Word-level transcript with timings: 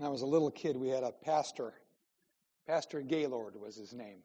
When 0.00 0.06
I 0.06 0.10
was 0.10 0.22
a 0.22 0.26
little 0.26 0.50
kid, 0.50 0.78
we 0.78 0.88
had 0.88 1.02
a 1.02 1.12
pastor. 1.12 1.74
Pastor 2.66 3.02
Gaylord 3.02 3.54
was 3.60 3.76
his 3.76 3.92
name. 3.92 4.22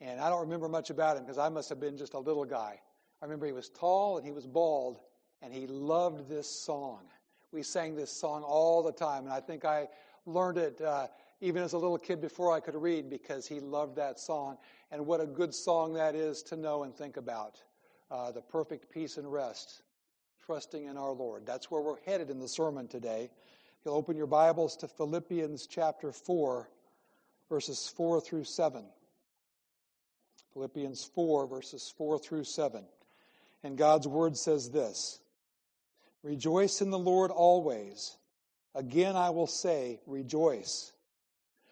And 0.00 0.18
I 0.18 0.30
don't 0.30 0.40
remember 0.40 0.66
much 0.66 0.88
about 0.88 1.18
him 1.18 1.24
because 1.24 1.36
I 1.36 1.50
must 1.50 1.68
have 1.68 1.78
been 1.78 1.98
just 1.98 2.14
a 2.14 2.18
little 2.18 2.46
guy. 2.46 2.80
I 3.20 3.24
remember 3.26 3.44
he 3.44 3.52
was 3.52 3.68
tall 3.68 4.16
and 4.16 4.24
he 4.24 4.32
was 4.32 4.46
bald, 4.46 5.00
and 5.42 5.52
he 5.52 5.66
loved 5.66 6.26
this 6.26 6.48
song. 6.48 7.00
We 7.52 7.62
sang 7.62 7.96
this 7.96 8.10
song 8.10 8.42
all 8.42 8.82
the 8.82 8.90
time, 8.90 9.24
and 9.24 9.32
I 9.34 9.40
think 9.40 9.66
I 9.66 9.88
learned 10.24 10.56
it 10.56 10.80
uh, 10.80 11.08
even 11.42 11.62
as 11.62 11.74
a 11.74 11.78
little 11.78 11.98
kid 11.98 12.22
before 12.22 12.50
I 12.50 12.60
could 12.60 12.74
read 12.74 13.10
because 13.10 13.46
he 13.46 13.60
loved 13.60 13.94
that 13.96 14.18
song. 14.18 14.56
And 14.90 15.04
what 15.04 15.20
a 15.20 15.26
good 15.26 15.54
song 15.54 15.92
that 15.92 16.14
is 16.14 16.42
to 16.44 16.56
know 16.56 16.84
and 16.84 16.96
think 16.96 17.18
about. 17.18 17.60
Uh, 18.10 18.32
the 18.32 18.40
perfect 18.40 18.90
peace 18.90 19.18
and 19.18 19.30
rest, 19.30 19.82
trusting 20.46 20.86
in 20.86 20.96
our 20.96 21.12
Lord. 21.12 21.44
That's 21.44 21.70
where 21.70 21.82
we're 21.82 22.00
headed 22.06 22.30
in 22.30 22.38
the 22.38 22.48
sermon 22.48 22.88
today. 22.88 23.28
You'll 23.84 23.94
open 23.94 24.16
your 24.16 24.26
Bibles 24.26 24.76
to 24.78 24.88
Philippians 24.88 25.68
chapter 25.68 26.10
4, 26.10 26.68
verses 27.48 27.92
4 27.96 28.20
through 28.20 28.44
7. 28.44 28.84
Philippians 30.52 31.04
4, 31.14 31.46
verses 31.46 31.94
4 31.96 32.18
through 32.18 32.44
7. 32.44 32.84
And 33.62 33.78
God's 33.78 34.08
word 34.08 34.36
says 34.36 34.70
this 34.70 35.20
Rejoice 36.24 36.80
in 36.80 36.90
the 36.90 36.98
Lord 36.98 37.30
always. 37.30 38.16
Again, 38.74 39.14
I 39.14 39.30
will 39.30 39.46
say, 39.46 40.00
rejoice. 40.06 40.92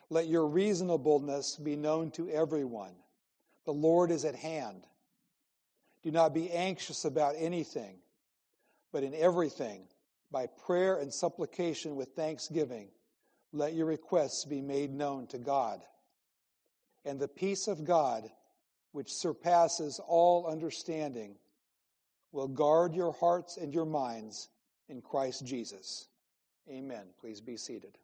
Let 0.09 0.29
your 0.29 0.47
reasonableness 0.47 1.57
be 1.57 1.75
known 1.75 2.13
to 2.13 2.31
everyone. 2.31 2.95
The 3.65 3.73
Lord 3.73 4.13
is 4.13 4.25
at 4.25 4.37
hand. 4.37 4.87
Do 6.05 6.13
not 6.13 6.33
be 6.33 6.53
anxious 6.53 7.05
about 7.05 7.35
anything, 7.37 7.97
but 8.93 9.03
in 9.03 9.13
everything, 9.13 9.83
by 10.31 10.47
prayer 10.67 10.97
and 10.97 11.13
supplication 11.13 11.97
with 11.97 12.09
thanksgiving, 12.17 12.89
let 13.53 13.75
your 13.75 13.87
requests 13.87 14.45
be 14.45 14.61
made 14.61 14.93
known 14.93 15.27
to 15.29 15.39
God. 15.39 15.81
And 17.05 17.21
the 17.21 17.29
peace 17.29 17.69
of 17.69 17.85
God, 17.85 18.29
which 18.93 19.09
surpasses 19.11 20.01
all 20.07 20.47
understanding, 20.47 21.37
will 22.33 22.49
guard 22.49 22.95
your 22.95 23.13
hearts 23.13 23.57
and 23.57 23.73
your 23.73 23.87
minds 23.87 24.49
in 24.89 25.01
Christ 25.01 25.47
Jesus. 25.47 26.09
Amen. 26.69 27.07
Please 27.21 27.41
be 27.41 27.57
seated. 27.57 27.97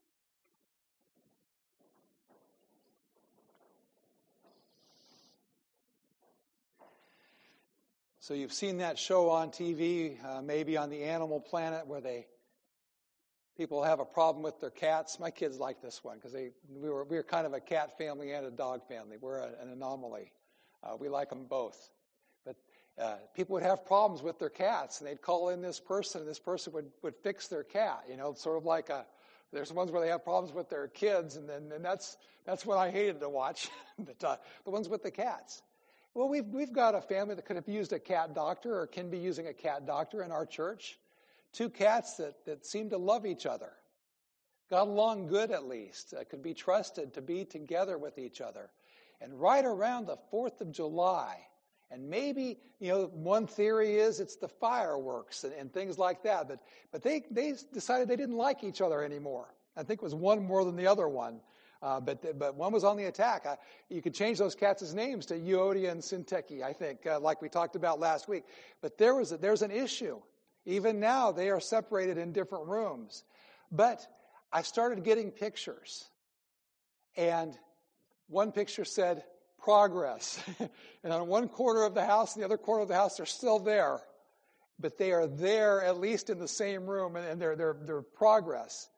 So 8.23 8.35
you've 8.35 8.53
seen 8.53 8.77
that 8.77 9.01
show 9.01 9.31
on 9.31 9.51
TV, 9.51 10.15
uh, 10.25 10.43
maybe 10.43 10.77
on 10.77 10.91
the 10.91 11.03
Animal 11.03 11.41
Planet, 11.41 11.89
where 11.89 12.01
they 12.01 12.29
people 13.57 13.83
have 13.83 13.99
a 13.99 14.05
problem 14.05 14.45
with 14.45 14.61
their 14.61 14.71
cats. 14.71 15.19
My 15.19 15.33
kids 15.33 15.59
like 15.59 15.83
this 15.83 16.05
one 16.05 16.19
because 16.19 16.33
they 16.33 16.51
we 16.73 16.89
were 16.89 17.03
we 17.03 17.17
were 17.17 17.25
kind 17.25 17.49
of 17.49 17.53
a 17.53 17.59
cat 17.59 17.99
family 17.99 18.31
and 18.31 18.47
a 18.47 18.51
dog 18.53 18.87
family. 18.87 19.17
We're 19.21 19.39
a, 19.39 19.49
an 19.61 19.71
anomaly. 19.73 20.31
Uh, 20.85 20.95
we 21.01 21.09
like 21.09 21.31
them 21.31 21.47
both. 21.51 21.91
But 22.47 22.55
uh, 22.97 23.17
people 23.35 23.55
would 23.55 23.65
have 23.65 23.85
problems 23.85 24.23
with 24.23 24.39
their 24.39 24.51
cats, 24.51 25.01
and 25.01 25.11
they'd 25.11 25.21
call 25.21 25.49
in 25.49 25.61
this 25.61 25.81
person, 25.81 26.21
and 26.21 26.31
this 26.31 26.39
person 26.39 26.73
would, 26.75 26.93
would 27.03 27.17
fix 27.25 27.49
their 27.49 27.65
cat. 27.65 28.05
You 28.09 28.17
know, 28.17 28.35
sort 28.35 28.57
of 28.57 28.65
like 28.65 28.89
a, 28.89 29.05
there's 29.53 29.73
ones 29.73 29.91
where 29.91 30.01
they 30.01 30.11
have 30.11 30.23
problems 30.23 30.55
with 30.55 30.71
their 30.71 30.87
kids, 30.87 31.35
and 31.35 31.49
then 31.49 31.73
and 31.75 31.85
that's 31.85 32.17
that's 32.47 32.65
what 32.65 32.79
I 32.79 32.89
hated 32.89 33.19
to 33.19 33.29
watch. 33.29 33.69
but 33.99 34.23
uh, 34.23 34.37
the 34.65 34.71
ones 34.71 34.89
with 34.89 35.03
the 35.03 35.11
cats. 35.11 35.61
Well, 36.15 36.29
we've 36.29 36.47
we've 36.47 36.73
got 36.73 36.95
a 36.95 37.01
family 37.01 37.35
that 37.35 37.47
could 37.47 37.57
have 37.57 37.69
used 37.69 37.93
a 37.93 37.99
cat 37.99 38.35
doctor, 38.35 38.79
or 38.79 38.87
can 38.87 39.09
be 39.09 39.19
using 39.19 39.47
a 39.47 39.53
cat 39.53 39.87
doctor 39.87 40.23
in 40.23 40.31
our 40.31 40.45
church. 40.45 40.99
Two 41.53 41.71
cats 41.71 42.17
that 42.17 42.45
that 42.45 42.67
seem 42.67 42.91
to 42.91 42.99
love 42.99 43.25
each 43.25 43.47
other, 43.47 43.73
got 44.71 44.89
along 44.89 45.27
good 45.27 45.51
at 45.51 45.67
least, 45.67 46.15
uh, 46.15 46.25
could 46.25 46.43
be 46.43 46.53
trusted 46.53 47.15
to 47.15 47.23
be 47.23 47.45
together 47.45 47.97
with 47.97 48.19
each 48.19 48.41
other. 48.41 48.71
And 49.23 49.41
right 49.41 49.65
around 49.65 50.07
the 50.07 50.19
4th 50.33 50.61
of 50.61 50.73
July, 50.73 51.39
and 51.93 52.09
maybe, 52.09 52.59
you 52.81 52.89
know, 52.89 53.07
one 53.15 53.47
theory 53.47 53.97
is 53.97 54.19
it's 54.19 54.35
the 54.35 54.49
fireworks 54.49 55.45
and, 55.45 55.53
and, 55.53 55.73
things 55.73 55.99
like 55.99 56.23
that, 56.25 56.49
but, 56.49 56.59
but 56.91 57.03
they, 57.03 57.23
they 57.31 57.55
decided 57.73 58.09
they 58.09 58.17
didn't 58.17 58.37
like 58.37 58.65
each 58.65 58.81
other 58.81 59.05
anymore. 59.05 59.55
I 59.77 59.85
think 59.85 60.01
it 60.01 60.03
was 60.03 60.15
one 60.15 60.43
more 60.43 60.65
than 60.65 60.75
the 60.75 60.87
other 60.87 61.07
one. 61.09 61.41
Uh, 61.83 61.99
but, 61.99 62.39
but 62.39 62.55
one 62.55 62.73
was 62.73 62.85
on 62.85 62.97
the 62.97 63.07
attack. 63.07 63.45
Uh, 63.45 63.57
you 63.89 64.01
could 64.01 64.15
change 64.15 64.39
those 64.39 64.55
cats' 64.55 64.93
names 64.93 65.27
to 65.27 65.35
Euodia 65.35 65.91
and 65.91 66.01
Syntyche, 66.01 66.63
I 66.63 66.73
think, 66.73 67.07
uh, 67.07 67.19
like 67.19 67.43
we 67.43 67.49
talked 67.49 67.75
about 67.75 67.99
last 67.99 68.29
week. 68.29 68.45
But 68.81 68.99
there 68.99 69.15
was 69.17 69.33
a, 69.33 69.37
there's 69.37 69.63
an 69.63 69.73
issue. 69.73 70.21
Even 70.65 71.01
now, 71.01 71.33
they 71.33 71.51
are 71.51 71.59
separated 71.59 72.19
in 72.19 72.33
different 72.33 72.69
rooms. 72.69 73.25
But 73.73 74.07
I 74.53 74.63
started 74.63 75.03
getting 75.03 75.33
pictures. 75.33 76.05
And 77.17 77.59
one 78.29 78.53
picture 78.53 78.85
said, 78.85 79.25
progress. 79.59 80.43
and 81.05 81.13
on 81.13 81.27
one 81.27 81.49
corner 81.49 81.85
of 81.85 81.95
the 81.95 82.05
house 82.05 82.35
and 82.35 82.43
the 82.43 82.47
other 82.47 82.59
corner 82.59 82.83
of 82.83 82.89
the 82.89 82.95
house, 82.95 83.17
they're 83.17 83.27
still 83.27 83.59
there. 83.59 84.01
But 84.79 84.99
they 84.99 85.13
are 85.13 85.27
there 85.27 85.83
at 85.83 85.99
least 85.99 86.31
in 86.31 86.39
the 86.39 86.49
same 86.49 86.87
room 86.87 87.17
and, 87.17 87.41
they're, 87.41 87.57
they're, 87.57 87.77
they're 87.81 88.03
progress. 88.03 88.89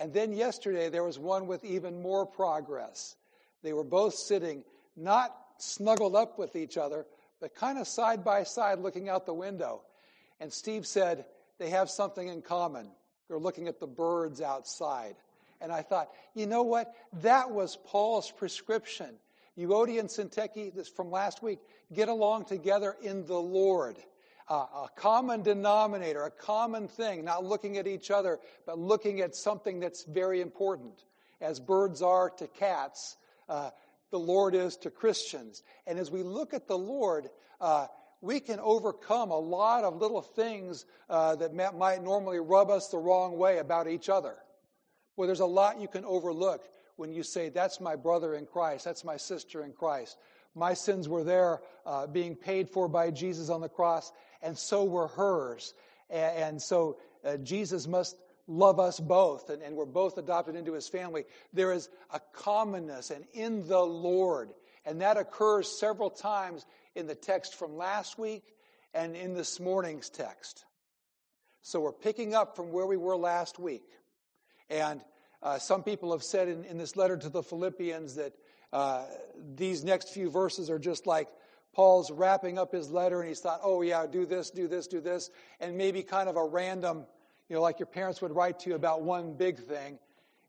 And 0.00 0.14
then 0.14 0.32
yesterday, 0.32 0.88
there 0.88 1.04
was 1.04 1.18
one 1.18 1.46
with 1.46 1.62
even 1.62 2.00
more 2.00 2.24
progress. 2.24 3.16
They 3.62 3.74
were 3.74 3.84
both 3.84 4.14
sitting, 4.14 4.64
not 4.96 5.36
snuggled 5.58 6.16
up 6.16 6.38
with 6.38 6.56
each 6.56 6.78
other, 6.78 7.06
but 7.38 7.54
kind 7.54 7.78
of 7.78 7.86
side 7.86 8.24
by 8.24 8.42
side 8.44 8.78
looking 8.78 9.10
out 9.10 9.26
the 9.26 9.34
window. 9.34 9.82
And 10.40 10.50
Steve 10.50 10.86
said, 10.86 11.26
they 11.58 11.68
have 11.68 11.90
something 11.90 12.26
in 12.26 12.40
common. 12.40 12.90
They're 13.28 13.38
looking 13.38 13.68
at 13.68 13.78
the 13.78 13.86
birds 13.86 14.40
outside. 14.40 15.16
And 15.60 15.70
I 15.70 15.82
thought, 15.82 16.08
you 16.34 16.46
know 16.46 16.62
what? 16.62 16.94
That 17.20 17.50
was 17.50 17.76
Paul's 17.86 18.30
prescription. 18.30 19.10
Euodia 19.58 20.00
and 20.00 20.08
Syntyche, 20.08 20.74
this 20.74 20.88
from 20.88 21.10
last 21.10 21.42
week, 21.42 21.58
get 21.92 22.08
along 22.08 22.46
together 22.46 22.96
in 23.02 23.26
the 23.26 23.38
Lord. 23.38 23.96
Uh, 24.50 24.66
a 24.74 24.88
common 24.96 25.42
denominator, 25.42 26.24
a 26.24 26.30
common 26.30 26.88
thing, 26.88 27.24
not 27.24 27.44
looking 27.44 27.78
at 27.78 27.86
each 27.86 28.10
other, 28.10 28.40
but 28.66 28.76
looking 28.76 29.20
at 29.20 29.36
something 29.36 29.78
that's 29.78 30.02
very 30.02 30.40
important. 30.40 31.04
As 31.40 31.60
birds 31.60 32.02
are 32.02 32.30
to 32.30 32.48
cats, 32.48 33.16
uh, 33.48 33.70
the 34.10 34.18
Lord 34.18 34.56
is 34.56 34.76
to 34.78 34.90
Christians. 34.90 35.62
And 35.86 36.00
as 36.00 36.10
we 36.10 36.24
look 36.24 36.52
at 36.52 36.66
the 36.66 36.76
Lord, 36.76 37.28
uh, 37.60 37.86
we 38.20 38.40
can 38.40 38.58
overcome 38.58 39.30
a 39.30 39.38
lot 39.38 39.84
of 39.84 39.96
little 39.96 40.20
things 40.20 40.84
uh, 41.08 41.36
that 41.36 41.54
might 41.54 42.02
normally 42.02 42.40
rub 42.40 42.70
us 42.70 42.88
the 42.88 42.98
wrong 42.98 43.38
way 43.38 43.58
about 43.58 43.86
each 43.86 44.08
other. 44.08 44.34
Well, 45.16 45.28
there's 45.28 45.38
a 45.38 45.46
lot 45.46 45.80
you 45.80 45.86
can 45.86 46.04
overlook 46.04 46.64
when 46.96 47.12
you 47.12 47.22
say, 47.22 47.50
That's 47.50 47.80
my 47.80 47.94
brother 47.94 48.34
in 48.34 48.46
Christ, 48.46 48.84
that's 48.84 49.04
my 49.04 49.16
sister 49.16 49.64
in 49.64 49.72
Christ. 49.72 50.18
My 50.54 50.74
sins 50.74 51.08
were 51.08 51.22
there 51.22 51.60
uh, 51.86 52.08
being 52.08 52.34
paid 52.34 52.68
for 52.68 52.88
by 52.88 53.12
Jesus 53.12 53.50
on 53.50 53.60
the 53.60 53.68
cross, 53.68 54.12
and 54.42 54.56
so 54.56 54.84
were 54.84 55.08
hers. 55.08 55.74
And, 56.08 56.36
and 56.36 56.62
so 56.62 56.98
uh, 57.24 57.36
Jesus 57.38 57.86
must 57.86 58.16
love 58.46 58.80
us 58.80 58.98
both, 58.98 59.48
and, 59.48 59.62
and 59.62 59.76
we're 59.76 59.86
both 59.86 60.18
adopted 60.18 60.56
into 60.56 60.72
his 60.72 60.88
family. 60.88 61.24
There 61.52 61.72
is 61.72 61.88
a 62.12 62.20
commonness 62.32 63.10
and 63.10 63.24
in 63.32 63.66
the 63.68 63.80
Lord. 63.80 64.50
And 64.84 65.00
that 65.02 65.16
occurs 65.16 65.68
several 65.68 66.10
times 66.10 66.66
in 66.94 67.06
the 67.06 67.14
text 67.14 67.54
from 67.54 67.76
last 67.76 68.18
week 68.18 68.42
and 68.94 69.14
in 69.14 69.34
this 69.34 69.60
morning's 69.60 70.08
text. 70.08 70.64
So 71.62 71.80
we're 71.80 71.92
picking 71.92 72.34
up 72.34 72.56
from 72.56 72.72
where 72.72 72.86
we 72.86 72.96
were 72.96 73.16
last 73.16 73.58
week. 73.58 73.84
And 74.68 75.00
uh, 75.42 75.58
some 75.58 75.82
people 75.82 76.12
have 76.12 76.22
said 76.22 76.48
in, 76.48 76.64
in, 76.64 76.78
this 76.78 76.96
letter 76.96 77.16
to 77.16 77.28
the 77.28 77.42
Philippians 77.42 78.14
that 78.16 78.32
uh, 78.72 79.04
these 79.56 79.84
next 79.84 80.10
few 80.10 80.30
verses 80.30 80.70
are 80.70 80.78
just 80.78 81.06
like 81.06 81.28
Paul's 81.72 82.10
wrapping 82.10 82.58
up 82.58 82.72
his 82.72 82.90
letter 82.90 83.20
and 83.20 83.28
he's 83.28 83.40
thought, 83.40 83.60
oh, 83.62 83.82
yeah, 83.82 84.06
do 84.06 84.26
this, 84.26 84.50
do 84.50 84.66
this, 84.66 84.86
do 84.86 85.00
this, 85.00 85.30
and 85.60 85.76
maybe 85.76 86.02
kind 86.02 86.28
of 86.28 86.36
a 86.36 86.44
random, 86.44 87.04
you 87.48 87.56
know, 87.56 87.62
like 87.62 87.78
your 87.78 87.86
parents 87.86 88.20
would 88.22 88.34
write 88.34 88.60
to 88.60 88.70
you 88.70 88.76
about 88.76 89.02
one 89.02 89.34
big 89.34 89.58
thing. 89.58 89.98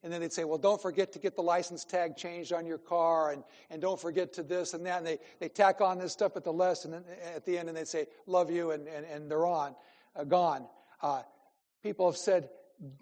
And 0.03 0.12
then 0.12 0.21
they'd 0.21 0.33
say, 0.33 0.45
well, 0.45 0.57
don't 0.57 0.81
forget 0.81 1.13
to 1.13 1.19
get 1.19 1.35
the 1.35 1.44
license 1.44 1.85
tag 1.85 2.18
changed 2.18 2.53
on 2.53 2.65
your 2.65 2.79
car 2.79 3.31
and, 3.31 3.44
and 3.69 3.79
don't 3.79 4.00
forget 4.00 4.33
to 4.33 4.44
this 4.44 4.73
and 4.73 4.83
that. 4.88 4.97
And 4.97 5.06
they, 5.06 5.19
they 5.39 5.47
tack 5.47 5.79
on 5.79 6.00
this 6.00 6.12
stuff 6.12 6.35
at 6.35 6.44
the 6.44 6.51
list 6.53 6.85
and 6.85 6.94
then 6.95 7.03
at 7.35 7.45
the 7.45 7.57
end 7.57 7.69
and 7.69 7.77
they'd 7.77 7.88
say, 7.88 8.07
love 8.25 8.50
you, 8.50 8.71
and, 8.71 8.88
and, 8.88 9.06
and 9.06 9.29
they're 9.29 9.45
on, 9.45 9.75
uh, 10.15 10.24
gone. 10.24 10.65
Uh, 11.03 11.21
people 11.83 12.09
have 12.09 12.17
said, 12.17 12.50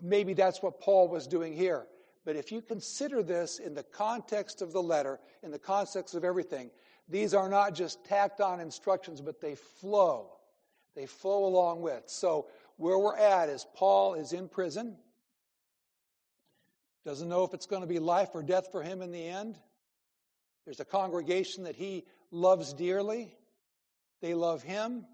maybe 0.01 0.33
that's 0.33 0.61
what 0.61 0.81
Paul 0.81 1.07
was 1.07 1.25
doing 1.25 1.53
here. 1.53 1.87
But 2.25 2.35
if 2.35 2.51
you 2.51 2.61
consider 2.61 3.23
this 3.23 3.59
in 3.59 3.73
the 3.73 3.83
context 3.83 4.61
of 4.61 4.73
the 4.73 4.83
letter, 4.83 5.19
in 5.41 5.51
the 5.51 5.59
context 5.59 6.15
of 6.15 6.25
everything, 6.25 6.69
these 7.09 7.33
are 7.33 7.49
not 7.49 7.73
just 7.73 8.05
tacked 8.05 8.39
on 8.39 8.59
instructions, 8.59 9.21
but 9.21 9.41
they 9.41 9.55
flow. 9.55 10.31
They 10.95 11.05
flow 11.05 11.45
along 11.45 11.81
with. 11.81 12.03
So, 12.07 12.47
where 12.77 12.97
we're 12.97 13.17
at 13.17 13.49
is 13.49 13.65
Paul 13.75 14.13
is 14.13 14.31
in 14.31 14.47
prison. 14.47 14.95
Doesn't 17.03 17.27
know 17.27 17.43
if 17.43 17.53
it's 17.53 17.65
going 17.65 17.81
to 17.81 17.87
be 17.87 17.99
life 17.99 18.29
or 18.33 18.43
death 18.43 18.71
for 18.71 18.81
him 18.81 19.01
in 19.01 19.11
the 19.11 19.27
end. 19.27 19.57
There's 20.65 20.79
a 20.79 20.85
congregation 20.85 21.63
that 21.63 21.75
he 21.75 22.05
loves 22.31 22.73
dearly. 22.73 23.33
They 24.21 24.33
love 24.33 24.63
him. 24.63 25.05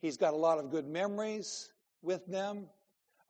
He's 0.00 0.16
got 0.16 0.32
a 0.32 0.36
lot 0.36 0.58
of 0.58 0.70
good 0.70 0.86
memories 0.86 1.68
with 2.02 2.24
them 2.26 2.68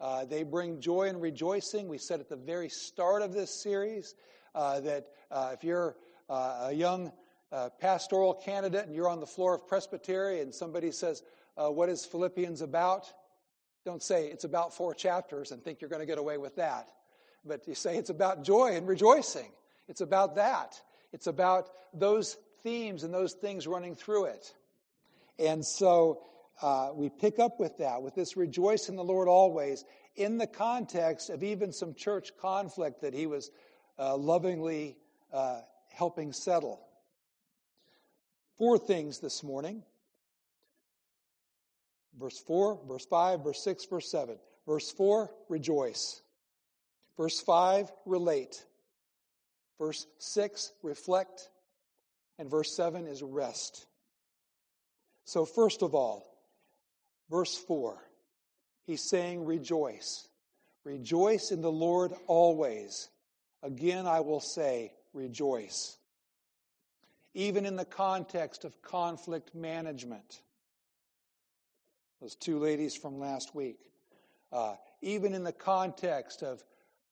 Uh, 0.00 0.24
they 0.24 0.42
bring 0.44 0.80
joy 0.80 1.08
and 1.08 1.20
rejoicing. 1.20 1.86
We 1.86 1.98
said 1.98 2.20
at 2.20 2.28
the 2.28 2.36
very 2.36 2.70
start 2.70 3.20
of 3.20 3.34
this 3.34 3.62
series 3.62 4.14
uh, 4.54 4.80
that 4.80 5.08
uh, 5.30 5.50
if 5.52 5.62
you're 5.62 5.94
uh, 6.30 6.68
a 6.68 6.72
young 6.72 7.12
uh, 7.52 7.68
pastoral 7.80 8.34
candidate 8.34 8.86
and 8.86 8.94
you're 8.94 9.08
on 9.08 9.20
the 9.20 9.26
floor 9.26 9.54
of 9.54 9.66
presbytery 9.66 10.40
and 10.40 10.54
somebody 10.54 10.92
says, 10.92 11.22
uh, 11.56 11.68
What 11.68 11.88
is 11.88 12.04
Philippians 12.04 12.60
about? 12.60 13.12
Don't 13.84 14.02
say 14.02 14.26
it's 14.26 14.44
about 14.44 14.74
four 14.74 14.94
chapters 14.94 15.52
and 15.52 15.62
think 15.62 15.80
you're 15.80 15.90
going 15.90 16.00
to 16.00 16.06
get 16.06 16.18
away 16.18 16.38
with 16.38 16.56
that. 16.56 16.88
But 17.44 17.66
you 17.66 17.74
say 17.74 17.96
it's 17.96 18.10
about 18.10 18.44
joy 18.44 18.76
and 18.76 18.86
rejoicing. 18.86 19.50
It's 19.88 20.02
about 20.02 20.36
that. 20.36 20.80
It's 21.12 21.26
about 21.26 21.70
those 21.94 22.36
themes 22.62 23.02
and 23.02 23.12
those 23.12 23.32
things 23.32 23.66
running 23.66 23.94
through 23.94 24.26
it. 24.26 24.54
And 25.38 25.64
so 25.64 26.20
uh, 26.60 26.90
we 26.94 27.08
pick 27.08 27.38
up 27.38 27.58
with 27.58 27.78
that, 27.78 28.02
with 28.02 28.14
this 28.14 28.36
rejoice 28.36 28.88
in 28.88 28.96
the 28.96 29.04
Lord 29.04 29.28
always, 29.28 29.84
in 30.16 30.36
the 30.36 30.46
context 30.46 31.30
of 31.30 31.42
even 31.42 31.72
some 31.72 31.94
church 31.94 32.36
conflict 32.38 33.00
that 33.00 33.14
he 33.14 33.26
was 33.26 33.50
uh, 33.98 34.16
lovingly 34.16 34.96
uh, 35.32 35.60
helping 35.88 36.32
settle. 36.32 36.80
Four 38.60 38.76
things 38.76 39.20
this 39.20 39.42
morning 39.42 39.82
verse 42.18 42.38
4, 42.38 42.80
verse 42.86 43.06
5, 43.06 43.42
verse 43.42 43.64
6, 43.64 43.86
verse 43.86 44.10
7. 44.10 44.36
Verse 44.66 44.90
4, 44.90 45.30
rejoice. 45.48 46.20
Verse 47.16 47.40
5, 47.40 47.90
relate. 48.04 48.62
Verse 49.78 50.06
6, 50.18 50.72
reflect. 50.82 51.48
And 52.38 52.50
verse 52.50 52.76
7 52.76 53.06
is 53.06 53.22
rest. 53.22 53.86
So, 55.24 55.46
first 55.46 55.80
of 55.80 55.94
all, 55.94 56.26
verse 57.30 57.56
4, 57.56 57.96
he's 58.86 59.08
saying, 59.08 59.46
Rejoice. 59.46 60.28
Rejoice 60.84 61.50
in 61.50 61.62
the 61.62 61.72
Lord 61.72 62.12
always. 62.26 63.08
Again, 63.62 64.06
I 64.06 64.20
will 64.20 64.40
say, 64.40 64.92
Rejoice. 65.14 65.96
Even 67.34 67.64
in 67.64 67.76
the 67.76 67.84
context 67.84 68.64
of 68.64 68.82
conflict 68.82 69.54
management, 69.54 70.40
those 72.20 72.34
two 72.34 72.58
ladies 72.58 72.96
from 72.96 73.18
last 73.18 73.54
week, 73.54 73.78
uh, 74.52 74.74
even 75.00 75.34
in 75.34 75.44
the 75.44 75.52
context 75.52 76.42
of 76.42 76.64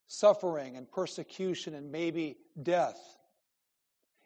suffering 0.07 0.75
and 0.75 0.91
persecution 0.91 1.73
and 1.73 1.91
maybe 1.91 2.37
death, 2.61 2.99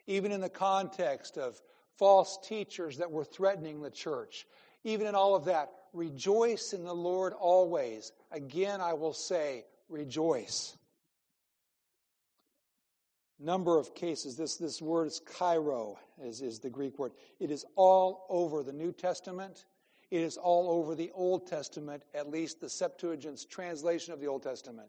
even 0.06 0.32
in 0.32 0.40
the 0.40 0.48
context 0.48 1.38
of 1.38 1.60
false 1.96 2.38
teachers 2.42 2.98
that 2.98 3.10
were 3.10 3.24
threatening 3.24 3.80
the 3.80 3.90
church. 3.90 4.46
Even 4.82 5.06
in 5.06 5.14
all 5.14 5.34
of 5.34 5.44
that, 5.46 5.70
rejoice 5.92 6.72
in 6.72 6.84
the 6.84 6.94
Lord 6.94 7.32
always. 7.32 8.12
Again, 8.32 8.80
I 8.80 8.92
will 8.94 9.12
say, 9.12 9.64
rejoice. 9.88 10.76
Number 13.40 13.78
of 13.78 13.94
cases, 13.94 14.36
this, 14.36 14.56
this 14.56 14.80
word 14.80 15.08
is 15.08 15.20
chairo, 15.38 15.96
is, 16.22 16.40
is 16.40 16.60
the 16.60 16.70
Greek 16.70 16.98
word. 16.98 17.12
It 17.40 17.50
is 17.50 17.64
all 17.74 18.26
over 18.28 18.62
the 18.62 18.72
New 18.72 18.92
Testament. 18.92 19.64
It 20.10 20.20
is 20.20 20.36
all 20.36 20.70
over 20.70 20.94
the 20.94 21.10
Old 21.14 21.46
Testament, 21.48 22.04
at 22.14 22.30
least 22.30 22.60
the 22.60 22.68
Septuagint's 22.68 23.44
translation 23.44 24.12
of 24.12 24.20
the 24.20 24.28
Old 24.28 24.42
Testament. 24.44 24.88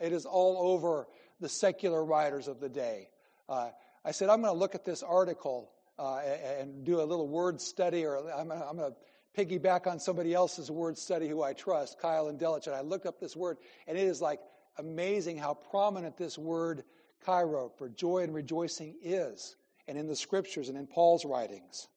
It 0.00 0.12
is 0.12 0.24
all 0.24 0.72
over 0.72 1.06
the 1.40 1.48
secular 1.48 2.02
writers 2.02 2.48
of 2.48 2.60
the 2.60 2.68
day. 2.68 3.08
Uh, 3.48 3.70
I 4.04 4.12
said, 4.12 4.28
I'm 4.30 4.40
going 4.40 4.52
to 4.52 4.58
look 4.58 4.74
at 4.74 4.84
this 4.84 5.02
article 5.02 5.70
uh, 5.98 6.20
and 6.58 6.84
do 6.84 7.00
a 7.00 7.04
little 7.04 7.28
word 7.28 7.60
study, 7.60 8.04
or 8.06 8.16
I'm 8.32 8.48
going 8.48 8.78
to 8.78 8.94
piggyback 9.36 9.86
on 9.86 9.98
somebody 9.98 10.32
else's 10.32 10.70
word 10.70 10.96
study 10.96 11.28
who 11.28 11.42
I 11.42 11.52
trust, 11.52 12.00
Keil 12.00 12.28
and 12.28 12.38
Delitzsch. 12.38 12.66
And 12.66 12.74
I 12.74 12.80
looked 12.80 13.06
up 13.06 13.20
this 13.20 13.36
word, 13.36 13.58
and 13.86 13.98
it 13.98 14.04
is 14.04 14.20
like 14.20 14.40
amazing 14.78 15.38
how 15.38 15.54
prominent 15.54 16.16
this 16.16 16.38
word, 16.38 16.84
chairo, 17.24 17.70
for 17.76 17.88
joy 17.88 18.18
and 18.18 18.34
rejoicing 18.34 18.96
is, 19.02 19.56
and 19.88 19.98
in 19.98 20.06
the 20.06 20.16
scriptures 20.16 20.68
and 20.68 20.78
in 20.78 20.86
Paul's 20.86 21.24
writings. 21.24 21.88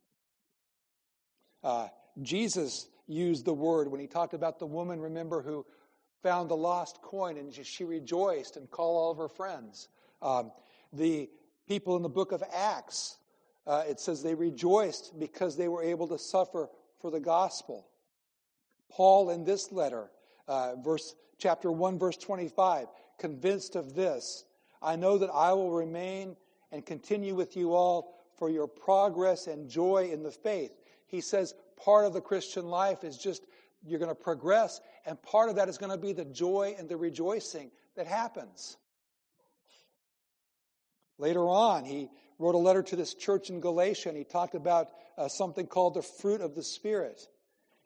Uh, 1.63 1.87
Jesus 2.21 2.87
used 3.07 3.45
the 3.45 3.53
word 3.53 3.89
when 3.89 3.99
he 3.99 4.07
talked 4.07 4.33
about 4.33 4.59
the 4.59 4.65
woman, 4.65 4.99
remember, 4.99 5.41
who 5.41 5.65
found 6.23 6.49
the 6.49 6.57
lost 6.57 7.01
coin 7.01 7.37
and 7.37 7.53
she 7.53 7.83
rejoiced 7.83 8.57
and 8.57 8.69
called 8.69 8.97
all 8.97 9.11
of 9.11 9.17
her 9.17 9.29
friends. 9.29 9.87
Um, 10.21 10.51
the 10.91 11.29
people 11.67 11.95
in 11.95 12.01
the 12.01 12.09
book 12.09 12.31
of 12.31 12.43
Acts 12.53 13.17
uh, 13.67 13.83
it 13.87 13.99
says 13.99 14.23
they 14.23 14.33
rejoiced 14.33 15.19
because 15.19 15.57
they 15.57 15.67
were 15.67 15.83
able 15.83 16.07
to 16.07 16.17
suffer 16.17 16.69
for 17.01 17.11
the 17.11 17.19
gospel. 17.19 17.89
Paul, 18.89 19.29
in 19.29 19.43
this 19.43 19.71
letter, 19.73 20.09
uh, 20.47 20.75
verse 20.77 21.13
chapter 21.37 21.69
1, 21.69 21.99
verse 21.99 22.15
25, 22.15 22.87
convinced 23.19 23.75
of 23.75 23.93
this, 23.93 24.45
I 24.81 24.95
know 24.95 25.17
that 25.17 25.29
I 25.33 25.53
will 25.53 25.71
remain 25.71 26.35
and 26.71 26.85
continue 26.85 27.35
with 27.35 27.55
you 27.55 27.73
all 27.73 28.15
for 28.37 28.49
your 28.49 28.67
progress 28.67 29.47
and 29.47 29.69
joy 29.69 30.09
in 30.11 30.23
the 30.23 30.31
faith. 30.31 30.71
He 31.07 31.21
says 31.21 31.53
part 31.83 32.05
of 32.05 32.13
the 32.13 32.21
Christian 32.21 32.67
life 32.67 33.03
is 33.03 33.17
just 33.17 33.43
you're 33.85 33.99
going 33.99 34.09
to 34.09 34.15
progress, 34.15 34.81
and 35.05 35.21
part 35.21 35.49
of 35.49 35.55
that 35.55 35.69
is 35.69 35.77
going 35.77 35.91
to 35.91 35.97
be 35.97 36.11
the 36.11 36.25
joy 36.25 36.75
and 36.77 36.89
the 36.89 36.97
rejoicing 36.97 37.71
that 37.95 38.07
happens. 38.07 38.77
Later 41.17 41.47
on, 41.47 41.85
he 41.85 42.09
wrote 42.37 42.55
a 42.55 42.59
letter 42.59 42.83
to 42.83 42.95
this 42.95 43.13
church 43.13 43.49
in 43.49 43.59
Galatia, 43.59 44.09
and 44.09 44.17
he 44.17 44.23
talked 44.23 44.55
about 44.55 44.89
uh, 45.17 45.27
something 45.27 45.65
called 45.65 45.95
the 45.95 46.01
fruit 46.01 46.41
of 46.41 46.53
the 46.53 46.63
Spirit. 46.63 47.27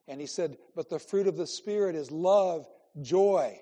And 0.08 0.20
he 0.20 0.28
said, 0.28 0.58
But 0.76 0.90
the 0.90 1.00
fruit 1.00 1.28
of 1.28 1.38
the 1.38 1.48
Spirit 1.48 1.96
is 1.96 2.12
love, 2.12 2.68
joy, 3.02 3.60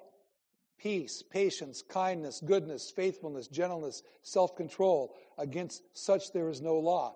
peace, 0.82 1.22
patience, 1.22 1.82
kindness, 1.82 2.42
goodness, 2.46 2.92
faithfulness, 2.92 3.48
gentleness, 3.48 4.04
self 4.24 4.56
control. 4.56 5.16
Against 5.38 5.82
such 5.94 6.32
there 6.32 6.50
is 6.50 6.62
no 6.62 6.78
law. 6.78 7.16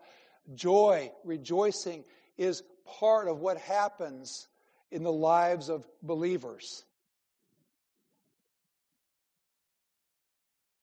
Joy, 0.54 1.12
rejoicing, 1.24 2.04
is 2.38 2.64
part 2.86 3.28
of 3.28 3.40
what 3.40 3.58
happens 3.58 4.48
in 4.92 5.04
the 5.04 5.12
lives 5.12 5.70
of 5.70 5.88
believers. 6.02 6.84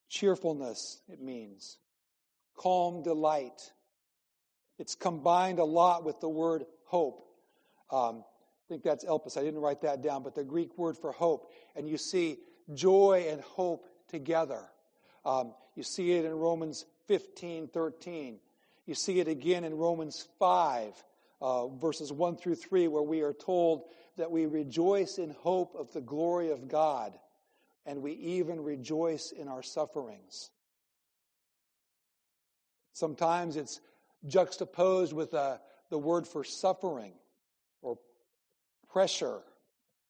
Cheerfulness, 0.08 1.00
it 1.08 1.20
means 1.20 1.78
calm 2.56 3.02
delight. 3.02 3.72
It's 4.78 4.94
combined 4.94 5.58
a 5.58 5.64
lot 5.64 6.04
with 6.04 6.20
the 6.20 6.28
word 6.28 6.64
hope. 6.84 7.24
Um, 7.90 8.24
I 8.26 8.68
think 8.68 8.82
that's 8.82 9.04
elpis. 9.04 9.38
I 9.38 9.42
didn't 9.42 9.60
write 9.60 9.80
that 9.82 10.02
down, 10.02 10.22
but 10.22 10.34
the 10.34 10.44
Greek 10.44 10.76
word 10.76 10.98
for 10.98 11.10
hope. 11.12 11.50
And 11.74 11.88
you 11.88 11.96
see 11.96 12.38
joy 12.74 13.26
and 13.28 13.40
hope 13.40 13.86
together. 14.08 14.62
Um, 15.24 15.54
you 15.74 15.82
see 15.82 16.12
it 16.12 16.24
in 16.24 16.32
Romans 16.32 16.86
15, 17.06 17.68
13. 17.68 18.38
You 18.86 18.94
see 18.94 19.20
it 19.20 19.28
again 19.28 19.64
in 19.64 19.76
Romans 19.76 20.26
5, 20.38 20.92
uh, 21.40 21.68
verses 21.68 22.12
1 22.12 22.36
through 22.36 22.56
3, 22.56 22.88
where 22.88 23.02
we 23.02 23.20
are 23.20 23.32
told 23.32 23.84
that 24.16 24.30
we 24.30 24.46
rejoice 24.46 25.18
in 25.18 25.30
hope 25.30 25.74
of 25.74 25.92
the 25.92 26.00
glory 26.00 26.50
of 26.50 26.68
God, 26.68 27.18
and 27.86 28.02
we 28.02 28.12
even 28.12 28.62
rejoice 28.62 29.32
in 29.32 29.48
our 29.48 29.62
sufferings. 29.62 30.50
Sometimes 32.92 33.56
it's 33.56 33.80
juxtaposed 34.26 35.12
with 35.12 35.32
uh, 35.32 35.58
the 35.88 35.98
word 35.98 36.26
for 36.26 36.44
suffering 36.44 37.14
or 37.82 37.98
pressure 38.92 39.40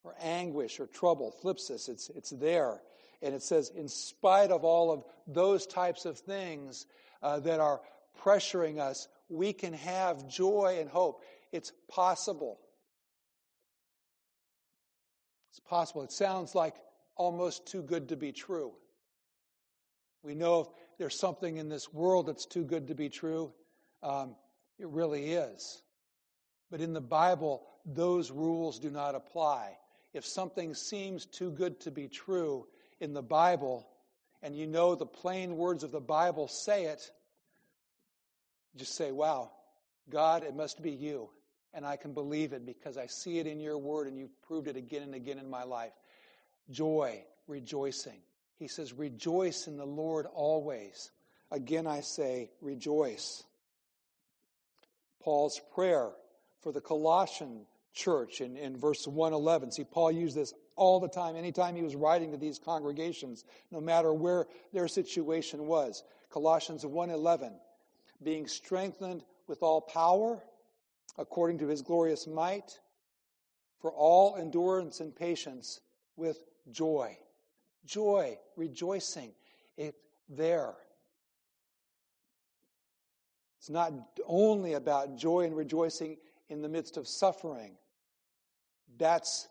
or 0.03 0.15
anguish 0.21 0.79
or 0.79 0.87
trouble. 0.87 1.33
Thlipsis, 1.43 1.89
it's, 1.89 2.09
it's 2.09 2.31
there. 2.31 2.81
And 3.21 3.35
it 3.35 3.43
says, 3.43 3.71
in 3.75 3.87
spite 3.87 4.51
of 4.51 4.63
all 4.63 4.91
of 4.91 5.03
those 5.27 5.67
types 5.67 6.05
of 6.05 6.17
things 6.17 6.87
uh, 7.21 7.39
that 7.41 7.59
are 7.59 7.81
pressuring 8.23 8.79
us, 8.79 9.07
we 9.29 9.53
can 9.53 9.73
have 9.73 10.27
joy 10.27 10.77
and 10.79 10.89
hope. 10.89 11.23
It's 11.51 11.71
possible. 11.87 12.59
It's 15.51 15.59
possible. 15.59 16.03
It 16.03 16.11
sounds 16.11 16.55
like 16.55 16.75
almost 17.15 17.67
too 17.67 17.83
good 17.83 18.09
to 18.09 18.15
be 18.15 18.31
true. 18.31 18.71
We 20.23 20.35
know 20.35 20.61
if 20.61 20.67
there's 20.97 21.19
something 21.19 21.57
in 21.57 21.69
this 21.69 21.91
world 21.93 22.27
that's 22.27 22.45
too 22.45 22.63
good 22.63 22.87
to 22.87 22.95
be 22.95 23.09
true, 23.09 23.53
um, 24.01 24.35
it 24.79 24.87
really 24.87 25.33
is. 25.33 25.81
But 26.69 26.81
in 26.81 26.93
the 26.93 27.01
Bible, 27.01 27.63
those 27.85 28.31
rules 28.31 28.79
do 28.79 28.89
not 28.89 29.15
apply. 29.15 29.77
If 30.13 30.25
something 30.25 30.73
seems 30.73 31.25
too 31.25 31.51
good 31.51 31.79
to 31.81 31.91
be 31.91 32.07
true 32.07 32.67
in 32.99 33.13
the 33.13 33.21
Bible, 33.21 33.87
and 34.43 34.55
you 34.55 34.67
know 34.67 34.95
the 34.95 35.05
plain 35.05 35.55
words 35.55 35.83
of 35.83 35.91
the 35.91 36.01
Bible 36.01 36.47
say 36.47 36.85
it, 36.85 37.09
just 38.75 38.95
say, 38.95 39.11
Wow, 39.11 39.51
God, 40.09 40.43
it 40.43 40.55
must 40.55 40.81
be 40.81 40.91
you. 40.91 41.29
And 41.73 41.85
I 41.85 41.95
can 41.95 42.13
believe 42.13 42.51
it 42.51 42.65
because 42.65 42.97
I 42.97 43.05
see 43.05 43.39
it 43.39 43.47
in 43.47 43.59
your 43.59 43.77
word 43.77 44.07
and 44.07 44.17
you've 44.17 44.41
proved 44.41 44.67
it 44.67 44.75
again 44.75 45.03
and 45.03 45.15
again 45.15 45.39
in 45.39 45.49
my 45.49 45.63
life. 45.63 45.93
Joy, 46.69 47.23
rejoicing. 47.47 48.19
He 48.57 48.67
says, 48.67 48.93
Rejoice 48.93 49.67
in 49.67 49.77
the 49.77 49.85
Lord 49.85 50.25
always. 50.33 51.11
Again, 51.49 51.87
I 51.87 52.01
say, 52.01 52.51
Rejoice. 52.61 53.43
Paul's 55.21 55.61
prayer 55.73 56.09
for 56.61 56.71
the 56.71 56.81
Colossian 56.81 57.65
church 57.93 58.41
in, 58.41 58.57
in 58.57 58.77
verse 58.77 59.07
111. 59.07 59.71
See, 59.71 59.83
Paul 59.83 60.11
used 60.11 60.35
this 60.35 60.53
all 60.75 60.99
the 60.99 61.07
time, 61.07 61.35
anytime 61.35 61.75
he 61.75 61.83
was 61.83 61.95
writing 61.95 62.31
to 62.31 62.37
these 62.37 62.57
congregations, 62.57 63.43
no 63.69 63.81
matter 63.81 64.13
where 64.13 64.47
their 64.73 64.87
situation 64.87 65.67
was. 65.67 66.03
Colossians 66.29 66.83
1:11, 66.85 67.53
being 68.23 68.47
strengthened 68.47 69.23
with 69.47 69.61
all 69.61 69.81
power 69.81 70.41
according 71.17 71.57
to 71.59 71.67
his 71.67 71.81
glorious 71.81 72.25
might 72.25 72.79
for 73.79 73.91
all 73.91 74.35
endurance 74.35 74.99
and 74.99 75.15
patience 75.15 75.81
with 76.15 76.43
joy. 76.71 77.17
Joy, 77.85 78.37
rejoicing, 78.55 79.33
it 79.75 79.95
there. 80.29 80.75
It's 83.57 83.69
not 83.69 83.93
only 84.25 84.73
about 84.73 85.17
joy 85.17 85.41
and 85.41 85.55
rejoicing 85.55 86.17
in 86.49 86.61
the 86.61 86.69
midst 86.69 86.97
of 86.97 87.07
suffering. 87.07 87.77
That's 88.97 89.47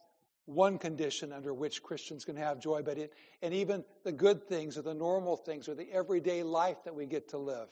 one 0.46 0.78
condition 0.78 1.32
under 1.32 1.54
which 1.54 1.82
Christians 1.82 2.24
can 2.24 2.36
have 2.36 2.58
joy, 2.58 2.82
but 2.82 2.98
it, 2.98 3.12
and 3.42 3.54
even 3.54 3.84
the 4.04 4.12
good 4.12 4.48
things 4.48 4.76
or 4.76 4.82
the 4.82 4.94
normal 4.94 5.36
things 5.36 5.68
or 5.68 5.74
the 5.74 5.90
everyday 5.92 6.42
life 6.42 6.78
that 6.84 6.94
we 6.94 7.06
get 7.06 7.28
to 7.30 7.38
live. 7.38 7.68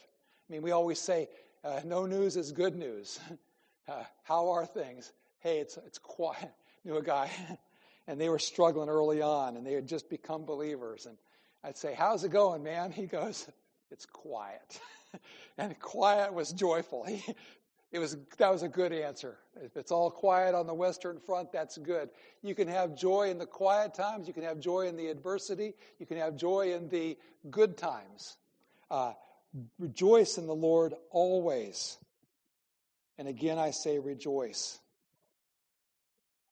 I 0.49 0.53
mean, 0.53 0.61
we 0.61 0.71
always 0.71 0.99
say, 0.99 1.27
uh, 1.63 1.81
no 1.85 2.05
news 2.05 2.37
is 2.37 2.51
good 2.51 2.75
news. 2.75 3.19
uh, 3.87 4.03
how 4.23 4.49
are 4.51 4.65
things? 4.65 5.11
Hey, 5.39 5.59
it's, 5.59 5.77
it's 5.85 5.97
quiet. 5.97 6.51
Knew 6.85 6.97
a 6.97 7.03
guy, 7.03 7.29
and 8.07 8.19
they 8.19 8.29
were 8.29 8.39
struggling 8.39 8.89
early 8.89 9.21
on, 9.21 9.57
and 9.57 9.65
they 9.65 9.73
had 9.73 9.87
just 9.87 10.09
become 10.09 10.45
believers. 10.45 11.05
And 11.05 11.17
I'd 11.63 11.77
say, 11.77 11.93
How's 11.93 12.23
it 12.23 12.31
going, 12.31 12.63
man? 12.63 12.91
He 12.91 13.05
goes, 13.05 13.47
It's 13.91 14.05
quiet. 14.05 14.79
and 15.57 15.77
quiet 15.79 16.33
was 16.33 16.53
joyful. 16.53 17.03
He, 17.03 17.21
it 17.91 17.97
was, 17.97 18.17
that 18.37 18.51
was 18.51 18.61
a 18.61 18.67
good 18.67 18.93
answer. 18.93 19.37
If 19.63 19.75
it's 19.75 19.91
all 19.91 20.11
quiet 20.11 20.53
on 20.53 20.67
the 20.67 20.73
Western 20.73 21.19
Front, 21.19 21.51
that's 21.51 21.77
good. 21.77 22.09
You 22.43 22.53
can 22.53 22.67
have 22.67 22.95
joy 22.95 23.29
in 23.31 23.39
the 23.39 23.47
quiet 23.47 23.95
times. 23.95 24.27
You 24.27 24.33
can 24.33 24.43
have 24.43 24.59
joy 24.59 24.87
in 24.87 24.95
the 24.95 25.07
adversity. 25.07 25.73
You 25.97 26.05
can 26.05 26.17
have 26.17 26.35
joy 26.35 26.73
in 26.73 26.87
the 26.89 27.17
good 27.49 27.77
times. 27.77 28.37
Uh, 28.91 29.13
rejoice 29.79 30.37
in 30.37 30.45
the 30.45 30.55
Lord 30.55 30.93
always. 31.09 31.97
And 33.17 33.27
again, 33.27 33.57
I 33.57 33.71
say 33.71 33.97
rejoice. 33.97 34.79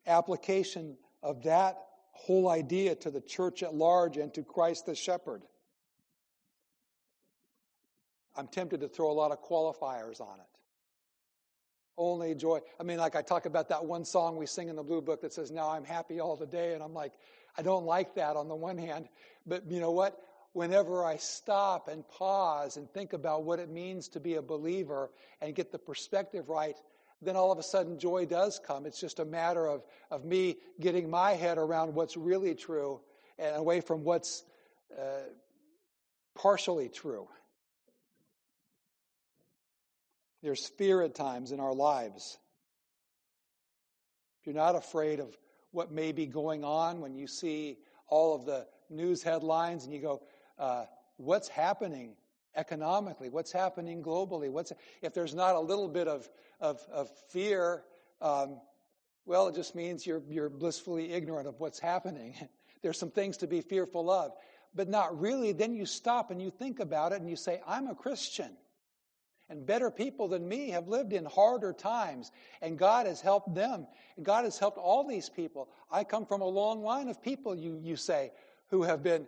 Application 0.07 0.97
of 1.21 1.43
that 1.43 1.77
whole 2.13 2.49
idea 2.49 2.95
to 2.95 3.11
the 3.11 3.21
church 3.21 3.61
at 3.61 3.75
large 3.75 4.17
and 4.17 4.33
to 4.33 4.41
Christ 4.41 4.87
the 4.87 4.95
shepherd. 4.95 5.43
I'm 8.35 8.47
tempted 8.47 8.81
to 8.81 8.87
throw 8.87 9.11
a 9.11 9.13
lot 9.13 9.31
of 9.31 9.43
qualifiers 9.43 10.19
on 10.19 10.39
it 10.39 10.56
only 11.97 12.35
joy. 12.35 12.59
I 12.79 12.83
mean, 12.83 12.97
like 12.97 13.15
I 13.15 13.21
talk 13.21 13.45
about 13.45 13.69
that 13.69 13.83
one 13.83 14.05
song 14.05 14.37
we 14.37 14.45
sing 14.45 14.69
in 14.69 14.75
the 14.75 14.83
Blue 14.83 15.01
Book 15.01 15.21
that 15.21 15.33
says, 15.33 15.51
Now 15.51 15.69
I'm 15.69 15.83
happy 15.83 16.19
all 16.19 16.35
the 16.35 16.45
day. 16.45 16.73
And 16.73 16.83
I'm 16.83 16.93
like, 16.93 17.13
I 17.57 17.61
don't 17.61 17.85
like 17.85 18.15
that 18.15 18.35
on 18.35 18.47
the 18.47 18.55
one 18.55 18.77
hand. 18.77 19.09
But 19.45 19.69
you 19.69 19.79
know 19.79 19.91
what? 19.91 20.21
Whenever 20.53 21.05
I 21.05 21.17
stop 21.17 21.87
and 21.87 22.07
pause 22.07 22.77
and 22.77 22.91
think 22.91 23.13
about 23.13 23.43
what 23.43 23.59
it 23.59 23.69
means 23.69 24.07
to 24.09 24.19
be 24.19 24.35
a 24.35 24.41
believer 24.41 25.11
and 25.41 25.53
get 25.53 25.71
the 25.71 25.79
perspective 25.79 26.49
right, 26.49 26.77
then 27.21 27.35
all 27.35 27.51
of 27.51 27.57
a 27.57 27.63
sudden 27.63 27.99
joy 27.99 28.25
does 28.25 28.59
come. 28.59 28.85
It's 28.85 28.99
just 28.99 29.19
a 29.19 29.25
matter 29.25 29.67
of, 29.67 29.83
of 30.11 30.23
me 30.23 30.57
getting 30.79 31.09
my 31.09 31.33
head 31.33 31.57
around 31.57 31.93
what's 31.93 32.15
really 32.15 32.53
true 32.53 32.99
and 33.39 33.55
away 33.55 33.81
from 33.81 34.03
what's 34.03 34.43
uh, 34.97 35.29
partially 36.35 36.89
true. 36.89 37.27
There's 40.47 40.65
fear 40.65 41.01
at 41.01 41.13
times 41.13 41.51
in 41.51 41.59
our 41.59 41.73
lives. 41.73 42.37
If 44.39 44.47
you're 44.47 44.55
not 44.55 44.77
afraid 44.77 45.19
of 45.19 45.37
what 45.71 45.91
may 45.91 46.13
be 46.13 46.25
going 46.25 46.63
on 46.63 47.01
when 47.01 47.15
you 47.15 47.27
see 47.27 47.79
all 48.07 48.33
of 48.33 48.45
the 48.45 48.65
news 48.89 49.21
headlines 49.21 49.83
and 49.83 49.93
you 49.93 49.99
go, 49.99 50.21
uh, 50.57 50.85
what's 51.17 51.49
happening 51.49 52.15
economically? 52.55 53.27
What's 53.27 53.51
happening 53.51 54.01
globally? 54.01 54.49
What's, 54.49 54.71
if 55.01 55.13
there's 55.13 55.35
not 55.35 55.55
a 55.55 55.59
little 55.59 55.89
bit 55.89 56.07
of, 56.07 56.29
of, 56.61 56.79
of 56.93 57.09
fear, 57.27 57.83
um, 58.21 58.61
well, 59.25 59.49
it 59.49 59.55
just 59.55 59.75
means 59.75 60.07
you're, 60.07 60.23
you're 60.29 60.49
blissfully 60.49 61.11
ignorant 61.11 61.49
of 61.49 61.59
what's 61.59 61.77
happening. 61.77 62.35
there's 62.81 62.97
some 62.97 63.11
things 63.11 63.35
to 63.35 63.47
be 63.47 63.59
fearful 63.59 64.09
of, 64.09 64.31
but 64.73 64.87
not 64.87 65.19
really. 65.19 65.51
Then 65.51 65.73
you 65.73 65.85
stop 65.85 66.31
and 66.31 66.41
you 66.41 66.51
think 66.51 66.79
about 66.79 67.11
it 67.11 67.19
and 67.19 67.29
you 67.29 67.35
say, 67.35 67.59
I'm 67.67 67.87
a 67.87 67.95
Christian. 67.95 68.55
And 69.49 69.65
better 69.65 69.89
people 69.89 70.27
than 70.27 70.47
me 70.47 70.71
have 70.71 70.89
lived 70.89 71.13
in 71.13 71.23
harder 71.23 71.71
times, 71.71 72.31
and 72.61 72.77
God 72.77 73.05
has 73.05 73.21
helped 73.21 73.55
them. 73.55 73.87
And 74.17 74.25
God 74.25 74.43
has 74.43 74.59
helped 74.59 74.77
all 74.77 75.07
these 75.07 75.29
people. 75.29 75.69
I 75.89 76.03
come 76.03 76.25
from 76.25 76.41
a 76.41 76.47
long 76.47 76.83
line 76.83 77.07
of 77.07 77.21
people, 77.23 77.55
you, 77.55 77.79
you 77.81 77.95
say, 77.95 78.31
who 78.69 78.83
have 78.83 79.03
been 79.03 79.25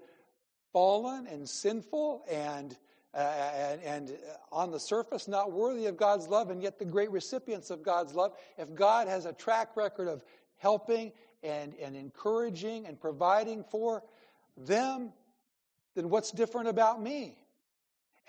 fallen 0.73 1.25
and 1.27 1.47
sinful 1.47 2.25
and, 2.29 2.77
uh, 3.13 3.17
and, 3.17 3.81
and 3.81 4.17
on 4.51 4.71
the 4.71 4.79
surface 4.79 5.27
not 5.27 5.53
worthy 5.53 5.85
of 5.85 5.95
God's 5.95 6.27
love, 6.27 6.49
and 6.49 6.61
yet 6.61 6.79
the 6.79 6.85
great 6.85 7.11
recipients 7.11 7.69
of 7.69 7.81
God's 7.81 8.13
love. 8.13 8.33
If 8.57 8.75
God 8.75 9.07
has 9.07 9.25
a 9.25 9.33
track 9.33 9.77
record 9.77 10.09
of 10.09 10.21
helping 10.57 11.13
and, 11.43 11.73
and 11.81 11.95
encouraging 11.95 12.85
and 12.85 12.99
providing 12.99 13.63
for 13.71 14.03
them, 14.57 15.13
then 15.95 16.09
what's 16.09 16.31
different 16.31 16.67
about 16.67 17.01
me? 17.01 17.37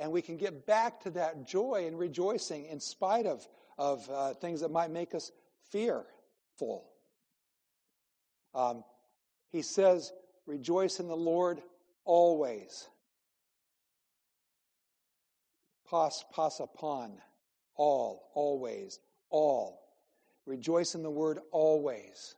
And 0.01 0.11
we 0.11 0.23
can 0.23 0.39
get 0.39 0.67
back 0.67 1.01
to 1.03 1.11
that 1.11 1.47
joy 1.47 1.85
and 1.87 1.99
rejoicing 1.99 2.65
in 2.65 2.81
spite 2.81 3.27
of, 3.27 3.47
of 3.77 4.09
uh, 4.11 4.33
things 4.33 4.63
that 4.63 4.71
might 4.71 4.91
make 4.91 5.15
us 5.15 5.31
fearful. 5.69 6.89
Um, 8.55 8.83
he 9.53 9.61
says, 9.61 10.11
Rejoice 10.47 11.01
in 11.01 11.07
the 11.07 11.17
Lord 11.17 11.61
always. 12.05 12.89
Pas, 15.89 16.25
pas 16.33 16.61
upon, 16.61 17.19
all, 17.77 18.31
always, 18.35 18.99
all. 19.29 19.83
Rejoice 20.47 20.95
in 20.95 21.03
the 21.03 21.11
word 21.11 21.41
always. 21.53 22.35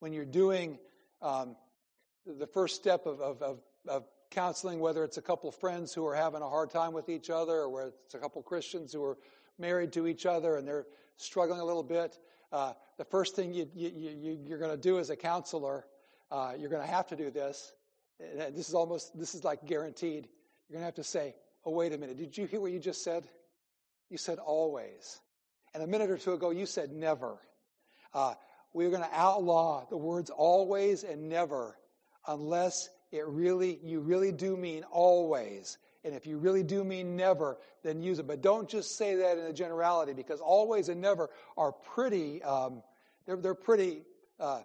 When 0.00 0.12
you're 0.12 0.24
doing 0.26 0.78
um, 1.22 1.56
the 2.26 2.46
first 2.46 2.76
step 2.76 3.06
of, 3.06 3.20
of, 3.20 3.40
of, 3.42 3.60
of 3.88 4.04
counseling, 4.30 4.80
whether 4.80 5.04
it's 5.04 5.16
a 5.16 5.22
couple 5.22 5.48
of 5.48 5.54
friends 5.56 5.92
who 5.92 6.06
are 6.06 6.14
having 6.14 6.42
a 6.42 6.48
hard 6.48 6.70
time 6.70 6.92
with 6.92 7.08
each 7.08 7.30
other, 7.30 7.54
or 7.54 7.68
whether 7.68 7.92
it's 8.04 8.14
a 8.14 8.18
couple 8.18 8.40
of 8.40 8.46
Christians 8.46 8.92
who 8.92 9.04
are 9.04 9.18
married 9.58 9.92
to 9.92 10.06
each 10.06 10.26
other 10.26 10.56
and 10.56 10.66
they're 10.66 10.86
struggling 11.16 11.60
a 11.60 11.64
little 11.64 11.82
bit, 11.82 12.18
uh, 12.52 12.72
the 12.98 13.04
first 13.04 13.36
thing 13.36 13.52
you, 13.52 13.68
you, 13.74 14.38
you're 14.44 14.58
going 14.58 14.70
to 14.70 14.76
do 14.76 14.98
as 14.98 15.10
a 15.10 15.16
counselor, 15.16 15.86
uh, 16.30 16.52
you're 16.58 16.70
going 16.70 16.82
to 16.82 16.92
have 16.92 17.06
to 17.08 17.16
do 17.16 17.30
this. 17.30 17.72
This 18.18 18.68
is 18.68 18.74
almost, 18.74 19.18
this 19.18 19.34
is 19.34 19.44
like 19.44 19.64
guaranteed. 19.66 20.28
You're 20.68 20.74
going 20.74 20.82
to 20.82 20.86
have 20.86 20.94
to 20.96 21.04
say, 21.04 21.34
oh, 21.64 21.72
wait 21.72 21.92
a 21.92 21.98
minute, 21.98 22.18
did 22.18 22.36
you 22.36 22.46
hear 22.46 22.60
what 22.60 22.72
you 22.72 22.78
just 22.78 23.02
said? 23.02 23.24
You 24.08 24.18
said 24.18 24.38
always. 24.38 25.20
And 25.74 25.82
a 25.82 25.86
minute 25.86 26.10
or 26.10 26.18
two 26.18 26.32
ago, 26.32 26.50
you 26.50 26.66
said 26.66 26.92
never. 26.92 27.38
Uh, 28.12 28.34
we're 28.72 28.90
going 28.90 29.02
to 29.02 29.14
outlaw 29.14 29.86
the 29.88 29.96
words 29.96 30.30
always 30.30 31.04
and 31.04 31.28
never 31.28 31.76
unless 32.26 32.88
it 33.12 33.26
really, 33.26 33.78
you 33.82 34.00
really 34.00 34.32
do 34.32 34.56
mean 34.56 34.84
always. 34.84 35.78
And 36.04 36.14
if 36.14 36.26
you 36.26 36.38
really 36.38 36.62
do 36.62 36.84
mean 36.84 37.16
never, 37.16 37.58
then 37.82 38.02
use 38.02 38.18
it. 38.18 38.26
But 38.26 38.40
don't 38.40 38.68
just 38.68 38.96
say 38.96 39.16
that 39.16 39.36
in 39.36 39.44
a 39.44 39.52
generality 39.52 40.12
because 40.12 40.40
always 40.40 40.88
and 40.88 41.00
never 41.00 41.28
are 41.56 41.72
pretty, 41.72 42.42
um, 42.42 42.82
they're, 43.26 43.36
they're 43.36 43.54
pretty 43.54 44.02
uh, 44.38 44.60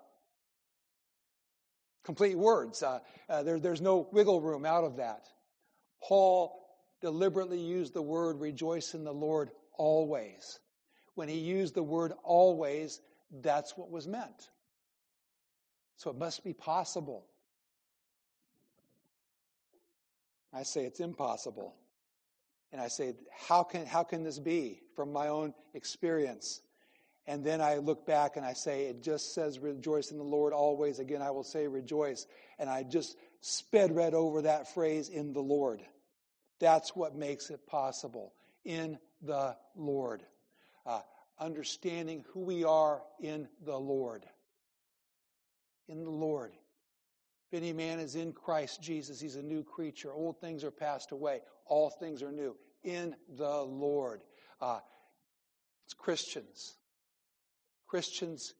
complete 2.04 2.38
words. 2.38 2.84
Uh, 2.84 3.00
uh, 3.28 3.44
there, 3.44 3.60
there's 3.60 3.82
no 3.82 4.08
wiggle 4.12 4.40
room 4.40 4.66
out 4.66 4.84
of 4.84 4.98
that. 4.98 5.28
Paul 6.02 6.62
deliberately 7.02 7.60
used 7.60 7.94
the 7.94 8.02
word 8.02 8.40
rejoice 8.40 8.94
in 8.94 9.04
the 9.04 9.14
Lord 9.14 9.50
always. 9.74 10.60
When 11.16 11.28
he 11.28 11.40
used 11.40 11.74
the 11.74 11.84
word 11.84 12.14
always, 12.24 13.02
that's 13.42 13.76
what 13.76 13.90
was 13.90 14.08
meant. 14.08 14.50
So 15.98 16.12
it 16.12 16.18
must 16.18 16.44
be 16.44 16.54
possible 16.54 17.26
I 20.56 20.64
say 20.64 20.86
it's 20.86 21.02
impossible. 21.02 21.76
And 22.72 22.82
I 22.82 22.88
say, 22.88 23.16
how 23.48 23.64
can, 23.64 23.86
how 23.86 24.04
can 24.04 24.24
this 24.24 24.40
be 24.40 24.82
from 24.96 25.12
my 25.12 25.28
own 25.28 25.54
experience? 25.74 26.62
And 27.28 27.44
then 27.44 27.62
I 27.62 27.78
look 27.78 28.06
back 28.06 28.38
and 28.38 28.46
I 28.46 28.54
say, 28.54 28.86
it 28.86 29.04
just 29.04 29.34
says 29.34 29.60
rejoice 29.60 30.12
in 30.12 30.18
the 30.18 30.24
Lord 30.24 30.54
always. 30.54 31.00
Again, 31.00 31.22
I 31.22 31.32
will 31.32 31.44
say 31.44 31.68
rejoice. 31.68 32.26
And 32.60 32.70
I 32.70 32.84
just 32.84 33.18
sped 33.42 33.96
right 33.96 34.14
over 34.14 34.44
that 34.44 34.74
phrase 34.74 35.10
in 35.10 35.34
the 35.34 35.42
Lord. 35.42 35.82
That's 36.60 36.96
what 36.96 37.16
makes 37.16 37.50
it 37.50 37.66
possible. 37.68 38.34
In 38.64 38.98
the 39.22 39.56
Lord. 39.76 40.24
Uh, 40.86 41.02
understanding 41.40 42.24
who 42.34 42.42
we 42.42 42.64
are 42.64 43.02
in 43.20 43.48
the 43.66 43.78
Lord. 43.78 44.26
In 45.88 46.04
the 46.04 46.12
Lord. 46.12 46.54
If 47.52 47.58
any 47.58 47.74
man 47.74 48.00
is 48.00 48.16
in 48.16 48.34
Christ 48.34 48.82
Jesus, 48.82 49.20
he's 49.20 49.36
a 49.36 49.44
new 49.44 49.64
creature. 49.64 50.12
Old 50.12 50.40
things 50.42 50.64
are 50.64 50.72
passed 50.72 51.12
away, 51.12 51.42
all 51.66 51.90
things 51.90 52.22
are 52.24 52.32
new 52.32 52.56
in 52.84 53.16
the 53.38 53.62
Lord. 53.62 54.22
Uh, 54.62 54.80
it's 55.86 55.94
Christians. 55.94 56.76
Christians 57.88 58.54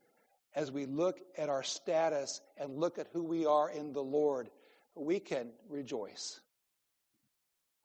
as 0.56 0.72
we 0.72 0.86
look 0.86 1.20
at 1.38 1.50
our 1.50 1.64
status 1.64 2.42
and 2.58 2.78
look 2.78 2.98
at 2.98 3.08
who 3.12 3.24
we 3.24 3.46
are 3.46 3.70
in 3.70 3.92
the 3.92 4.04
Lord, 4.04 4.50
we 4.96 5.20
can 5.20 5.52
rejoice. 5.70 6.40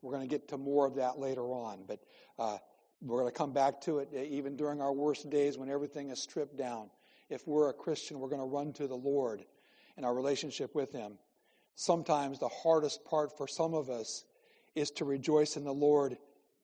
We're 0.03 0.13
going 0.13 0.29
to 0.29 0.33
get 0.33 0.49
to 0.49 0.57
more 0.57 0.87
of 0.87 0.95
that 0.95 1.19
later 1.19 1.53
on, 1.53 1.85
but 1.87 1.99
uh, 2.39 2.59
we're 3.03 3.21
going 3.21 3.33
to 3.33 3.37
come 3.37 3.53
back 3.53 3.81
to 3.83 3.99
it 3.99 4.09
even 4.15 4.57
during 4.57 4.81
our 4.81 4.93
worst 4.93 5.29
days 5.29 5.59
when 5.59 5.69
everything 5.69 6.11
is 6.11 6.23
stripped 6.23 6.57
down. 6.57 6.91
If 7.29 7.47
we're 7.47 7.71
a 7.71 7.75
Christian, 7.75 8.21
we're 8.21 8.29
going 8.29 8.41
to 8.41 8.47
run 8.47 8.73
to 8.75 8.87
the 8.87 8.97
Lord 8.97 9.45
our 10.05 10.15
relationship 10.15 10.75
with 10.75 10.93
Him. 10.93 11.19
Sometimes 11.75 12.39
the 12.39 12.49
hardest 12.49 13.05
part 13.05 13.37
for 13.37 13.49
some 13.49 13.75
of 13.75 13.89
us 13.89 14.25
is 14.75 14.91
to 14.93 15.05
rejoice 15.05 15.57
in 15.57 15.65
the 15.65 15.73
Lord 15.73 16.17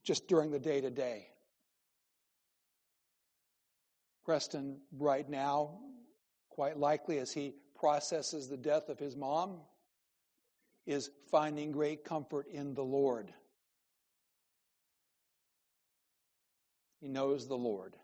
just 0.05 0.29
during 0.29 0.51
the 0.51 0.59
day 0.59 0.81
to 0.81 0.91
day. 0.91 1.29
Preston, 4.25 4.81
right 4.99 5.29
now, 5.29 5.79
quite 6.51 6.77
likely 6.77 7.19
as 7.19 7.33
he 7.33 7.55
processes 7.79 8.49
the 8.49 8.57
death 8.57 8.89
of 8.89 8.99
his 8.99 9.17
mom, 9.17 9.61
is 10.87 11.11
finding 11.31 11.73
great 11.73 12.05
comfort 12.05 12.47
in 12.53 12.75
the 12.75 12.83
Lord. 12.83 13.33
He 17.01 17.09
knows 17.09 17.47
the 17.47 17.57
Lord. 17.57 17.95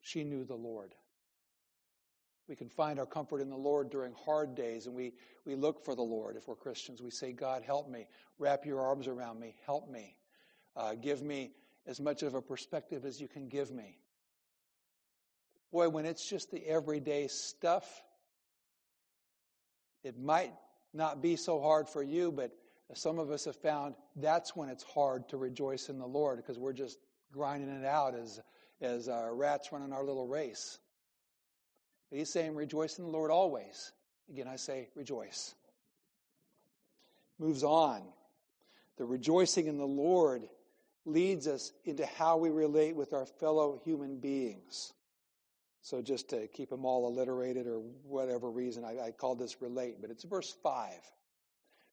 She 0.00 0.24
knew 0.24 0.44
the 0.44 0.54
Lord. 0.54 0.94
We 2.48 2.56
can 2.56 2.70
find 2.70 2.98
our 2.98 3.06
comfort 3.06 3.40
in 3.40 3.50
the 3.50 3.56
Lord 3.56 3.90
during 3.90 4.14
hard 4.24 4.54
days, 4.54 4.86
and 4.86 4.94
we, 4.94 5.12
we 5.44 5.54
look 5.54 5.84
for 5.84 5.94
the 5.94 6.02
Lord 6.02 6.36
if 6.36 6.48
we're 6.48 6.56
Christians. 6.56 7.02
We 7.02 7.10
say, 7.10 7.32
God, 7.32 7.62
help 7.62 7.90
me. 7.90 8.06
Wrap 8.38 8.64
your 8.64 8.80
arms 8.80 9.06
around 9.06 9.38
me. 9.38 9.54
Help 9.66 9.90
me. 9.90 10.16
Uh, 10.74 10.94
give 10.94 11.22
me 11.22 11.52
as 11.86 12.00
much 12.00 12.22
of 12.22 12.34
a 12.34 12.40
perspective 12.40 13.04
as 13.04 13.20
you 13.20 13.28
can 13.28 13.48
give 13.48 13.70
me. 13.70 13.98
Boy, 15.70 15.90
when 15.90 16.06
it's 16.06 16.26
just 16.26 16.50
the 16.50 16.66
everyday 16.66 17.28
stuff, 17.28 18.02
it 20.02 20.18
might 20.18 20.52
not 20.94 21.20
be 21.20 21.36
so 21.36 21.60
hard 21.60 21.86
for 21.86 22.02
you, 22.02 22.32
but 22.32 22.50
some 22.94 23.18
of 23.18 23.30
us 23.30 23.44
have 23.44 23.56
found 23.56 23.94
that's 24.16 24.56
when 24.56 24.70
it's 24.70 24.84
hard 24.84 25.28
to 25.28 25.36
rejoice 25.36 25.90
in 25.90 25.98
the 25.98 26.06
Lord 26.06 26.38
because 26.38 26.58
we're 26.58 26.72
just 26.72 26.98
grinding 27.30 27.68
it 27.68 27.84
out 27.84 28.14
as, 28.14 28.40
as 28.80 29.08
uh, 29.08 29.28
rats 29.32 29.70
running 29.70 29.92
our 29.92 30.04
little 30.04 30.26
race. 30.26 30.78
But 32.10 32.18
he's 32.18 32.32
saying, 32.32 32.54
rejoice 32.54 32.98
in 32.98 33.04
the 33.04 33.10
Lord 33.10 33.30
always. 33.30 33.92
Again, 34.30 34.48
I 34.48 34.56
say, 34.56 34.88
rejoice. 34.94 35.54
Moves 37.38 37.62
on. 37.62 38.02
The 38.96 39.04
rejoicing 39.04 39.66
in 39.66 39.78
the 39.78 39.86
Lord 39.86 40.48
leads 41.04 41.46
us 41.46 41.72
into 41.84 42.04
how 42.04 42.36
we 42.36 42.50
relate 42.50 42.96
with 42.96 43.12
our 43.12 43.26
fellow 43.26 43.80
human 43.84 44.18
beings. 44.18 44.92
So, 45.80 46.02
just 46.02 46.28
to 46.30 46.48
keep 46.48 46.68
them 46.70 46.84
all 46.84 47.06
alliterated 47.06 47.66
or 47.66 47.78
whatever 48.04 48.50
reason, 48.50 48.84
I, 48.84 49.06
I 49.06 49.10
called 49.12 49.38
this 49.38 49.62
relate, 49.62 50.00
but 50.00 50.10
it's 50.10 50.24
verse 50.24 50.54
5. 50.62 50.92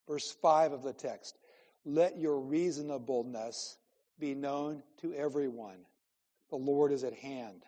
Verse 0.07 0.35
5 0.41 0.73
of 0.73 0.83
the 0.83 0.93
text. 0.93 1.37
Let 1.85 2.17
your 2.17 2.39
reasonableness 2.39 3.77
be 4.19 4.33
known 4.33 4.81
to 5.01 5.13
everyone. 5.13 5.77
The 6.49 6.57
Lord 6.57 6.91
is 6.91 7.03
at 7.03 7.13
hand. 7.13 7.63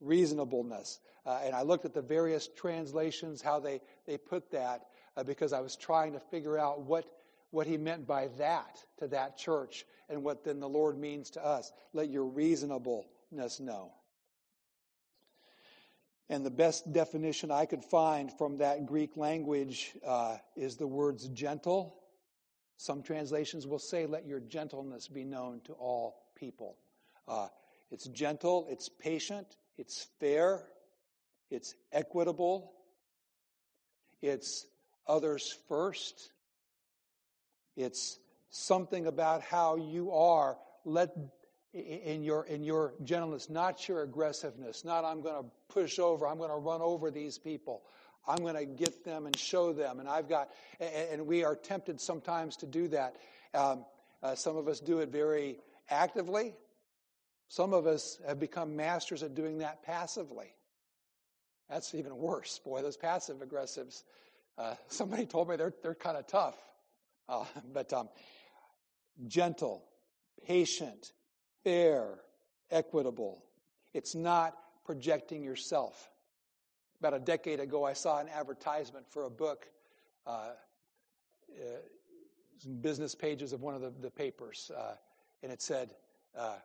Reasonableness. 0.00 1.00
Uh, 1.24 1.40
and 1.44 1.54
I 1.54 1.62
looked 1.62 1.84
at 1.84 1.94
the 1.94 2.02
various 2.02 2.48
translations, 2.48 3.42
how 3.42 3.58
they, 3.60 3.80
they 4.06 4.16
put 4.16 4.50
that, 4.52 4.86
uh, 5.16 5.24
because 5.24 5.52
I 5.52 5.60
was 5.60 5.76
trying 5.76 6.12
to 6.12 6.20
figure 6.20 6.58
out 6.58 6.82
what, 6.82 7.04
what 7.50 7.66
he 7.66 7.76
meant 7.76 8.06
by 8.06 8.28
that 8.38 8.78
to 8.98 9.08
that 9.08 9.36
church 9.36 9.84
and 10.08 10.22
what 10.22 10.44
then 10.44 10.60
the 10.60 10.68
Lord 10.68 10.98
means 10.98 11.30
to 11.30 11.44
us. 11.44 11.72
Let 11.92 12.10
your 12.10 12.26
reasonableness 12.26 13.60
know. 13.60 13.92
And 16.28 16.44
the 16.44 16.50
best 16.50 16.92
definition 16.92 17.50
I 17.50 17.66
could 17.66 17.84
find 17.84 18.32
from 18.36 18.58
that 18.58 18.86
Greek 18.86 19.16
language 19.16 19.94
uh, 20.04 20.38
is 20.56 20.76
the 20.76 20.86
words 20.86 21.28
gentle. 21.28 21.96
Some 22.78 23.02
translations 23.02 23.66
will 23.66 23.78
say, 23.78 24.06
let 24.06 24.26
your 24.26 24.40
gentleness 24.40 25.08
be 25.08 25.24
known 25.24 25.60
to 25.64 25.72
all 25.74 26.24
people. 26.34 26.76
Uh, 27.28 27.48
it's 27.90 28.06
gentle, 28.08 28.66
it's 28.68 28.88
patient, 28.88 29.56
it's 29.78 30.06
fair, 30.20 30.64
it's 31.50 31.74
equitable, 31.92 32.72
it's 34.22 34.66
others 35.06 35.56
first, 35.68 36.30
it's 37.76 38.18
something 38.50 39.06
about 39.06 39.42
how 39.42 39.76
you 39.76 40.12
are. 40.12 40.56
Let 40.84 41.10
in 41.72 42.22
your 42.22 42.44
in 42.46 42.62
your 42.62 42.94
gentleness, 43.04 43.50
not 43.50 43.86
your 43.88 44.02
aggressiveness, 44.02 44.84
not 44.84 45.04
I'm 45.04 45.20
going 45.20 45.44
to 45.44 45.50
push 45.68 45.98
over, 45.98 46.26
I'm 46.26 46.38
going 46.38 46.50
to 46.50 46.56
run 46.56 46.80
over 46.80 47.10
these 47.10 47.38
people. 47.38 47.82
I'm 48.28 48.38
going 48.38 48.56
to 48.56 48.64
get 48.64 49.04
them 49.04 49.26
and 49.26 49.36
show 49.36 49.72
them. 49.72 50.00
And 50.00 50.08
I've 50.08 50.28
got, 50.28 50.50
and 50.80 51.26
we 51.26 51.44
are 51.44 51.54
tempted 51.54 52.00
sometimes 52.00 52.56
to 52.56 52.66
do 52.66 52.88
that. 52.88 53.16
Um, 53.54 53.84
uh, 54.22 54.34
some 54.34 54.56
of 54.56 54.66
us 54.66 54.80
do 54.80 54.98
it 54.98 55.10
very 55.10 55.58
actively. 55.90 56.54
Some 57.48 57.72
of 57.72 57.86
us 57.86 58.18
have 58.26 58.40
become 58.40 58.76
masters 58.76 59.22
at 59.22 59.34
doing 59.34 59.58
that 59.58 59.82
passively. 59.82 60.52
That's 61.68 61.94
even 61.94 62.16
worse. 62.16 62.58
Boy, 62.58 62.82
those 62.82 62.96
passive 62.96 63.38
aggressives. 63.38 64.02
Uh, 64.58 64.74
somebody 64.88 65.26
told 65.26 65.48
me 65.48 65.56
they're, 65.56 65.74
they're 65.82 65.94
kind 65.94 66.16
of 66.16 66.26
tough. 66.26 66.56
Uh, 67.28 67.44
but 67.72 67.92
um, 67.92 68.08
gentle, 69.26 69.84
patient, 70.46 71.12
fair, 71.64 72.18
equitable. 72.70 73.42
It's 73.94 74.14
not 74.14 74.56
projecting 74.84 75.42
yourself. 75.42 76.10
About 77.00 77.14
a 77.14 77.18
decade 77.18 77.60
ago, 77.60 77.84
I 77.84 77.92
saw 77.92 78.20
an 78.20 78.28
advertisement 78.28 79.06
for 79.10 79.24
a 79.24 79.30
book, 79.30 79.66
uh, 80.26 80.50
uh, 81.50 82.68
business 82.80 83.14
pages 83.14 83.52
of 83.52 83.60
one 83.60 83.74
of 83.74 83.82
the, 83.82 83.92
the 84.00 84.10
papers, 84.10 84.70
uh, 84.76 84.94
and 85.42 85.52
it 85.52 85.60
said, 85.60 85.94
uh, 86.36 86.56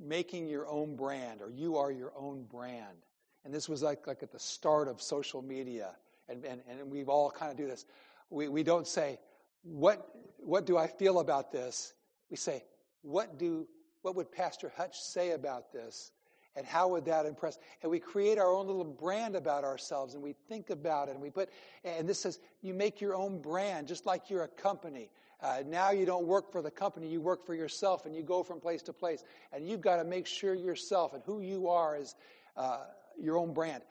Making 0.00 0.48
your 0.48 0.68
own 0.68 0.96
brand, 0.96 1.40
or 1.40 1.50
you 1.50 1.76
are 1.76 1.90
your 1.90 2.12
own 2.16 2.44
brand. 2.44 3.06
And 3.44 3.52
this 3.52 3.68
was 3.68 3.82
like, 3.82 4.06
like 4.06 4.22
at 4.22 4.32
the 4.32 4.38
start 4.38 4.88
of 4.88 5.02
social 5.02 5.42
media. 5.42 5.90
And, 6.28 6.44
and, 6.44 6.60
and 6.68 6.90
we've 6.90 7.08
all 7.08 7.30
kind 7.30 7.50
of 7.50 7.56
do 7.56 7.66
this. 7.66 7.84
We, 8.30 8.48
we 8.48 8.62
don't 8.62 8.86
say, 8.86 9.18
what, 9.62 10.08
what 10.38 10.66
do 10.66 10.76
I 10.76 10.86
feel 10.86 11.20
about 11.20 11.52
this? 11.52 11.94
We 12.30 12.36
say, 12.36 12.64
what, 13.02 13.38
do, 13.38 13.66
what 14.02 14.14
would 14.16 14.30
Pastor 14.32 14.72
Hutch 14.76 14.98
say 14.98 15.32
about 15.32 15.72
this? 15.72 16.12
And 16.54 16.66
how 16.66 16.88
would 16.88 17.06
that 17.06 17.24
impress? 17.24 17.58
And 17.82 17.90
we 17.90 17.98
create 17.98 18.38
our 18.38 18.52
own 18.52 18.66
little 18.66 18.84
brand 18.84 19.36
about 19.36 19.64
ourselves 19.64 20.14
and 20.14 20.22
we 20.22 20.34
think 20.48 20.70
about 20.70 21.08
it 21.08 21.12
and 21.12 21.20
we 21.20 21.30
put, 21.30 21.48
and 21.82 22.06
this 22.08 22.20
says, 22.20 22.40
you 22.60 22.74
make 22.74 23.00
your 23.00 23.14
own 23.14 23.40
brand 23.40 23.88
just 23.88 24.04
like 24.04 24.28
you're 24.28 24.44
a 24.44 24.48
company. 24.48 25.10
Uh, 25.42 25.62
now 25.66 25.90
you 25.90 26.06
don't 26.06 26.26
work 26.26 26.52
for 26.52 26.62
the 26.62 26.70
company, 26.70 27.08
you 27.08 27.20
work 27.20 27.44
for 27.44 27.54
yourself 27.54 28.06
and 28.06 28.14
you 28.14 28.22
go 28.22 28.44
from 28.44 28.60
place 28.60 28.82
to 28.82 28.92
place. 28.92 29.24
And 29.52 29.68
you've 29.68 29.80
got 29.80 29.96
to 29.96 30.04
make 30.04 30.26
sure 30.26 30.54
yourself 30.54 31.14
and 31.14 31.22
who 31.24 31.40
you 31.40 31.68
are 31.68 31.96
is, 31.96 32.14
uh, 32.56 32.84
your 33.20 33.36
own 33.36 33.52
brand. 33.52 33.82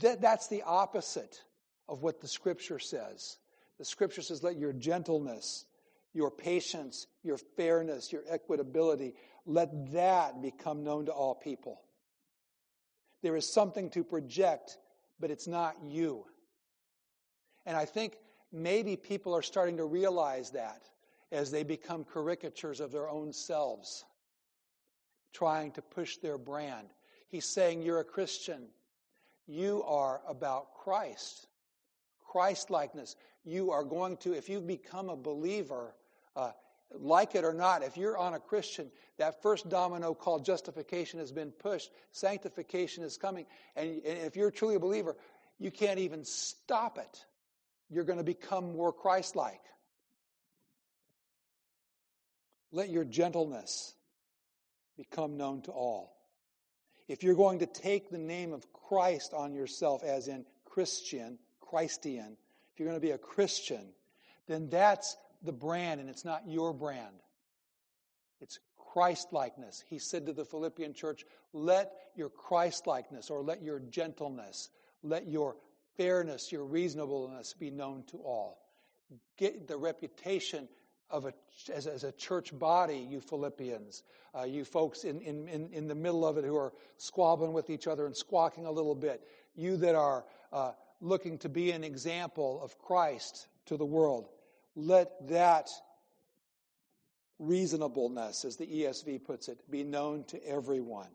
That, 0.00 0.20
that's 0.20 0.48
the 0.48 0.62
opposite 0.62 1.42
of 1.88 2.02
what 2.02 2.20
the 2.20 2.26
scripture 2.26 2.80
says. 2.80 3.38
The 3.78 3.84
scripture 3.84 4.22
says, 4.22 4.42
let 4.42 4.58
your 4.58 4.72
gentleness, 4.72 5.66
your 6.12 6.32
patience, 6.32 7.06
your 7.22 7.38
fairness, 7.56 8.12
your 8.12 8.22
equitability, 8.22 9.14
let 9.46 9.92
that 9.92 10.42
become 10.42 10.82
known 10.82 11.06
to 11.06 11.12
all 11.12 11.36
people. 11.36 11.80
There 13.22 13.36
is 13.36 13.52
something 13.52 13.90
to 13.90 14.02
project, 14.02 14.78
but 15.20 15.30
it's 15.30 15.46
not 15.46 15.76
you. 15.84 16.24
And 17.66 17.76
I 17.76 17.84
think 17.84 18.16
maybe 18.52 18.96
people 18.96 19.34
are 19.34 19.42
starting 19.42 19.76
to 19.76 19.84
realize 19.84 20.50
that 20.50 20.88
as 21.30 21.50
they 21.50 21.62
become 21.62 22.04
caricatures 22.04 22.80
of 22.80 22.92
their 22.92 23.08
own 23.08 23.32
selves, 23.32 24.04
trying 25.32 25.72
to 25.72 25.82
push 25.82 26.16
their 26.16 26.38
brand. 26.38 26.88
He's 27.28 27.44
saying, 27.44 27.82
You're 27.82 28.00
a 28.00 28.04
Christian. 28.04 28.68
You 29.46 29.82
are 29.84 30.20
about 30.28 30.74
Christ, 30.74 31.46
Christ 32.26 32.70
likeness. 32.70 33.16
You 33.44 33.70
are 33.70 33.84
going 33.84 34.18
to, 34.18 34.34
if 34.34 34.48
you 34.48 34.60
become 34.60 35.08
a 35.08 35.16
believer, 35.16 35.94
uh, 36.36 36.50
like 36.92 37.34
it 37.34 37.44
or 37.44 37.54
not, 37.54 37.82
if 37.82 37.96
you're 37.96 38.18
on 38.18 38.34
a 38.34 38.38
Christian, 38.38 38.90
that 39.16 39.42
first 39.42 39.68
domino 39.68 40.12
called 40.12 40.44
justification 40.44 41.18
has 41.18 41.32
been 41.32 41.50
pushed. 41.50 41.90
Sanctification 42.12 43.04
is 43.04 43.16
coming. 43.16 43.46
And, 43.74 43.88
and 43.88 44.18
if 44.18 44.36
you're 44.36 44.50
truly 44.50 44.74
a 44.74 44.80
believer, 44.80 45.16
you 45.58 45.70
can't 45.70 45.98
even 45.98 46.24
stop 46.24 46.98
it. 46.98 47.24
You're 47.90 48.04
going 48.04 48.18
to 48.18 48.24
become 48.24 48.72
more 48.72 48.92
Christ 48.92 49.36
like. 49.36 49.60
Let 52.70 52.90
your 52.90 53.04
gentleness 53.04 53.94
become 54.96 55.36
known 55.36 55.62
to 55.62 55.70
all. 55.70 56.14
If 57.06 57.22
you're 57.22 57.34
going 57.34 57.60
to 57.60 57.66
take 57.66 58.10
the 58.10 58.18
name 58.18 58.52
of 58.52 58.70
Christ 58.72 59.32
on 59.32 59.54
yourself, 59.54 60.04
as 60.04 60.28
in 60.28 60.44
Christian, 60.66 61.38
Christian, 61.60 62.36
if 62.72 62.78
you're 62.78 62.88
going 62.88 63.00
to 63.00 63.06
be 63.06 63.12
a 63.12 63.18
Christian, 63.18 63.86
then 64.46 64.68
that's 64.68 65.16
the 65.42 65.52
brand 65.52 66.00
and 66.00 66.10
it's 66.10 66.24
not 66.24 66.42
your 66.46 66.74
brand. 66.74 67.14
It's 68.40 68.58
Christ 68.92 69.28
likeness. 69.32 69.82
He 69.88 69.98
said 69.98 70.26
to 70.26 70.32
the 70.32 70.44
Philippian 70.44 70.92
church, 70.92 71.24
let 71.52 71.92
your 72.14 72.28
Christ 72.28 72.86
likeness 72.86 73.30
or 73.30 73.42
let 73.42 73.62
your 73.62 73.80
gentleness, 73.80 74.68
let 75.02 75.26
your 75.26 75.56
fairness, 75.98 76.50
your 76.50 76.64
reasonableness 76.64 77.52
be 77.52 77.70
known 77.70 78.04
to 78.04 78.16
all. 78.18 78.58
Get 79.36 79.68
the 79.68 79.76
reputation 79.76 80.68
of 81.10 81.26
a, 81.26 81.34
as, 81.74 81.86
as 81.86 82.04
a 82.04 82.12
church 82.12 82.56
body, 82.58 83.06
you 83.10 83.20
Philippians, 83.20 84.02
uh, 84.38 84.44
you 84.44 84.64
folks 84.64 85.04
in, 85.04 85.20
in, 85.20 85.68
in 85.72 85.88
the 85.88 85.94
middle 85.94 86.26
of 86.26 86.38
it 86.38 86.44
who 86.44 86.56
are 86.56 86.72
squabbling 86.96 87.52
with 87.52 87.68
each 87.68 87.86
other 87.86 88.06
and 88.06 88.16
squawking 88.16 88.64
a 88.64 88.70
little 88.70 88.94
bit, 88.94 89.26
you 89.56 89.76
that 89.78 89.94
are 89.94 90.24
uh, 90.52 90.72
looking 91.00 91.38
to 91.38 91.48
be 91.48 91.72
an 91.72 91.84
example 91.84 92.60
of 92.62 92.78
Christ 92.78 93.48
to 93.66 93.76
the 93.76 93.86
world, 93.86 94.28
let 94.76 95.28
that 95.28 95.68
reasonableness, 97.38 98.44
as 98.44 98.56
the 98.56 98.66
ESV 98.66 99.24
puts 99.24 99.48
it, 99.48 99.58
be 99.70 99.84
known 99.84 100.24
to 100.24 100.46
everyone. 100.46 101.10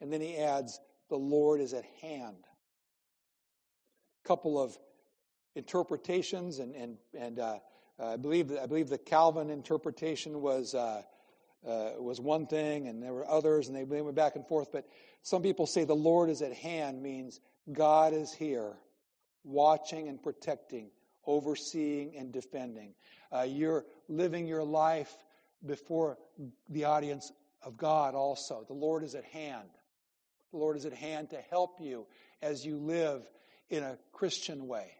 And 0.00 0.12
then 0.12 0.20
he 0.20 0.36
adds, 0.36 0.80
the 1.08 1.16
Lord 1.16 1.60
is 1.60 1.74
at 1.74 1.84
hand. 2.00 2.44
Couple 4.24 4.60
of 4.60 4.76
interpretations, 5.54 6.58
and, 6.58 6.74
and, 6.74 6.96
and 7.16 7.38
uh, 7.38 7.58
I, 7.98 8.16
believe, 8.16 8.52
I 8.60 8.66
believe 8.66 8.88
the 8.88 8.98
Calvin 8.98 9.50
interpretation 9.50 10.40
was, 10.40 10.74
uh, 10.74 11.02
uh, 11.66 11.90
was 11.98 12.20
one 12.20 12.46
thing, 12.46 12.88
and 12.88 13.02
there 13.02 13.12
were 13.12 13.28
others, 13.28 13.68
and 13.68 13.76
they 13.76 13.84
went 13.84 14.14
back 14.14 14.36
and 14.36 14.46
forth. 14.46 14.72
But 14.72 14.86
some 15.22 15.42
people 15.42 15.66
say 15.66 15.84
the 15.84 15.94
Lord 15.94 16.30
is 16.30 16.42
at 16.42 16.52
hand 16.52 17.02
means 17.02 17.40
God 17.72 18.12
is 18.12 18.32
here, 18.32 18.72
watching 19.44 20.08
and 20.08 20.22
protecting, 20.22 20.90
overseeing 21.26 22.16
and 22.16 22.32
defending. 22.32 22.94
Uh, 23.32 23.42
you're 23.42 23.84
living 24.08 24.46
your 24.46 24.64
life 24.64 25.14
before 25.66 26.18
the 26.68 26.84
audience 26.84 27.32
of 27.62 27.76
God 27.76 28.14
also. 28.14 28.64
The 28.66 28.74
Lord 28.74 29.02
is 29.02 29.14
at 29.14 29.24
hand. 29.24 29.68
The 30.50 30.58
Lord 30.58 30.76
is 30.76 30.84
at 30.84 30.92
hand 30.92 31.30
to 31.30 31.40
help 31.50 31.80
you 31.80 32.06
as 32.42 32.64
you 32.64 32.76
live 32.76 33.26
in 33.74 33.82
a 33.82 33.98
Christian 34.12 34.66
way. 34.66 34.90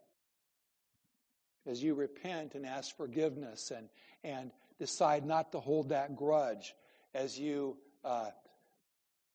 As 1.67 1.83
you 1.83 1.95
repent 1.95 2.55
and 2.55 2.67
ask 2.67 2.95
forgiveness 2.97 3.71
and, 3.71 3.89
and 4.23 4.51
decide 4.79 5.25
not 5.25 5.53
to 5.53 5.61
hold 5.61 5.89
that 5.91 6.17
grudge, 6.17 6.75
as 7.15 7.39
you 7.39 7.77
uh, 8.05 8.31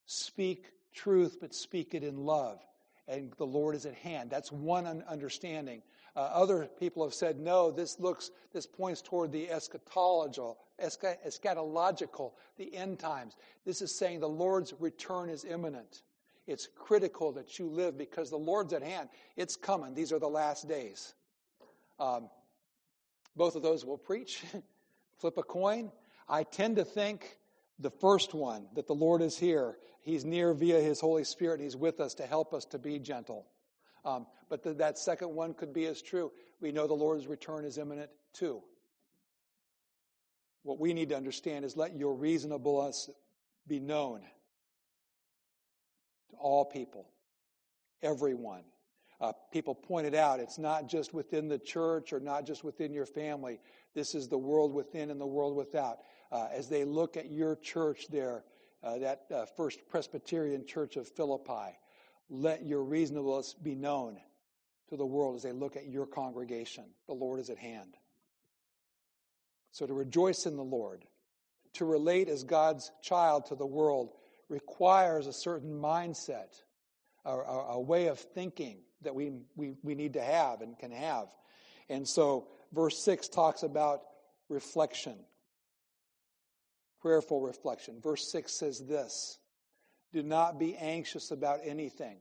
speak 0.05 0.65
truth 0.93 1.37
but 1.41 1.55
speak 1.55 1.93
it 1.93 2.03
in 2.03 2.17
love, 2.25 2.59
and 3.07 3.31
the 3.37 3.45
Lord 3.45 3.75
is 3.75 3.85
at 3.85 3.95
hand. 3.95 4.29
That's 4.29 4.51
one 4.51 4.85
understanding. 5.07 5.81
Uh, 6.15 6.19
other 6.19 6.69
people 6.79 7.03
have 7.03 7.13
said, 7.13 7.39
no, 7.39 7.71
this 7.71 7.99
looks, 7.99 8.29
this 8.53 8.67
points 8.67 9.01
toward 9.01 9.31
the 9.31 9.47
eschatological, 9.47 10.57
eschatological, 10.79 12.33
the 12.57 12.75
end 12.75 12.99
times. 12.99 13.35
This 13.65 13.81
is 13.81 13.97
saying 13.97 14.19
the 14.19 14.29
Lord's 14.29 14.73
return 14.79 15.29
is 15.29 15.45
imminent. 15.45 16.03
It's 16.49 16.67
critical 16.75 17.31
that 17.33 17.59
you 17.59 17.67
live 17.67 17.95
because 17.95 18.31
the 18.31 18.37
Lord's 18.37 18.73
at 18.73 18.81
hand. 18.81 19.09
It's 19.37 19.55
coming. 19.55 19.93
These 19.93 20.11
are 20.11 20.17
the 20.17 20.27
last 20.27 20.67
days. 20.67 21.13
Um, 21.99 22.27
both 23.35 23.55
of 23.55 23.61
those 23.61 23.85
will 23.85 23.99
preach. 23.99 24.43
Flip 25.19 25.37
a 25.37 25.43
coin. 25.43 25.91
I 26.27 26.41
tend 26.41 26.77
to 26.77 26.83
think 26.83 27.37
the 27.77 27.91
first 27.91 28.33
one, 28.33 28.65
that 28.73 28.87
the 28.87 28.95
Lord 28.95 29.21
is 29.21 29.37
here. 29.37 29.77
He's 30.01 30.25
near 30.25 30.55
via 30.55 30.79
His 30.81 30.99
Holy 30.99 31.23
Spirit. 31.23 31.61
He's 31.61 31.75
with 31.75 31.99
us 31.99 32.15
to 32.15 32.25
help 32.25 32.51
us 32.51 32.65
to 32.65 32.79
be 32.79 32.97
gentle. 32.97 33.45
Um, 34.03 34.25
but 34.49 34.63
the, 34.63 34.73
that 34.73 34.97
second 34.97 35.29
one 35.35 35.53
could 35.53 35.71
be 35.71 35.85
as 35.85 36.01
true. 36.01 36.31
We 36.61 36.71
know 36.71 36.87
the 36.87 36.95
Lord's 36.95 37.27
return 37.27 37.63
is 37.63 37.77
imminent 37.77 38.09
too. 38.33 38.63
What 40.63 40.79
we 40.79 40.93
need 40.93 41.09
to 41.09 41.15
understand 41.15 41.63
is 41.63 41.77
let 41.77 41.95
your 41.95 42.15
reasonableness 42.15 43.11
be 43.67 43.79
known 43.79 44.21
to 46.31 46.35
all 46.37 46.65
people, 46.65 47.09
everyone. 48.01 48.63
Uh, 49.21 49.33
people 49.51 49.75
pointed 49.75 50.15
out 50.15 50.39
it's 50.39 50.57
not 50.57 50.87
just 50.87 51.13
within 51.13 51.49
the 51.49 51.59
church 51.59 52.13
or 52.13 52.21
not 52.21 52.45
just 52.45 52.63
within 52.63 52.93
your 52.93 53.05
family. 53.05 53.59
This 53.93 54.15
is 54.15 54.27
the 54.27 54.37
world 54.37 54.73
within 54.73 55.11
and 55.11 55.19
the 55.19 55.27
world 55.27 55.55
without. 55.57 55.99
Uh, 56.31 56.47
as 56.53 56.69
they 56.69 56.85
look 56.85 57.17
at 57.17 57.29
your 57.29 57.57
church 57.57 58.07
there, 58.09 58.43
uh, 58.81 58.99
that 58.99 59.23
uh, 59.33 59.45
first 59.57 59.79
Presbyterian 59.89 60.65
church 60.65 60.95
of 60.95 61.07
Philippi, 61.07 61.77
let 62.29 62.65
your 62.65 62.83
reasonableness 62.83 63.55
be 63.61 63.75
known 63.75 64.17
to 64.89 64.95
the 64.95 65.05
world 65.05 65.35
as 65.35 65.43
they 65.43 65.51
look 65.51 65.75
at 65.75 65.87
your 65.87 66.05
congregation. 66.05 66.85
The 67.07 67.13
Lord 67.13 67.39
is 67.39 67.49
at 67.49 67.57
hand. 67.57 67.95
So 69.71 69.85
to 69.85 69.93
rejoice 69.93 70.45
in 70.45 70.55
the 70.55 70.63
Lord, 70.63 71.03
to 71.73 71.85
relate 71.85 72.29
as 72.29 72.43
God's 72.43 72.89
child 73.01 73.47
to 73.47 73.55
the 73.55 73.65
world, 73.65 74.13
requires 74.49 75.27
a 75.27 75.33
certain 75.33 75.79
mindset, 75.79 76.61
a, 77.25 77.31
a, 77.31 77.67
a 77.73 77.79
way 77.79 78.07
of 78.07 78.19
thinking 78.19 78.79
that 79.01 79.15
we, 79.15 79.31
we, 79.55 79.75
we 79.83 79.95
need 79.95 80.13
to 80.13 80.21
have 80.21 80.61
and 80.61 80.77
can 80.77 80.91
have. 80.91 81.27
And 81.89 82.07
so, 82.07 82.47
verse 82.73 83.03
6 83.03 83.29
talks 83.29 83.63
about 83.63 84.01
reflection, 84.49 85.15
prayerful 87.01 87.41
reflection. 87.41 88.01
Verse 88.01 88.31
6 88.31 88.59
says 88.59 88.79
this 88.87 89.37
Do 90.11 90.23
not 90.23 90.59
be 90.59 90.75
anxious 90.75 91.31
about 91.31 91.59
anything, 91.63 92.17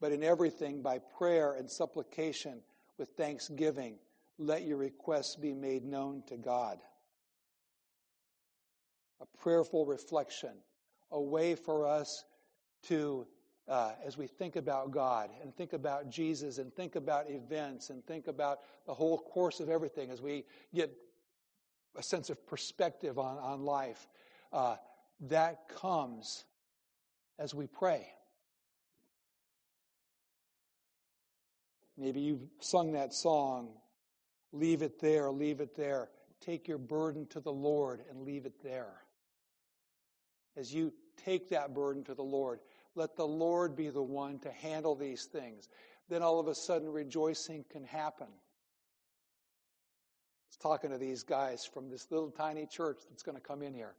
but 0.00 0.12
in 0.12 0.22
everything, 0.22 0.82
by 0.82 1.00
prayer 1.18 1.54
and 1.54 1.70
supplication 1.70 2.60
with 2.98 3.10
thanksgiving, 3.16 3.98
let 4.38 4.62
your 4.62 4.76
requests 4.76 5.36
be 5.36 5.54
made 5.54 5.84
known 5.84 6.22
to 6.28 6.36
God. 6.36 6.78
A 9.20 9.26
prayerful 9.38 9.86
reflection, 9.86 10.52
a 11.10 11.20
way 11.20 11.54
for 11.54 11.86
us 11.86 12.24
to, 12.84 13.26
uh, 13.68 13.92
as 14.04 14.16
we 14.16 14.26
think 14.26 14.56
about 14.56 14.90
God 14.90 15.30
and 15.42 15.54
think 15.54 15.72
about 15.72 16.10
Jesus 16.10 16.58
and 16.58 16.72
think 16.74 16.96
about 16.96 17.30
events 17.30 17.90
and 17.90 18.04
think 18.06 18.28
about 18.28 18.60
the 18.86 18.94
whole 18.94 19.18
course 19.18 19.60
of 19.60 19.68
everything, 19.68 20.10
as 20.10 20.20
we 20.20 20.44
get 20.74 20.92
a 21.96 22.02
sense 22.02 22.30
of 22.30 22.46
perspective 22.46 23.18
on, 23.18 23.38
on 23.38 23.62
life, 23.62 24.08
uh, 24.52 24.76
that 25.28 25.68
comes 25.68 26.44
as 27.38 27.54
we 27.54 27.66
pray. 27.66 28.06
Maybe 31.96 32.20
you've 32.20 32.46
sung 32.60 32.92
that 32.92 33.14
song, 33.14 33.70
Leave 34.52 34.82
It 34.82 35.00
There, 35.00 35.30
Leave 35.30 35.60
It 35.60 35.74
There. 35.74 36.10
Take 36.40 36.68
your 36.68 36.78
burden 36.78 37.26
to 37.28 37.40
the 37.40 37.52
Lord 37.52 38.02
and 38.10 38.22
leave 38.22 38.44
it 38.44 38.62
there. 38.62 39.05
As 40.56 40.72
you 40.72 40.92
take 41.24 41.50
that 41.50 41.74
burden 41.74 42.04
to 42.04 42.14
the 42.14 42.22
Lord, 42.22 42.60
let 42.94 43.16
the 43.16 43.26
Lord 43.26 43.76
be 43.76 43.90
the 43.90 44.02
one 44.02 44.38
to 44.40 44.50
handle 44.50 44.94
these 44.94 45.24
things. 45.24 45.68
Then 46.08 46.22
all 46.22 46.40
of 46.40 46.48
a 46.48 46.54
sudden, 46.54 46.90
rejoicing 46.90 47.64
can 47.70 47.84
happen. 47.84 48.28
I 48.28 48.32
was 50.48 50.56
talking 50.56 50.90
to 50.90 50.98
these 50.98 51.22
guys 51.22 51.64
from 51.66 51.90
this 51.90 52.10
little 52.10 52.30
tiny 52.30 52.66
church 52.66 52.98
that's 53.10 53.22
going 53.22 53.36
to 53.36 53.42
come 53.42 53.62
in 53.62 53.74
here. 53.74 53.94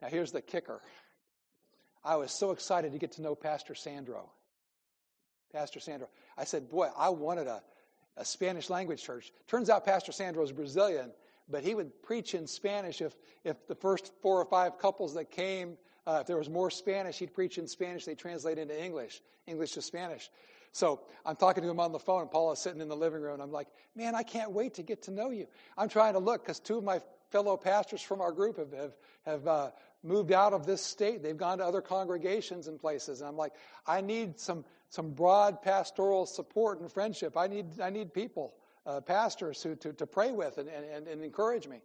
Now, 0.00 0.08
here's 0.08 0.32
the 0.32 0.40
kicker. 0.40 0.80
I 2.04 2.16
was 2.16 2.32
so 2.32 2.50
excited 2.50 2.92
to 2.92 2.98
get 2.98 3.12
to 3.12 3.22
know 3.22 3.34
Pastor 3.34 3.74
Sandro. 3.74 4.30
Pastor 5.52 5.78
Sandro. 5.78 6.08
I 6.36 6.44
said, 6.44 6.68
Boy, 6.68 6.88
I 6.96 7.10
wanted 7.10 7.46
a, 7.46 7.62
a 8.16 8.24
Spanish 8.24 8.70
language 8.70 9.02
church. 9.02 9.30
Turns 9.46 9.70
out 9.70 9.84
Pastor 9.84 10.10
Sandro 10.10 10.42
is 10.42 10.50
Brazilian, 10.50 11.12
but 11.48 11.62
he 11.62 11.74
would 11.74 12.02
preach 12.02 12.34
in 12.34 12.46
Spanish 12.46 13.00
if, 13.00 13.14
if 13.44 13.66
the 13.68 13.74
first 13.74 14.12
four 14.22 14.40
or 14.40 14.46
five 14.46 14.78
couples 14.78 15.14
that 15.14 15.30
came, 15.30 15.76
uh, 16.06 16.18
if 16.20 16.26
there 16.26 16.36
was 16.36 16.50
more 16.50 16.70
Spanish, 16.70 17.18
he'd 17.18 17.34
preach 17.34 17.58
in 17.58 17.66
Spanish. 17.66 18.04
They 18.04 18.14
translate 18.14 18.58
into 18.58 18.80
English, 18.82 19.22
English 19.46 19.72
to 19.72 19.82
Spanish. 19.82 20.30
So 20.72 21.00
I'm 21.26 21.36
talking 21.36 21.62
to 21.62 21.68
him 21.68 21.80
on 21.80 21.92
the 21.92 21.98
phone, 21.98 22.22
and 22.22 22.30
Paula's 22.30 22.58
sitting 22.58 22.80
in 22.80 22.88
the 22.88 22.96
living 22.96 23.20
room, 23.20 23.34
and 23.34 23.42
I'm 23.42 23.52
like, 23.52 23.68
man, 23.94 24.14
I 24.14 24.22
can't 24.22 24.52
wait 24.52 24.74
to 24.74 24.82
get 24.82 25.02
to 25.02 25.10
know 25.10 25.30
you. 25.30 25.46
I'm 25.76 25.88
trying 25.88 26.14
to 26.14 26.18
look 26.18 26.42
because 26.42 26.60
two 26.60 26.78
of 26.78 26.84
my 26.84 27.00
fellow 27.30 27.56
pastors 27.56 28.00
from 28.00 28.20
our 28.20 28.32
group 28.32 28.58
have, 28.58 28.72
have, 28.72 28.92
have 29.26 29.46
uh, 29.46 29.70
moved 30.02 30.32
out 30.32 30.52
of 30.52 30.66
this 30.66 30.82
state. 30.82 31.22
They've 31.22 31.36
gone 31.36 31.58
to 31.58 31.64
other 31.64 31.80
congregations 31.80 32.68
and 32.68 32.78
places. 32.78 33.20
And 33.20 33.28
I'm 33.28 33.36
like, 33.36 33.52
I 33.86 34.00
need 34.00 34.38
some, 34.38 34.64
some 34.88 35.10
broad 35.10 35.62
pastoral 35.62 36.26
support 36.26 36.80
and 36.80 36.90
friendship. 36.90 37.36
I 37.36 37.46
need, 37.46 37.80
I 37.80 37.90
need 37.90 38.12
people, 38.12 38.54
uh, 38.86 39.00
pastors 39.00 39.62
who, 39.62 39.74
to, 39.76 39.92
to 39.94 40.06
pray 40.06 40.32
with 40.32 40.58
and, 40.58 40.68
and, 40.68 41.06
and 41.06 41.22
encourage 41.22 41.66
me. 41.66 41.80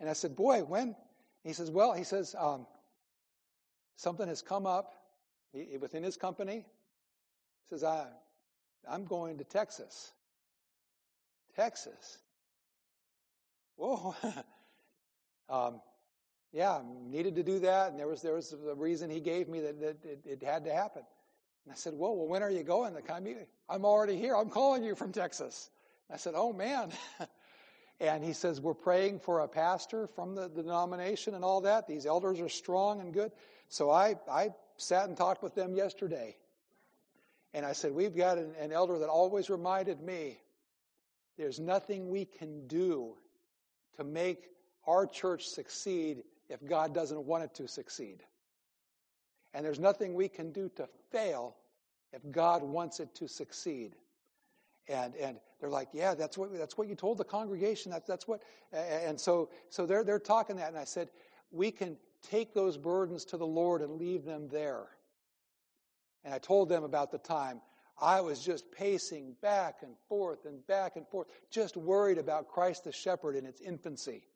And 0.00 0.08
I 0.08 0.12
said, 0.12 0.34
boy, 0.34 0.60
when? 0.60 0.96
He 1.44 1.52
says, 1.52 1.70
well, 1.70 1.92
he 1.92 2.04
says, 2.04 2.34
um, 2.38 2.66
something 3.96 4.28
has 4.28 4.42
come 4.42 4.66
up 4.66 4.94
within 5.80 6.02
his 6.02 6.16
company. 6.16 6.56
He 6.56 7.68
says, 7.68 7.84
I, 7.84 8.06
I'm 8.88 9.04
going 9.04 9.38
to 9.38 9.44
Texas. 9.44 10.12
Texas. 11.56 12.18
Whoa. 13.76 14.14
um, 15.48 15.80
yeah, 16.52 16.80
needed 17.06 17.36
to 17.36 17.42
do 17.42 17.58
that, 17.60 17.90
and 17.90 17.98
there 17.98 18.06
was 18.06 18.22
there 18.22 18.34
was 18.34 18.52
a 18.52 18.74
reason 18.76 19.10
he 19.10 19.18
gave 19.18 19.48
me 19.48 19.60
that, 19.60 19.80
that 19.80 20.04
it, 20.04 20.20
it, 20.24 20.42
had 20.44 20.64
to 20.66 20.72
happen. 20.72 21.02
And 21.64 21.72
I 21.72 21.74
said, 21.74 21.94
"Whoa, 21.94 22.12
well, 22.12 22.28
when 22.28 22.44
are 22.44 22.50
you 22.50 22.62
going? 22.62 22.94
The 22.94 23.02
I'm 23.68 23.84
already 23.84 24.16
here. 24.16 24.36
I'm 24.36 24.50
calling 24.50 24.84
you 24.84 24.94
from 24.94 25.10
Texas. 25.10 25.70
I 26.08 26.16
said, 26.16 26.34
oh 26.36 26.52
man. 26.52 26.90
And 28.00 28.24
he 28.24 28.32
says, 28.32 28.60
We're 28.60 28.74
praying 28.74 29.20
for 29.20 29.40
a 29.40 29.48
pastor 29.48 30.08
from 30.08 30.34
the, 30.34 30.48
the 30.48 30.62
denomination 30.62 31.34
and 31.34 31.44
all 31.44 31.60
that. 31.62 31.86
These 31.86 32.06
elders 32.06 32.40
are 32.40 32.48
strong 32.48 33.00
and 33.00 33.12
good. 33.12 33.30
So 33.68 33.90
I, 33.90 34.16
I 34.30 34.50
sat 34.76 35.08
and 35.08 35.16
talked 35.16 35.42
with 35.42 35.54
them 35.54 35.74
yesterday. 35.74 36.36
And 37.52 37.64
I 37.64 37.72
said, 37.72 37.92
We've 37.92 38.16
got 38.16 38.38
an, 38.38 38.52
an 38.58 38.72
elder 38.72 38.98
that 38.98 39.08
always 39.08 39.48
reminded 39.48 40.00
me 40.00 40.38
there's 41.38 41.60
nothing 41.60 42.10
we 42.10 42.24
can 42.24 42.66
do 42.66 43.14
to 43.96 44.04
make 44.04 44.50
our 44.86 45.06
church 45.06 45.46
succeed 45.46 46.22
if 46.48 46.64
God 46.64 46.94
doesn't 46.94 47.24
want 47.24 47.44
it 47.44 47.54
to 47.54 47.68
succeed. 47.68 48.22
And 49.52 49.64
there's 49.64 49.80
nothing 49.80 50.14
we 50.14 50.28
can 50.28 50.52
do 50.52 50.70
to 50.76 50.88
fail 51.10 51.56
if 52.12 52.20
God 52.30 52.62
wants 52.62 53.00
it 53.00 53.14
to 53.16 53.28
succeed. 53.28 53.94
And, 54.88 55.14
and 55.16 55.38
they're 55.60 55.70
like, 55.70 55.88
yeah, 55.92 56.14
that's 56.14 56.36
what, 56.36 56.56
that's 56.56 56.76
what 56.76 56.88
you 56.88 56.94
told 56.94 57.18
the 57.18 57.24
congregation. 57.24 57.92
That, 57.92 58.06
that's 58.06 58.28
what, 58.28 58.42
and 58.72 59.18
so, 59.18 59.48
so 59.70 59.86
they're, 59.86 60.04
they're 60.04 60.18
talking 60.18 60.56
that. 60.56 60.68
And 60.68 60.78
I 60.78 60.84
said, 60.84 61.08
we 61.50 61.70
can 61.70 61.96
take 62.30 62.54
those 62.54 62.76
burdens 62.76 63.24
to 63.26 63.36
the 63.36 63.46
Lord 63.46 63.82
and 63.82 63.92
leave 63.92 64.24
them 64.24 64.48
there. 64.48 64.86
And 66.24 66.32
I 66.32 66.38
told 66.38 66.68
them 66.68 66.84
about 66.84 67.10
the 67.12 67.18
time 67.18 67.60
I 68.00 68.20
was 68.20 68.40
just 68.40 68.70
pacing 68.72 69.36
back 69.40 69.76
and 69.82 69.94
forth 70.08 70.46
and 70.46 70.66
back 70.66 70.96
and 70.96 71.06
forth, 71.06 71.28
just 71.50 71.76
worried 71.76 72.18
about 72.18 72.48
Christ 72.48 72.84
the 72.84 72.92
shepherd 72.92 73.36
in 73.36 73.46
its 73.46 73.60
infancy. 73.60 74.26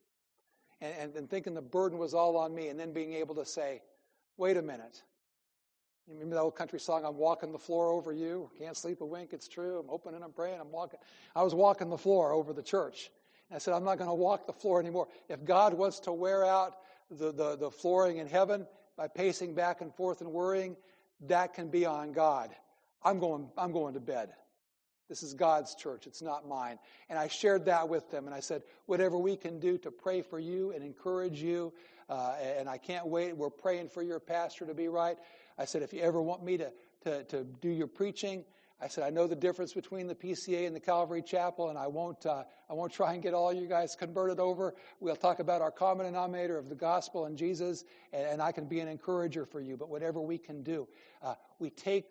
And, 0.80 0.94
and, 0.98 1.16
and 1.16 1.30
thinking 1.30 1.54
the 1.54 1.62
burden 1.62 1.98
was 1.98 2.14
all 2.14 2.36
on 2.36 2.54
me, 2.54 2.68
and 2.68 2.78
then 2.78 2.92
being 2.92 3.14
able 3.14 3.34
to 3.34 3.44
say, 3.44 3.82
wait 4.36 4.56
a 4.56 4.62
minute. 4.62 5.02
You 6.06 6.14
remember 6.14 6.36
that 6.36 6.42
old 6.42 6.56
country 6.56 6.78
song, 6.78 7.04
I'm 7.04 7.16
walking 7.16 7.52
the 7.52 7.58
floor 7.58 7.90
over 7.90 8.12
you? 8.12 8.48
Can't 8.58 8.76
sleep 8.76 9.00
a 9.00 9.04
wink, 9.04 9.30
it's 9.32 9.48
true. 9.48 9.78
I'm 9.78 9.88
hoping 9.88 10.14
and 10.14 10.24
I'm 10.24 10.32
praying, 10.32 10.60
I'm 10.60 10.70
walking. 10.70 11.00
I 11.34 11.42
was 11.42 11.54
walking 11.54 11.90
the 11.90 11.98
floor 11.98 12.32
over 12.32 12.52
the 12.52 12.62
church. 12.62 13.10
And 13.50 13.56
I 13.56 13.58
said, 13.58 13.74
I'm 13.74 13.84
not 13.84 13.98
going 13.98 14.08
to 14.08 14.14
walk 14.14 14.46
the 14.46 14.52
floor 14.52 14.80
anymore. 14.80 15.08
If 15.28 15.44
God 15.44 15.74
wants 15.74 16.00
to 16.00 16.12
wear 16.12 16.44
out 16.44 16.76
the, 17.10 17.32
the, 17.32 17.56
the 17.56 17.70
flooring 17.70 18.18
in 18.18 18.26
heaven 18.26 18.66
by 18.96 19.08
pacing 19.08 19.54
back 19.54 19.80
and 19.80 19.94
forth 19.94 20.20
and 20.20 20.30
worrying, 20.32 20.76
that 21.26 21.54
can 21.54 21.68
be 21.68 21.86
on 21.86 22.12
God. 22.12 22.50
I'm 23.02 23.18
going, 23.18 23.48
I'm 23.56 23.72
going 23.72 23.94
to 23.94 24.00
bed. 24.00 24.30
This 25.08 25.22
is 25.22 25.32
God's 25.32 25.74
church, 25.74 26.06
it's 26.06 26.20
not 26.20 26.46
mine. 26.46 26.78
And 27.08 27.18
I 27.18 27.28
shared 27.28 27.64
that 27.64 27.88
with 27.88 28.10
them, 28.10 28.26
and 28.26 28.34
I 28.34 28.40
said, 28.40 28.62
whatever 28.86 29.16
we 29.16 29.36
can 29.36 29.58
do 29.58 29.78
to 29.78 29.90
pray 29.90 30.20
for 30.20 30.38
you 30.38 30.72
and 30.72 30.84
encourage 30.84 31.40
you, 31.40 31.72
uh, 32.10 32.34
and 32.58 32.68
I 32.68 32.76
can't 32.76 33.06
wait. 33.06 33.36
We're 33.36 33.48
praying 33.50 33.88
for 33.88 34.02
your 34.02 34.20
pastor 34.20 34.66
to 34.66 34.74
be 34.74 34.88
right. 34.88 35.16
I 35.58 35.64
said, 35.64 35.82
if 35.82 35.92
you 35.92 36.02
ever 36.02 36.20
want 36.20 36.44
me 36.44 36.58
to, 36.58 36.72
to, 37.04 37.24
to 37.24 37.44
do 37.44 37.70
your 37.70 37.86
preaching, 37.86 38.44
I 38.80 38.86
said, 38.86 39.02
I 39.02 39.10
know 39.10 39.26
the 39.26 39.34
difference 39.34 39.72
between 39.72 40.06
the 40.06 40.14
PCA 40.14 40.66
and 40.66 40.74
the 40.74 40.80
Calvary 40.80 41.20
Chapel, 41.20 41.68
and 41.68 41.76
I 41.76 41.88
won't, 41.88 42.24
uh, 42.24 42.44
I 42.70 42.74
won't 42.74 42.92
try 42.92 43.14
and 43.14 43.22
get 43.22 43.34
all 43.34 43.52
you 43.52 43.66
guys 43.66 43.96
converted 43.96 44.38
over. 44.38 44.74
We'll 45.00 45.16
talk 45.16 45.40
about 45.40 45.60
our 45.60 45.72
common 45.72 46.06
denominator 46.06 46.56
of 46.56 46.68
the 46.68 46.76
gospel 46.76 47.24
and 47.24 47.36
Jesus, 47.36 47.84
and, 48.12 48.24
and 48.24 48.42
I 48.42 48.52
can 48.52 48.66
be 48.66 48.78
an 48.78 48.86
encourager 48.86 49.44
for 49.44 49.60
you. 49.60 49.76
But 49.76 49.88
whatever 49.88 50.20
we 50.20 50.38
can 50.38 50.62
do, 50.62 50.86
uh, 51.22 51.34
we 51.58 51.70
take 51.70 52.04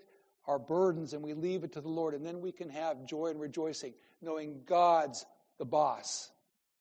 our 0.45 0.59
burdens 0.59 1.13
and 1.13 1.23
we 1.23 1.33
leave 1.33 1.63
it 1.63 1.71
to 1.73 1.81
the 1.81 1.89
Lord, 1.89 2.13
and 2.13 2.25
then 2.25 2.41
we 2.41 2.51
can 2.51 2.69
have 2.69 3.05
joy 3.05 3.27
and 3.27 3.39
rejoicing, 3.39 3.93
knowing 4.21 4.59
God's 4.65 5.25
the 5.59 5.65
boss, 5.65 6.31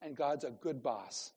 and 0.03 0.17
God's 0.17 0.43
a 0.43 0.51
good 0.51 0.83
boss. 0.83 1.33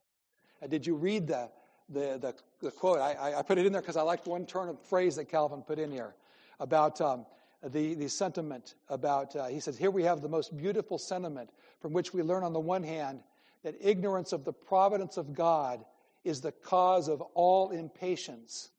Uh, 0.62 0.68
did 0.68 0.88
you 0.88 0.96
read 0.96 1.28
the, 1.28 1.52
the, 1.88 2.18
the, 2.20 2.36
the 2.62 2.72
quote? 2.72 3.00
I, 3.00 3.36
I, 3.38 3.42
put 3.44 3.60
it 3.60 3.68
in 3.68 3.72
there 3.72 3.82
because 3.82 3.98
I 3.98 4.02
liked 4.02 4.28
one 4.28 4.48
turn 4.48 4.70
of 4.70 4.82
phrase 4.82 5.16
that 5.18 5.26
Calvin 5.26 5.62
put 5.62 5.78
in 5.78 5.92
here 5.92 6.16
about 6.60 7.00
um, 7.00 7.26
the, 7.64 7.94
the 7.96 8.08
sentiment 8.08 8.76
about, 8.88 9.36
uh, 9.36 9.48
he 9.48 9.60
says, 9.60 9.78
here 9.78 9.92
we 9.92 10.04
have 10.04 10.22
the 10.22 10.30
most 10.30 10.56
beautiful 10.56 10.98
sentiment 10.98 11.50
from 11.82 11.94
which 11.94 12.14
we 12.14 12.24
learn 12.24 12.44
on 12.44 12.54
the 12.54 12.60
one 12.60 12.84
hand 12.84 13.20
that 13.64 13.76
ignorance 13.82 14.32
of 14.32 14.46
the 14.46 14.54
providence 14.54 15.18
of 15.18 15.34
God 15.34 15.84
is 16.24 16.42
the 16.42 16.52
cause 16.52 17.08
of 17.08 17.22
all 17.34 17.72
impatience, 17.72 18.70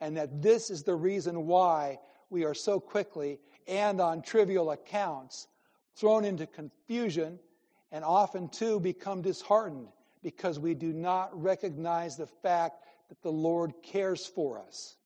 and 0.00 0.16
that 0.16 0.42
this 0.42 0.70
is 0.70 0.82
the 0.82 0.94
reason 0.94 1.46
why 1.46 1.98
we 2.30 2.44
are 2.44 2.54
so 2.54 2.80
quickly 2.80 3.38
and 3.66 4.00
on 4.00 4.22
trivial 4.22 4.70
accounts 4.70 5.48
thrown 5.94 6.24
into 6.24 6.46
confusion 6.46 7.38
and 7.92 8.04
often 8.04 8.48
too 8.48 8.80
become 8.80 9.22
disheartened 9.22 9.88
because 10.22 10.58
we 10.58 10.74
do 10.74 10.92
not 10.92 11.30
recognize 11.40 12.16
the 12.16 12.26
fact 12.26 12.84
that 13.08 13.20
the 13.22 13.32
Lord 13.32 13.72
cares 13.82 14.26
for 14.26 14.58
us. 14.60 14.96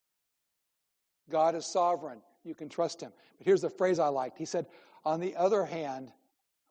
God 1.30 1.54
is 1.54 1.66
sovereign. 1.66 2.20
You 2.44 2.54
can 2.54 2.68
trust 2.68 3.00
him. 3.00 3.12
But 3.38 3.46
here's 3.46 3.60
the 3.60 3.70
phrase 3.70 3.98
I 3.98 4.08
liked. 4.08 4.38
He 4.38 4.44
said, 4.44 4.66
On 5.04 5.20
the 5.20 5.36
other 5.36 5.64
hand, 5.64 6.12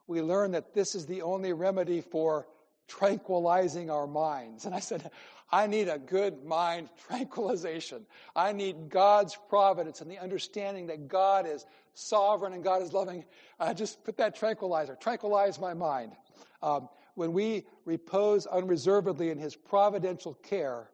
we 0.07 0.21
learn 0.21 0.51
that 0.51 0.73
this 0.73 0.95
is 0.95 1.05
the 1.05 1.21
only 1.21 1.53
remedy 1.53 2.01
for 2.01 2.47
tranquilizing 2.87 3.89
our 3.89 4.07
minds. 4.07 4.65
And 4.65 4.75
I 4.75 4.79
said, 4.79 5.09
I 5.51 5.67
need 5.67 5.87
a 5.87 5.97
good 5.97 6.43
mind 6.43 6.89
tranquilization. 7.09 8.05
I 8.35 8.51
need 8.51 8.89
God's 8.89 9.37
providence 9.49 10.01
and 10.01 10.09
the 10.09 10.19
understanding 10.19 10.87
that 10.87 11.07
God 11.07 11.47
is 11.47 11.65
sovereign 11.93 12.53
and 12.53 12.63
God 12.63 12.81
is 12.81 12.93
loving. 12.93 13.25
I 13.59 13.73
just 13.73 14.03
put 14.03 14.17
that 14.17 14.35
tranquilizer, 14.35 14.97
tranquilize 14.99 15.59
my 15.59 15.73
mind. 15.73 16.13
Um, 16.61 16.89
when 17.15 17.33
we 17.33 17.65
repose 17.85 18.45
unreservedly 18.45 19.29
in 19.29 19.37
His 19.37 19.55
providential 19.55 20.33
care, 20.35 20.89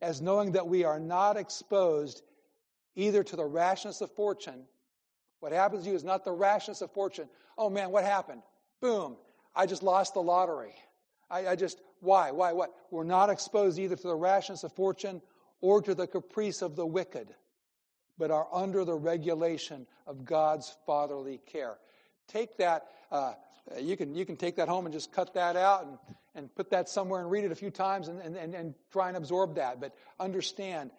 as 0.00 0.20
knowing 0.20 0.52
that 0.52 0.66
we 0.66 0.84
are 0.84 0.98
not 0.98 1.36
exposed 1.36 2.22
either 2.94 3.22
to 3.22 3.36
the 3.36 3.44
rashness 3.44 4.00
of 4.00 4.10
fortune. 4.12 4.64
What 5.40 5.52
happens 5.52 5.84
to 5.84 5.90
you 5.90 5.96
is 5.96 6.04
not 6.04 6.24
the 6.24 6.32
rashness 6.32 6.82
of 6.82 6.92
fortune. 6.92 7.28
Oh 7.56 7.70
man, 7.70 7.90
what 7.90 8.04
happened? 8.04 8.42
Boom, 8.80 9.16
I 9.54 9.66
just 9.66 9.82
lost 9.82 10.14
the 10.14 10.22
lottery. 10.22 10.74
I, 11.30 11.48
I 11.48 11.56
just, 11.56 11.80
why? 12.00 12.30
Why? 12.30 12.52
What? 12.52 12.74
We're 12.90 13.04
not 13.04 13.30
exposed 13.30 13.78
either 13.78 13.96
to 13.96 14.08
the 14.08 14.14
rashness 14.14 14.64
of 14.64 14.72
fortune 14.72 15.22
or 15.60 15.82
to 15.82 15.94
the 15.94 16.06
caprice 16.06 16.62
of 16.62 16.76
the 16.76 16.86
wicked, 16.86 17.34
but 18.18 18.30
are 18.30 18.48
under 18.52 18.84
the 18.84 18.94
regulation 18.94 19.86
of 20.06 20.24
God's 20.24 20.74
fatherly 20.86 21.40
care. 21.46 21.78
Take 22.28 22.56
that, 22.58 22.86
uh, 23.12 23.34
you, 23.78 23.96
can, 23.96 24.14
you 24.14 24.24
can 24.24 24.36
take 24.36 24.56
that 24.56 24.68
home 24.68 24.86
and 24.86 24.92
just 24.92 25.12
cut 25.12 25.34
that 25.34 25.56
out 25.56 25.86
and, 25.86 25.98
and 26.34 26.54
put 26.54 26.70
that 26.70 26.88
somewhere 26.88 27.20
and 27.20 27.30
read 27.30 27.44
it 27.44 27.52
a 27.52 27.56
few 27.56 27.70
times 27.70 28.08
and, 28.08 28.20
and, 28.20 28.54
and 28.54 28.74
try 28.92 29.08
and 29.08 29.16
absorb 29.16 29.56
that. 29.56 29.80
But 29.80 29.94
understand, 30.18 30.90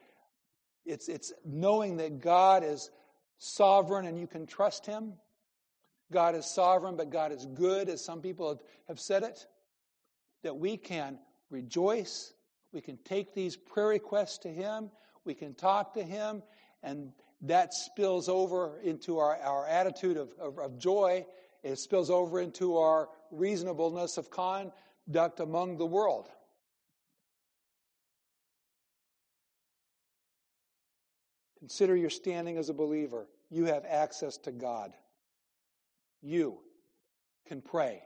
it's, 0.85 1.09
it's 1.09 1.33
knowing 1.45 1.97
that 1.97 2.19
God 2.19 2.63
is 2.63 2.89
sovereign 3.37 4.05
and 4.05 4.17
you 4.19 4.27
can 4.27 4.45
trust 4.45 4.85
Him. 4.85 5.13
God 6.11 6.35
is 6.35 6.45
sovereign, 6.45 6.95
but 6.97 7.09
God 7.09 7.31
is 7.31 7.45
good, 7.53 7.89
as 7.89 8.03
some 8.03 8.21
people 8.21 8.61
have 8.87 8.99
said 8.99 9.23
it 9.23 9.45
that 10.43 10.55
we 10.55 10.77
can 10.77 11.19
rejoice, 11.49 12.33
we 12.71 12.81
can 12.81 12.97
take 13.05 13.33
these 13.33 13.55
prayer 13.55 13.87
requests 13.87 14.37
to 14.39 14.49
Him, 14.49 14.89
we 15.25 15.33
can 15.33 15.53
talk 15.53 15.93
to 15.93 16.03
Him, 16.03 16.41
and 16.83 17.11
that 17.41 17.73
spills 17.73 18.29
over 18.29 18.79
into 18.81 19.17
our, 19.19 19.37
our 19.37 19.67
attitude 19.67 20.17
of, 20.17 20.29
of, 20.39 20.59
of 20.59 20.77
joy. 20.77 21.25
It 21.63 21.77
spills 21.77 22.09
over 22.09 22.39
into 22.39 22.77
our 22.77 23.09
reasonableness 23.31 24.17
of 24.17 24.29
conduct 24.29 25.39
among 25.39 25.77
the 25.77 25.85
world. 25.85 26.29
Consider 31.61 31.95
your 31.95 32.09
standing 32.09 32.57
as 32.57 32.69
a 32.69 32.73
believer. 32.73 33.27
You 33.51 33.65
have 33.65 33.85
access 33.87 34.35
to 34.37 34.51
God. 34.51 34.93
You 36.23 36.57
can 37.47 37.61
pray. 37.61 38.01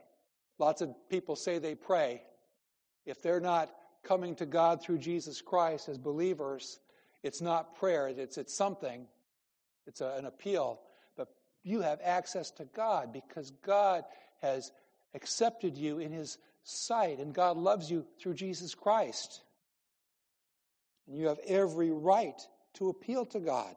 Lots 0.58 0.82
of 0.82 0.94
people 1.08 1.36
say 1.36 1.58
they 1.58 1.74
pray. 1.74 2.22
If 3.06 3.22
they're 3.22 3.40
not 3.40 3.70
coming 4.04 4.34
to 4.36 4.44
God 4.44 4.82
through 4.82 4.98
Jesus 4.98 5.40
Christ 5.40 5.88
as 5.88 5.96
believers, 5.96 6.80
it's 7.22 7.40
not 7.40 7.76
prayer, 7.76 8.08
it's, 8.08 8.36
it's 8.36 8.54
something, 8.54 9.06
it's 9.86 10.02
a, 10.02 10.16
an 10.18 10.26
appeal. 10.26 10.80
But 11.16 11.28
you 11.62 11.80
have 11.80 12.00
access 12.04 12.50
to 12.52 12.66
God 12.66 13.10
because 13.10 13.52
God 13.64 14.04
has 14.42 14.70
accepted 15.14 15.78
you 15.78 15.98
in 15.98 16.12
His 16.12 16.36
sight, 16.62 17.20
and 17.20 17.32
God 17.32 17.56
loves 17.56 17.90
you 17.90 18.04
through 18.20 18.34
Jesus 18.34 18.74
Christ. 18.74 19.40
And 21.06 21.16
you 21.16 21.28
have 21.28 21.38
every 21.46 21.90
right 21.90 22.38
to 22.76 22.88
appeal 22.88 23.26
to 23.26 23.40
God. 23.40 23.74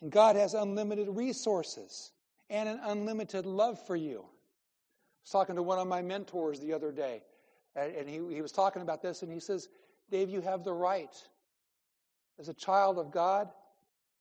And 0.00 0.10
God 0.10 0.36
has 0.36 0.54
unlimited 0.54 1.08
resources 1.08 2.12
and 2.50 2.68
an 2.68 2.80
unlimited 2.82 3.46
love 3.46 3.84
for 3.86 3.96
you 3.96 4.24
I 5.22 5.24
was 5.24 5.30
talking 5.30 5.54
to 5.54 5.62
one 5.62 5.78
of 5.78 5.86
my 5.86 6.02
mentors 6.02 6.58
the 6.58 6.72
other 6.72 6.90
day, 6.90 7.22
and 7.76 8.08
he, 8.08 8.20
he 8.34 8.42
was 8.42 8.50
talking 8.50 8.82
about 8.82 9.02
this, 9.02 9.22
and 9.22 9.32
he 9.32 9.38
says, 9.38 9.68
Dave, 10.10 10.28
you 10.28 10.40
have 10.40 10.64
the 10.64 10.72
right 10.72 11.14
as 12.40 12.48
a 12.48 12.54
child 12.54 12.98
of 12.98 13.12
God 13.12 13.48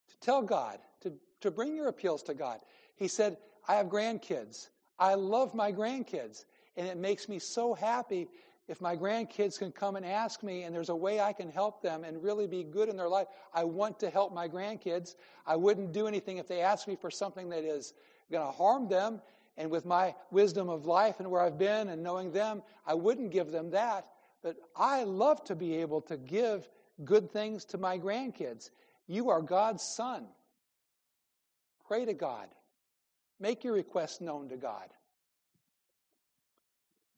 to 0.10 0.20
tell 0.20 0.44
God, 0.44 0.78
to, 1.02 1.12
to 1.40 1.50
bring 1.50 1.76
your 1.76 1.88
appeals 1.88 2.22
to 2.24 2.36
God. 2.36 2.60
He 2.96 3.08
said, 3.08 3.38
I 3.68 3.76
have 3.76 3.88
grandkids. 3.88 4.70
I 5.00 5.16
love 5.16 5.56
my 5.56 5.72
grandkids, 5.72 6.46
and 6.78 6.88
it 6.88 6.98
makes 6.98 7.28
me 7.28 7.40
so 7.40 7.74
happy 7.74 8.28
if 8.72 8.80
my 8.80 8.96
grandkids 8.96 9.60
can 9.60 9.70
come 9.70 9.98
and 9.98 10.06
ask 10.06 10.44
me 10.44 10.64
and 10.64 10.74
there's 10.74 10.88
a 10.88 10.96
way 10.96 11.20
I 11.20 11.34
can 11.34 11.52
help 11.52 11.82
them 11.82 12.06
and 12.06 12.24
really 12.24 12.48
be 12.48 12.64
good 12.64 12.88
in 12.88 12.96
their 12.96 13.10
life, 13.10 13.28
I 13.54 13.66
want 13.66 14.00
to 14.00 14.10
help 14.10 14.34
my 14.34 14.48
grandkids. 14.48 15.16
I 15.46 15.58
wouldn't 15.58 15.92
do 15.92 16.08
anything 16.08 16.38
if 16.38 16.48
they 16.48 16.62
asked 16.62 16.88
me 16.88 16.96
for 16.96 17.12
something 17.12 17.50
that 17.50 17.66
is 17.66 17.94
going 18.32 18.46
to 18.46 18.52
harm 18.52 18.88
them 18.88 19.20
and 19.58 19.70
with 19.70 19.86
my 19.86 20.16
wisdom 20.32 20.70
of 20.70 20.86
life 20.86 21.20
and 21.20 21.30
where 21.30 21.42
I've 21.42 21.58
been 21.58 21.90
and 21.90 22.02
knowing 22.02 22.32
them, 22.32 22.64
I 22.88 22.94
wouldn't 22.94 23.32
give 23.32 23.52
them 23.52 23.72
that. 23.72 24.08
But 24.42 24.56
I 24.74 25.04
love 25.04 25.44
to 25.46 25.56
be 25.56 25.76
able 25.76 26.00
to 26.04 26.16
give 26.16 26.70
good 27.04 27.30
things 27.30 27.66
to 27.66 27.78
my 27.78 28.00
grandkids. 28.00 28.70
You 29.06 29.32
are 29.32 29.42
God's 29.42 29.84
son. 29.84 30.28
Pray 31.86 32.06
to 32.06 32.14
God. 32.14 32.48
Make 33.38 33.66
your 33.66 33.74
requests 33.74 34.22
known 34.22 34.48
to 34.48 34.56
God. 34.56 34.88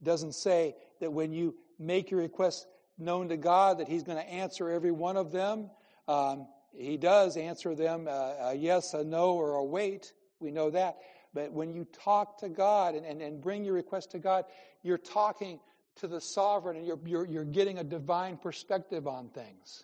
Doesn't 0.01 0.33
say 0.33 0.75
that 1.03 1.11
when 1.11 1.31
you 1.31 1.55
make 1.77 2.11
your 2.11 2.19
requests 2.19 2.65
known 2.97 3.29
to 3.29 3.37
God 3.37 3.79
that 3.79 3.87
He's 3.87 4.03
going 4.03 4.17
to 4.17 4.29
answer 4.29 4.69
every 4.69 4.91
one 4.91 5.17
of 5.17 5.31
them. 5.31 5.69
Um, 6.07 6.47
he 6.75 6.97
does 6.97 7.37
answer 7.37 7.75
them 7.75 8.07
uh, 8.09 8.33
a 8.39 8.55
yes, 8.55 8.93
a 8.93 9.03
no, 9.03 9.33
or 9.33 9.55
a 9.55 9.63
wait. 9.63 10.13
We 10.39 10.51
know 10.51 10.71
that. 10.71 10.97
But 11.33 11.51
when 11.51 11.73
you 11.73 11.85
talk 11.85 12.39
to 12.39 12.49
God 12.49 12.95
and, 12.95 13.05
and, 13.05 13.21
and 13.21 13.41
bring 13.41 13.63
your 13.63 13.75
request 13.75 14.11
to 14.11 14.19
God, 14.19 14.45
you're 14.81 14.97
talking 14.97 15.59
to 15.97 16.07
the 16.07 16.19
sovereign 16.19 16.77
and 16.77 16.85
you're, 16.85 16.99
you're, 17.05 17.25
you're 17.25 17.45
getting 17.45 17.77
a 17.77 17.83
divine 17.83 18.37
perspective 18.37 19.07
on 19.07 19.29
things. 19.29 19.83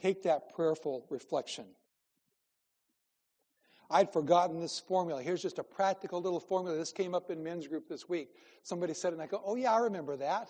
Take 0.00 0.24
that 0.24 0.54
prayerful 0.54 1.06
reflection. 1.10 1.64
I'd 3.92 4.12
forgotten 4.12 4.60
this 4.60 4.80
formula. 4.80 5.22
Here's 5.22 5.42
just 5.42 5.58
a 5.58 5.62
practical 5.62 6.20
little 6.20 6.40
formula. 6.40 6.78
This 6.78 6.92
came 6.92 7.14
up 7.14 7.30
in 7.30 7.42
men's 7.42 7.66
group 7.68 7.88
this 7.88 8.08
week. 8.08 8.30
Somebody 8.62 8.94
said 8.94 9.08
it, 9.08 9.14
and 9.14 9.22
I 9.22 9.26
go, 9.26 9.40
Oh, 9.44 9.54
yeah, 9.54 9.72
I 9.72 9.80
remember 9.80 10.16
that. 10.16 10.48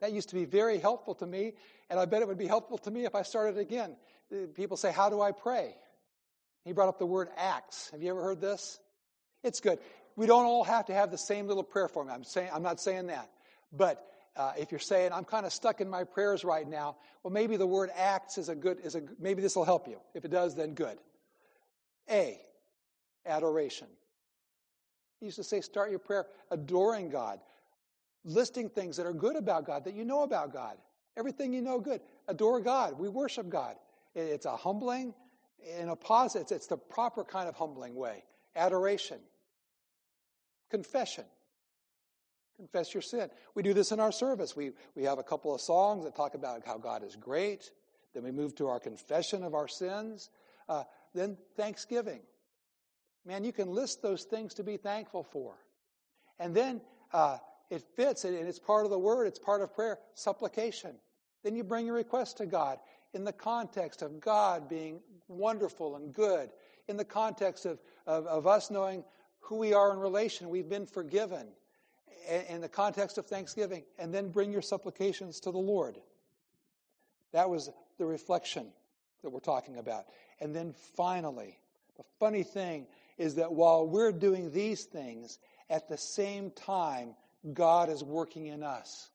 That 0.00 0.12
used 0.12 0.28
to 0.30 0.34
be 0.34 0.44
very 0.44 0.78
helpful 0.78 1.14
to 1.16 1.26
me, 1.26 1.54
and 1.88 1.98
I 1.98 2.04
bet 2.04 2.20
it 2.20 2.28
would 2.28 2.38
be 2.38 2.46
helpful 2.46 2.78
to 2.78 2.90
me 2.90 3.04
if 3.04 3.14
I 3.14 3.22
started 3.22 3.56
again. 3.56 3.96
Uh, 4.32 4.46
people 4.54 4.76
say, 4.76 4.92
How 4.92 5.08
do 5.08 5.22
I 5.22 5.32
pray? 5.32 5.74
He 6.64 6.72
brought 6.72 6.88
up 6.88 6.98
the 6.98 7.06
word 7.06 7.28
acts. 7.36 7.90
Have 7.90 8.02
you 8.02 8.10
ever 8.10 8.22
heard 8.22 8.40
this? 8.40 8.78
It's 9.44 9.60
good. 9.60 9.78
We 10.16 10.26
don't 10.26 10.44
all 10.44 10.64
have 10.64 10.86
to 10.86 10.94
have 10.94 11.10
the 11.10 11.18
same 11.18 11.46
little 11.46 11.62
prayer 11.62 11.88
formula. 11.88 12.18
I'm, 12.18 12.24
saying, 12.24 12.50
I'm 12.52 12.62
not 12.62 12.80
saying 12.80 13.06
that. 13.06 13.30
But 13.72 14.04
uh, 14.34 14.52
if 14.58 14.72
you're 14.72 14.80
saying, 14.80 15.12
I'm 15.12 15.24
kind 15.24 15.46
of 15.46 15.52
stuck 15.52 15.80
in 15.80 15.88
my 15.88 16.04
prayers 16.04 16.44
right 16.44 16.66
now, 16.68 16.96
well, 17.22 17.32
maybe 17.32 17.56
the 17.56 17.66
word 17.66 17.90
acts 17.96 18.38
is 18.38 18.48
a 18.48 18.56
good, 18.56 18.80
is 18.82 18.96
a, 18.96 19.02
maybe 19.20 19.42
this 19.42 19.54
will 19.54 19.64
help 19.64 19.86
you. 19.86 19.98
If 20.14 20.24
it 20.24 20.30
does, 20.30 20.56
then 20.56 20.74
good. 20.74 20.98
A, 22.10 22.40
adoration. 23.26 23.88
He 25.20 25.26
used 25.26 25.36
to 25.36 25.44
say, 25.44 25.60
start 25.60 25.90
your 25.90 25.98
prayer 25.98 26.26
adoring 26.50 27.10
God, 27.10 27.40
listing 28.24 28.68
things 28.68 28.96
that 28.96 29.06
are 29.06 29.12
good 29.12 29.36
about 29.36 29.66
God, 29.66 29.84
that 29.84 29.94
you 29.94 30.04
know 30.04 30.22
about 30.22 30.52
God. 30.52 30.76
Everything 31.16 31.52
you 31.52 31.62
know 31.62 31.80
good. 31.80 32.00
Adore 32.28 32.60
God. 32.60 32.98
We 32.98 33.08
worship 33.08 33.48
God. 33.48 33.76
It's 34.14 34.46
a 34.46 34.56
humbling 34.56 35.14
in 35.78 35.88
a 35.88 35.96
positive, 35.96 36.46
it's 36.50 36.66
the 36.66 36.76
proper 36.76 37.24
kind 37.24 37.48
of 37.48 37.54
humbling 37.54 37.94
way. 37.94 38.22
Adoration. 38.54 39.18
Confession. 40.70 41.24
Confess 42.56 42.94
your 42.94 43.02
sin. 43.02 43.28
We 43.54 43.62
do 43.62 43.74
this 43.74 43.92
in 43.92 44.00
our 44.00 44.12
service. 44.12 44.56
We, 44.56 44.72
we 44.94 45.04
have 45.04 45.18
a 45.18 45.22
couple 45.22 45.54
of 45.54 45.60
songs 45.60 46.04
that 46.04 46.14
talk 46.14 46.34
about 46.34 46.64
how 46.64 46.78
God 46.78 47.02
is 47.02 47.16
great. 47.16 47.70
Then 48.14 48.22
we 48.22 48.30
move 48.30 48.54
to 48.56 48.68
our 48.68 48.80
confession 48.80 49.42
of 49.42 49.54
our 49.54 49.68
sins. 49.68 50.30
Uh, 50.68 50.84
then 51.14 51.36
thanksgiving. 51.56 52.20
Man, 53.26 53.44
you 53.44 53.52
can 53.52 53.70
list 53.70 54.02
those 54.02 54.24
things 54.24 54.54
to 54.54 54.62
be 54.62 54.76
thankful 54.76 55.24
for. 55.24 55.54
And 56.38 56.54
then 56.54 56.80
uh, 57.12 57.38
it 57.70 57.82
fits, 57.96 58.24
and 58.24 58.34
it's 58.34 58.58
part 58.58 58.84
of 58.84 58.90
the 58.90 58.98
word, 58.98 59.26
it's 59.26 59.38
part 59.38 59.62
of 59.62 59.74
prayer, 59.74 59.98
supplication. 60.14 60.92
Then 61.42 61.56
you 61.56 61.64
bring 61.64 61.86
your 61.86 61.96
request 61.96 62.36
to 62.38 62.46
God 62.46 62.78
in 63.14 63.24
the 63.24 63.32
context 63.32 64.02
of 64.02 64.20
God 64.20 64.68
being 64.68 65.00
wonderful 65.28 65.96
and 65.96 66.12
good, 66.12 66.50
in 66.88 66.96
the 66.96 67.04
context 67.04 67.66
of, 67.66 67.80
of, 68.06 68.26
of 68.26 68.46
us 68.46 68.70
knowing 68.70 69.02
who 69.40 69.56
we 69.56 69.72
are 69.72 69.92
in 69.92 69.98
relation, 69.98 70.48
we've 70.48 70.68
been 70.68 70.86
forgiven, 70.86 71.46
in 72.48 72.60
the 72.60 72.68
context 72.68 73.18
of 73.18 73.26
thanksgiving, 73.26 73.84
and 73.98 74.12
then 74.12 74.28
bring 74.28 74.52
your 74.52 74.62
supplications 74.62 75.40
to 75.40 75.50
the 75.50 75.58
Lord. 75.58 75.96
That 77.32 77.48
was 77.48 77.70
the 77.98 78.04
reflection 78.04 78.66
that 79.22 79.30
we're 79.30 79.40
talking 79.40 79.78
about. 79.78 80.06
And 80.40 80.54
then 80.54 80.74
finally, 80.96 81.58
the 81.96 82.04
funny 82.18 82.42
thing 82.42 82.86
is 83.18 83.36
that 83.36 83.52
while 83.52 83.86
we're 83.86 84.12
doing 84.12 84.50
these 84.50 84.84
things, 84.84 85.38
at 85.70 85.88
the 85.88 85.98
same 85.98 86.50
time, 86.50 87.14
God 87.52 87.88
is 87.88 88.02
working 88.02 88.46
in 88.46 88.62
us. 88.62 89.10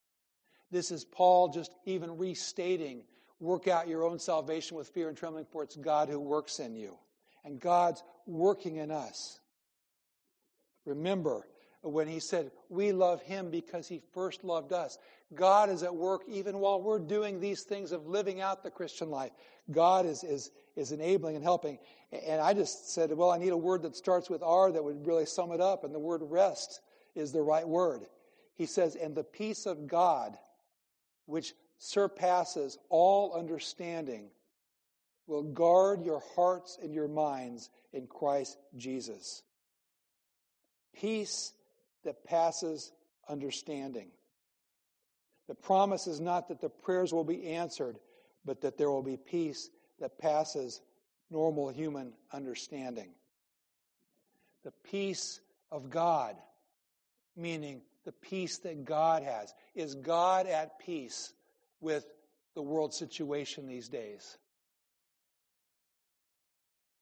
This 0.71 0.91
is 0.91 1.03
Paul 1.03 1.49
just 1.49 1.71
even 1.85 2.17
restating 2.17 3.03
work 3.41 3.67
out 3.67 3.87
your 3.87 4.05
own 4.05 4.19
salvation 4.19 4.77
with 4.77 4.87
fear 4.89 5.09
and 5.09 5.17
trembling, 5.17 5.45
for 5.51 5.63
it's 5.63 5.75
God 5.75 6.07
who 6.07 6.19
works 6.19 6.59
in 6.59 6.75
you. 6.75 6.97
And 7.43 7.59
God's 7.59 8.03
working 8.27 8.75
in 8.77 8.91
us. 8.91 9.39
Remember 10.85 11.45
when 11.81 12.07
he 12.07 12.19
said, 12.19 12.51
We 12.69 12.91
love 12.91 13.21
him 13.21 13.49
because 13.49 13.87
he 13.87 14.01
first 14.13 14.43
loved 14.43 14.73
us. 14.73 14.97
God 15.33 15.69
is 15.69 15.83
at 15.83 15.95
work 15.95 16.23
even 16.27 16.59
while 16.59 16.81
we're 16.81 16.99
doing 16.99 17.39
these 17.39 17.63
things 17.63 17.91
of 17.91 18.07
living 18.07 18.41
out 18.41 18.63
the 18.63 18.71
Christian 18.71 19.09
life. 19.09 19.31
God 19.71 20.05
is, 20.05 20.23
is, 20.23 20.51
is 20.75 20.91
enabling 20.91 21.35
and 21.35 21.43
helping. 21.43 21.79
And 22.11 22.41
I 22.41 22.53
just 22.53 22.93
said, 22.93 23.11
well, 23.13 23.31
I 23.31 23.37
need 23.37 23.53
a 23.53 23.57
word 23.57 23.83
that 23.83 23.95
starts 23.95 24.29
with 24.29 24.43
R 24.43 24.71
that 24.71 24.83
would 24.83 25.07
really 25.07 25.25
sum 25.25 25.51
it 25.51 25.61
up, 25.61 25.83
and 25.83 25.95
the 25.95 25.99
word 25.99 26.21
rest 26.23 26.81
is 27.15 27.31
the 27.31 27.41
right 27.41 27.67
word. 27.67 28.05
He 28.55 28.65
says, 28.65 28.95
and 28.95 29.15
the 29.15 29.23
peace 29.23 29.65
of 29.65 29.87
God, 29.87 30.37
which 31.25 31.53
surpasses 31.77 32.77
all 32.89 33.33
understanding, 33.33 34.29
will 35.27 35.43
guard 35.43 36.03
your 36.03 36.21
hearts 36.35 36.77
and 36.81 36.93
your 36.93 37.07
minds 37.07 37.69
in 37.93 38.05
Christ 38.07 38.57
Jesus. 38.75 39.43
Peace 40.93 41.53
that 42.03 42.23
passes 42.23 42.91
understanding. 43.27 44.09
The 45.47 45.55
promise 45.55 46.07
is 46.07 46.19
not 46.19 46.47
that 46.47 46.61
the 46.61 46.69
prayers 46.69 47.13
will 47.13 47.23
be 47.23 47.47
answered, 47.47 47.97
but 48.45 48.61
that 48.61 48.77
there 48.77 48.89
will 48.89 49.03
be 49.03 49.17
peace 49.17 49.69
that 49.99 50.17
passes 50.17 50.81
normal 51.29 51.69
human 51.69 52.13
understanding. 52.31 53.09
The 54.63 54.71
peace 54.83 55.39
of 55.71 55.89
God, 55.89 56.35
meaning 57.35 57.81
the 58.05 58.11
peace 58.11 58.57
that 58.59 58.85
God 58.85 59.23
has. 59.23 59.53
Is 59.75 59.95
God 59.95 60.47
at 60.47 60.79
peace 60.79 61.33
with 61.79 62.05
the 62.55 62.61
world 62.61 62.93
situation 62.93 63.67
these 63.67 63.89
days? 63.89 64.37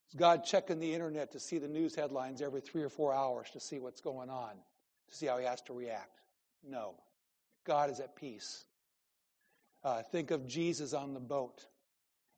Is 0.10 0.16
God 0.16 0.44
checking 0.44 0.80
the 0.80 0.94
internet 0.94 1.32
to 1.34 1.40
see 1.40 1.60
the 1.60 1.68
news 1.68 1.96
headlines 1.96 2.42
every 2.42 2.62
three 2.62 2.84
or 2.84 2.90
four 2.90 3.14
hours 3.14 3.50
to 3.54 3.60
see 3.60 3.80
what's 3.80 4.02
going 4.02 4.30
on, 4.30 4.52
to 5.10 5.18
see 5.18 5.26
how 5.26 5.38
he 5.38 5.46
has 5.46 5.62
to 5.64 5.74
react? 5.74 6.20
No. 6.68 6.96
God 7.66 7.90
is 7.90 8.00
at 8.00 8.16
peace. 8.16 8.66
Uh, 9.84 10.02
think 10.12 10.32
of 10.32 10.48
Jesus 10.48 10.94
on 10.94 11.14
the 11.14 11.20
boat 11.20 11.66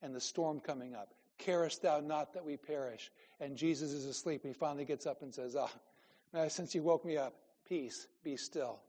and 0.02 0.16
the 0.16 0.22
storm 0.22 0.60
coming 0.60 0.96
up. 0.96 1.10
Carest 1.38 1.82
thou 1.82 2.00
not 2.00 2.34
that 2.34 2.46
we 2.46 2.58
perish? 2.58 3.12
And 3.40 3.58
Jesus 3.58 3.92
is 3.92 4.06
asleep. 4.06 4.42
He 4.44 4.54
finally 4.54 4.86
gets 4.86 5.08
up 5.08 5.22
and 5.22 5.34
says, 5.34 5.56
Ah, 5.56 6.48
since 6.50 6.76
you 6.76 6.84
woke 6.84 7.04
me 7.04 7.18
up, 7.18 7.34
peace, 7.68 8.08
be 8.24 8.38
still. 8.38 8.80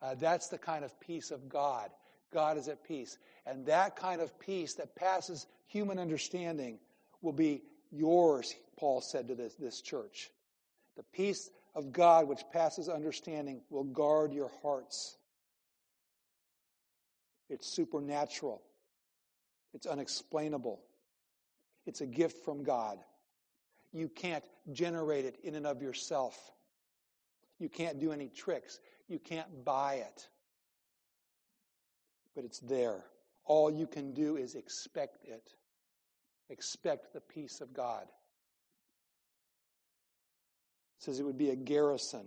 Uh, 0.00 0.14
that's 0.14 0.48
the 0.48 0.58
kind 0.58 0.84
of 0.84 0.98
peace 1.00 1.30
of 1.30 1.48
God. 1.48 1.90
God 2.32 2.56
is 2.56 2.68
at 2.68 2.84
peace. 2.84 3.18
And 3.44 3.66
that 3.66 3.96
kind 3.96 4.20
of 4.20 4.38
peace 4.38 4.74
that 4.74 4.94
passes 4.96 5.46
human 5.66 5.98
understanding 5.98 6.78
will 7.20 7.32
be 7.32 7.62
yours, 7.90 8.54
Paul 8.78 9.00
said 9.00 9.28
to 9.28 9.34
this, 9.34 9.54
this 9.56 9.80
church. 9.80 10.30
The 10.96 11.02
peace 11.12 11.50
of 11.74 11.92
God, 11.92 12.28
which 12.28 12.42
passes 12.52 12.88
understanding, 12.88 13.62
will 13.70 13.84
guard 13.84 14.32
your 14.32 14.50
hearts. 14.62 15.16
It's 17.48 17.68
supernatural. 17.68 18.62
It's 19.74 19.86
unexplainable. 19.86 20.80
It's 21.86 22.00
a 22.00 22.06
gift 22.06 22.44
from 22.44 22.62
God. 22.62 22.98
You 23.92 24.08
can't 24.08 24.44
generate 24.72 25.24
it 25.24 25.38
in 25.42 25.54
and 25.54 25.66
of 25.66 25.82
yourself. 25.82 26.52
You 27.58 27.68
can't 27.68 27.98
do 27.98 28.12
any 28.12 28.28
tricks. 28.28 28.80
You 29.08 29.18
can't 29.18 29.64
buy 29.64 29.94
it. 29.94 30.28
But 32.34 32.44
it's 32.44 32.60
there. 32.60 33.04
All 33.44 33.70
you 33.70 33.86
can 33.86 34.12
do 34.12 34.36
is 34.36 34.54
expect 34.54 35.18
it. 35.24 35.52
Expect 36.48 37.12
the 37.12 37.20
peace 37.20 37.60
of 37.60 37.72
God. 37.72 38.06
Says 41.00 41.18
it 41.18 41.24
would 41.24 41.38
be 41.38 41.50
a 41.50 41.56
garrison. 41.56 42.26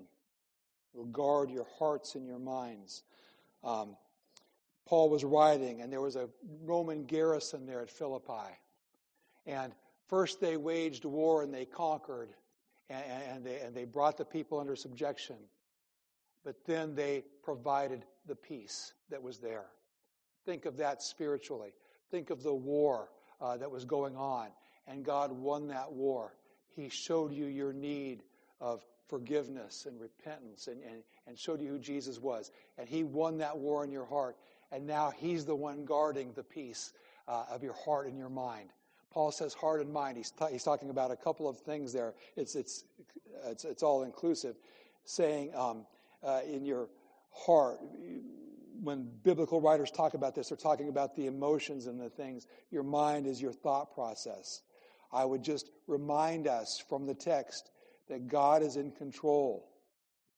It 0.94 0.98
will 0.98 1.06
guard 1.06 1.50
your 1.50 1.68
hearts 1.80 2.16
and 2.16 2.28
your 2.28 2.40
minds. 2.40 3.04
Um, 3.64 3.96
Paul 4.86 5.10
was 5.10 5.24
writing, 5.24 5.82
and 5.82 5.92
there 5.92 6.02
was 6.02 6.16
a 6.16 6.30
Roman 6.64 7.06
garrison 7.06 7.66
there 7.66 7.82
at 7.82 7.90
Philippi. 7.90 8.58
And 9.46 9.74
first 10.08 10.42
they 10.42 10.58
waged 10.58 11.06
war 11.06 11.44
and 11.44 11.54
they 11.54 11.66
conquered, 11.66 12.30
and, 12.90 13.04
and, 13.32 13.46
they, 13.46 13.60
and 13.60 13.74
they 13.74 13.86
brought 13.86 14.18
the 14.18 14.26
people 14.26 14.60
under 14.60 14.76
subjection. 14.76 15.38
But 16.44 16.66
then 16.66 16.96
they 16.96 17.24
provided 17.44 18.04
the 18.28 18.36
peace 18.36 18.94
that 19.10 19.22
was 19.22 19.38
there. 19.38 19.66
Think 20.46 20.66
of 20.66 20.78
that 20.78 21.02
spiritually. 21.02 21.74
Think 22.12 22.30
of 22.30 22.44
the 22.44 22.54
war 22.54 23.10
uh, 23.40 23.58
that 23.58 23.72
was 23.72 23.86
going 23.86 24.16
on, 24.18 24.50
and 24.88 25.06
God 25.06 25.32
won 25.32 25.68
that 25.70 25.92
war. 25.92 26.34
He 26.76 26.90
showed 26.90 27.32
you 27.32 27.46
your 27.46 27.72
need 27.72 28.24
of 28.64 28.86
forgiveness 29.10 29.86
and 29.86 30.00
repentance 30.00 30.68
and, 30.68 30.82
and, 30.84 31.04
and 31.28 31.38
showed 31.38 31.62
you 31.62 31.68
who 31.68 31.78
Jesus 31.78 32.20
was. 32.20 32.50
And 32.78 32.88
he 32.88 33.04
won 33.04 33.38
that 33.40 33.58
war 33.58 33.84
in 33.84 33.92
your 33.92 34.06
heart. 34.06 34.38
And 34.72 34.88
now 34.88 35.12
he's 35.16 35.46
the 35.46 35.54
one 35.54 35.84
guarding 35.84 36.32
the 36.34 36.44
peace 36.44 36.94
uh, 37.28 37.44
of 37.52 37.62
your 37.62 37.74
heart 37.74 38.08
and 38.08 38.18
your 38.18 38.30
mind. 38.30 38.70
Paul 39.12 39.32
says 39.32 39.54
heart 39.54 39.82
and 39.82 39.92
mind. 39.94 40.18
He's, 40.18 40.32
t- 40.32 40.46
he's 40.50 40.64
talking 40.64 40.90
about 40.90 41.12
a 41.12 41.16
couple 41.16 41.48
of 41.48 41.60
things 41.60 41.92
there. 41.94 42.14
It's, 42.36 42.56
it's, 42.56 42.86
it's, 43.46 43.66
it's 43.66 43.84
all 43.84 44.04
inclusive. 44.04 44.56
Saying 45.06 45.52
um, 45.54 45.86
uh, 46.24 46.40
in 46.50 46.66
your 46.66 46.88
heart, 47.32 47.80
when 48.82 49.10
biblical 49.24 49.60
writers 49.60 49.92
talk 49.92 50.14
about 50.14 50.34
this, 50.34 50.50
they're 50.50 50.58
talking 50.58 50.88
about 50.88 51.16
the 51.18 51.28
emotions 51.28 51.86
and 51.86 52.00
the 52.00 52.10
things. 52.10 52.48
Your 52.72 52.84
mind 52.84 53.28
is 53.28 53.42
your 53.42 53.52
thought 53.52 53.94
process. 53.94 54.62
I 55.12 55.26
would 55.26 55.44
just 55.44 55.70
remind 55.86 56.48
us 56.48 56.82
from 56.90 57.06
the 57.06 57.14
text 57.14 57.70
that 58.10 58.28
God 58.28 58.62
is 58.62 58.76
in 58.76 58.92
control. 58.92 59.70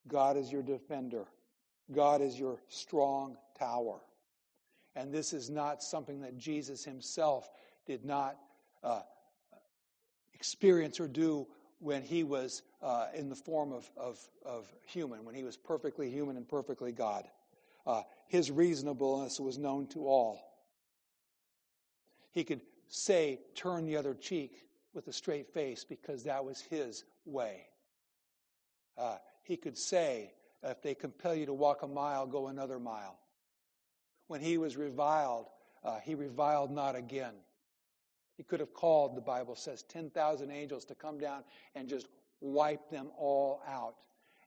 God 0.07 0.37
is 0.37 0.51
your 0.51 0.61
defender. 0.61 1.25
God 1.91 2.21
is 2.21 2.39
your 2.39 2.59
strong 2.67 3.37
tower. 3.57 3.99
And 4.95 5.13
this 5.13 5.33
is 5.33 5.49
not 5.49 5.83
something 5.83 6.21
that 6.21 6.37
Jesus 6.37 6.83
himself 6.83 7.49
did 7.85 8.05
not 8.05 8.37
uh, 8.83 9.01
experience 10.33 10.99
or 10.99 11.07
do 11.07 11.47
when 11.79 12.01
he 12.01 12.23
was 12.23 12.63
uh, 12.81 13.07
in 13.13 13.29
the 13.29 13.35
form 13.35 13.73
of, 13.73 13.89
of, 13.97 14.19
of, 14.45 14.65
human, 14.85 15.25
when 15.25 15.35
he 15.35 15.43
was 15.43 15.57
perfectly 15.57 16.09
human 16.09 16.37
and 16.37 16.47
perfectly 16.47 16.91
God. 16.91 17.25
Uh, 17.85 18.01
his 18.27 18.49
reasonableness 18.49 19.39
was 19.39 19.57
known 19.57 19.87
to 19.87 20.07
all. 20.07 20.39
He 22.31 22.43
could 22.43 22.61
say, 22.87 23.39
turn 23.55 23.85
the 23.85 23.97
other 23.97 24.13
cheek 24.13 24.65
with 24.93 25.07
a 25.07 25.13
straight 25.13 25.53
face 25.53 25.83
because 25.83 26.23
that 26.23 26.43
was 26.43 26.61
his 26.61 27.03
way. 27.25 27.67
Uh, 28.97 29.17
he 29.43 29.57
could 29.57 29.77
say, 29.77 30.31
if 30.63 30.81
they 30.81 30.95
compel 30.95 31.35
you 31.35 31.45
to 31.45 31.53
walk 31.53 31.83
a 31.83 31.87
mile, 31.87 32.25
go 32.25 32.47
another 32.47 32.79
mile. 32.79 33.19
When 34.27 34.41
he 34.41 34.57
was 34.57 34.77
reviled, 34.77 35.47
uh, 35.83 35.99
he 36.03 36.15
reviled 36.15 36.71
not 36.71 36.95
again. 36.95 37.33
He 38.37 38.43
could 38.43 38.59
have 38.59 38.73
called, 38.73 39.15
the 39.15 39.21
Bible 39.21 39.55
says, 39.55 39.83
10,000 39.83 40.51
angels 40.51 40.85
to 40.85 40.95
come 40.95 41.19
down 41.19 41.43
and 41.75 41.87
just 41.87 42.07
wipe 42.41 42.89
them 42.89 43.09
all 43.17 43.61
out. 43.67 43.95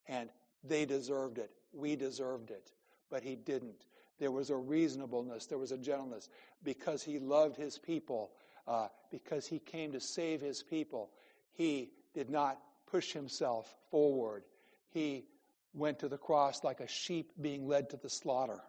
And 0.08 0.28
they 0.64 0.84
deserved 0.84 1.38
it. 1.38 1.50
We 1.72 1.96
deserved 1.96 2.50
it. 2.50 2.72
But 3.10 3.22
he 3.22 3.36
didn't. 3.36 3.86
There 4.18 4.32
was 4.32 4.50
a 4.50 4.56
reasonableness, 4.56 5.46
there 5.46 5.58
was 5.58 5.72
a 5.72 5.78
gentleness. 5.78 6.28
Because 6.64 7.02
he 7.02 7.18
loved 7.18 7.56
his 7.56 7.78
people, 7.78 8.32
uh, 8.66 8.88
because 9.10 9.46
he 9.46 9.60
came 9.60 9.92
to 9.92 10.00
save 10.00 10.40
his 10.40 10.62
people, 10.62 11.10
he 11.52 11.92
did 12.18 12.30
not 12.30 12.58
push 12.90 13.12
himself 13.12 13.72
forward. 13.92 14.42
He 14.90 15.24
went 15.72 16.00
to 16.00 16.08
the 16.08 16.18
cross 16.18 16.64
like 16.64 16.80
a 16.80 16.88
sheep 16.88 17.30
being 17.40 17.68
led 17.68 17.90
to 17.90 17.96
the 17.96 18.10
slaughter. 18.10 18.60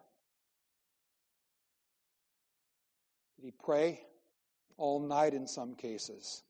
Did 3.34 3.46
he 3.46 3.50
pray? 3.50 4.02
All 4.76 5.00
night 5.00 5.34
in 5.34 5.48
some 5.48 5.74
cases. 5.74 6.44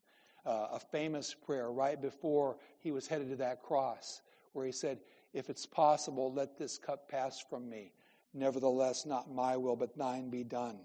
Uh, 0.45 0.67
a 0.73 0.79
famous 0.79 1.35
prayer 1.35 1.71
right 1.71 1.99
before 1.99 2.59
he 2.81 2.91
was 2.91 3.07
headed 3.07 3.31
to 3.31 3.37
that 3.37 3.63
cross, 3.63 4.21
where 4.53 4.67
he 4.67 4.73
said, 4.73 4.99
If 5.33 5.49
it's 5.49 5.65
possible, 5.65 6.31
let 6.31 6.59
this 6.59 6.77
cup 6.77 7.09
pass 7.09 7.43
from 7.49 7.67
me. 7.67 7.95
Nevertheless, 8.35 9.07
not 9.07 9.33
my 9.33 9.57
will, 9.57 9.77
but 9.77 9.97
thine 9.97 10.29
be 10.29 10.45
done. 10.45 10.81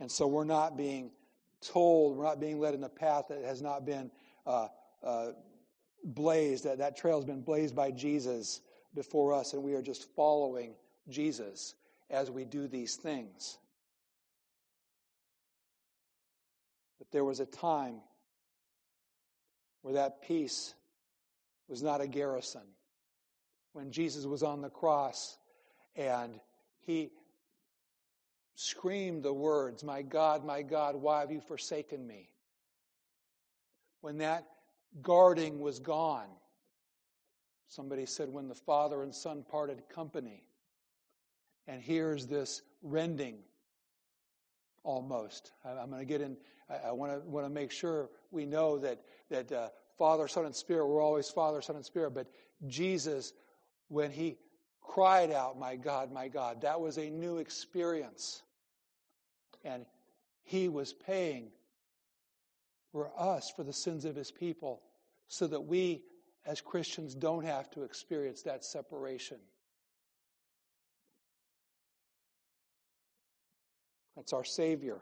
And 0.00 0.10
so 0.10 0.26
we're 0.26 0.42
not 0.42 0.76
being 0.76 1.12
told, 1.60 2.16
we're 2.16 2.24
not 2.24 2.40
being 2.40 2.58
led 2.58 2.74
in 2.74 2.82
a 2.82 2.88
path 2.88 3.26
that 3.28 3.44
has 3.44 3.62
not 3.62 3.86
been 3.86 4.10
uh, 4.46 4.68
uh, 5.02 5.28
blazed, 6.04 6.64
that, 6.64 6.78
that 6.78 6.96
trail 6.96 7.16
has 7.16 7.24
been 7.24 7.42
blazed 7.42 7.74
by 7.74 7.90
Jesus 7.90 8.60
before 8.94 9.32
us, 9.32 9.52
and 9.52 9.62
we 9.62 9.74
are 9.74 9.82
just 9.82 10.08
following 10.14 10.74
Jesus 11.08 11.74
as 12.10 12.30
we 12.30 12.44
do 12.44 12.68
these 12.68 12.96
things. 12.96 13.58
But 16.98 17.10
there 17.10 17.24
was 17.24 17.40
a 17.40 17.46
time 17.46 17.96
where 19.82 19.94
that 19.94 20.22
peace 20.22 20.74
was 21.68 21.82
not 21.82 22.00
a 22.00 22.06
garrison. 22.06 22.62
When 23.72 23.90
Jesus 23.90 24.26
was 24.26 24.42
on 24.42 24.60
the 24.60 24.68
cross 24.68 25.38
and 25.96 26.38
he 26.84 27.10
screamed 28.54 29.22
the 29.22 29.32
words, 29.32 29.82
My 29.82 30.02
God, 30.02 30.44
my 30.44 30.62
God, 30.62 30.94
why 30.96 31.20
have 31.20 31.32
you 31.32 31.40
forsaken 31.40 32.06
me? 32.06 32.28
When 34.02 34.18
that 34.18 34.46
guarding 35.00 35.60
was 35.60 35.78
gone. 35.78 36.28
Somebody 37.68 38.04
said 38.04 38.28
when 38.28 38.48
the 38.48 38.54
father 38.54 39.02
and 39.02 39.14
son 39.14 39.44
parted 39.50 39.88
company. 39.88 40.44
And 41.66 41.80
here's 41.80 42.26
this 42.26 42.62
rending 42.82 43.38
almost. 44.82 45.52
I'm 45.64 45.88
going 45.88 46.00
to 46.00 46.04
get 46.04 46.20
in, 46.20 46.36
I 46.84 46.92
want 46.92 47.12
to, 47.12 47.28
want 47.28 47.46
to 47.46 47.50
make 47.50 47.70
sure 47.70 48.10
we 48.30 48.44
know 48.44 48.78
that, 48.78 49.00
that 49.30 49.50
uh, 49.50 49.68
Father, 49.96 50.28
Son, 50.28 50.44
and 50.44 50.54
Spirit, 50.54 50.86
we're 50.86 51.00
always 51.00 51.30
Father, 51.30 51.62
Son, 51.62 51.76
and 51.76 51.84
Spirit. 51.84 52.10
But 52.10 52.26
Jesus, 52.66 53.32
when 53.88 54.10
he 54.10 54.36
cried 54.82 55.30
out, 55.30 55.58
My 55.58 55.76
God, 55.76 56.12
my 56.12 56.28
God, 56.28 56.62
that 56.62 56.80
was 56.80 56.98
a 56.98 57.08
new 57.08 57.38
experience. 57.38 58.42
And 59.64 59.86
he 60.42 60.68
was 60.68 60.92
paying 60.92 61.52
for 62.92 63.10
us 63.18 63.50
for 63.56 63.64
the 63.64 63.72
sins 63.72 64.04
of 64.04 64.14
his 64.14 64.30
people 64.30 64.80
so 65.28 65.46
that 65.46 65.62
we 65.62 66.02
as 66.44 66.60
Christians 66.60 67.14
don't 67.14 67.44
have 67.44 67.70
to 67.70 67.82
experience 67.82 68.42
that 68.42 68.64
separation. 68.64 69.38
That's 74.16 74.32
our 74.32 74.44
Savior. 74.44 75.00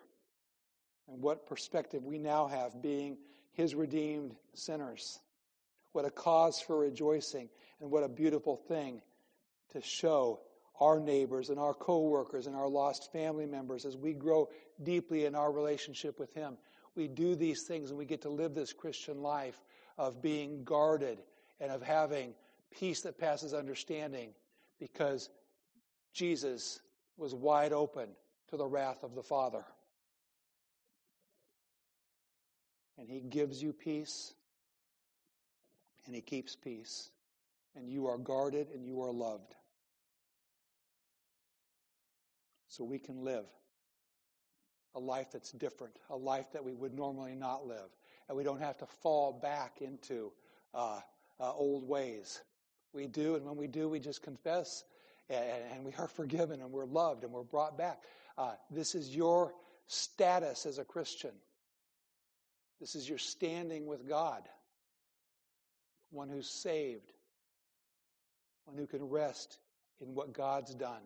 And 1.08 1.20
what 1.22 1.46
perspective 1.46 2.04
we 2.04 2.18
now 2.18 2.46
have 2.46 2.80
being 2.80 3.18
His 3.52 3.74
redeemed 3.74 4.36
sinners. 4.54 5.18
What 5.92 6.04
a 6.04 6.10
cause 6.10 6.60
for 6.60 6.78
rejoicing, 6.78 7.48
and 7.80 7.90
what 7.90 8.04
a 8.04 8.08
beautiful 8.08 8.56
thing 8.56 9.02
to 9.72 9.80
show 9.82 10.40
our 10.78 11.00
neighbors 11.00 11.50
and 11.50 11.58
our 11.58 11.74
coworkers 11.74 12.46
and 12.46 12.54
our 12.54 12.68
lost 12.68 13.10
family 13.12 13.46
members 13.46 13.84
as 13.84 13.96
we 13.96 14.14
grow 14.14 14.48
deeply 14.82 15.24
in 15.24 15.34
our 15.34 15.50
relationship 15.50 16.18
with 16.20 16.32
Him 16.32 16.56
we 17.00 17.08
do 17.08 17.34
these 17.34 17.62
things 17.62 17.88
and 17.88 17.98
we 17.98 18.04
get 18.04 18.20
to 18.20 18.28
live 18.28 18.54
this 18.54 18.74
Christian 18.74 19.22
life 19.22 19.64
of 19.96 20.20
being 20.20 20.64
guarded 20.64 21.22
and 21.58 21.72
of 21.72 21.82
having 21.82 22.34
peace 22.70 23.00
that 23.00 23.18
passes 23.18 23.54
understanding 23.54 24.34
because 24.78 25.30
Jesus 26.12 26.80
was 27.16 27.34
wide 27.34 27.72
open 27.72 28.10
to 28.50 28.58
the 28.58 28.66
wrath 28.66 29.02
of 29.02 29.14
the 29.14 29.22
Father. 29.22 29.64
And 32.98 33.08
He 33.08 33.20
gives 33.20 33.62
you 33.62 33.72
peace 33.72 34.34
and 36.04 36.14
He 36.14 36.20
keeps 36.20 36.54
peace. 36.54 37.10
And 37.74 37.88
you 37.88 38.08
are 38.08 38.18
guarded 38.18 38.68
and 38.74 38.84
you 38.84 39.00
are 39.00 39.12
loved. 39.12 39.54
So 42.68 42.84
we 42.84 42.98
can 42.98 43.24
live 43.24 43.46
a 44.94 45.00
life 45.00 45.28
that's 45.32 45.52
different, 45.52 45.96
a 46.10 46.16
life 46.16 46.46
that 46.52 46.64
we 46.64 46.74
would 46.74 46.94
normally 46.94 47.34
not 47.34 47.66
live. 47.66 47.90
And 48.28 48.36
we 48.36 48.44
don't 48.44 48.60
have 48.60 48.78
to 48.78 48.86
fall 48.86 49.32
back 49.32 49.78
into 49.80 50.32
uh, 50.74 51.00
uh, 51.38 51.52
old 51.52 51.88
ways. 51.88 52.40
We 52.92 53.06
do, 53.06 53.36
and 53.36 53.44
when 53.44 53.56
we 53.56 53.66
do, 53.66 53.88
we 53.88 54.00
just 54.00 54.22
confess, 54.22 54.84
and, 55.28 55.44
and 55.72 55.84
we 55.84 55.92
are 55.98 56.08
forgiven, 56.16 56.60
and 56.60 56.70
we're 56.70 56.84
loved, 56.84 57.24
and 57.24 57.32
we're 57.32 57.42
brought 57.42 57.78
back. 57.78 58.02
Uh, 58.36 58.52
this 58.70 58.94
is 58.94 59.14
your 59.14 59.54
status 59.86 60.66
as 60.66 60.78
a 60.78 60.84
Christian. 60.84 61.32
This 62.80 62.94
is 62.94 63.08
your 63.08 63.18
standing 63.18 63.86
with 63.86 64.08
God. 64.08 64.42
One 66.10 66.28
who's 66.28 66.48
saved, 66.48 67.12
one 68.64 68.76
who 68.76 68.86
can 68.86 69.08
rest 69.08 69.58
in 70.00 70.14
what 70.14 70.32
God's 70.32 70.74
done. 70.74 71.02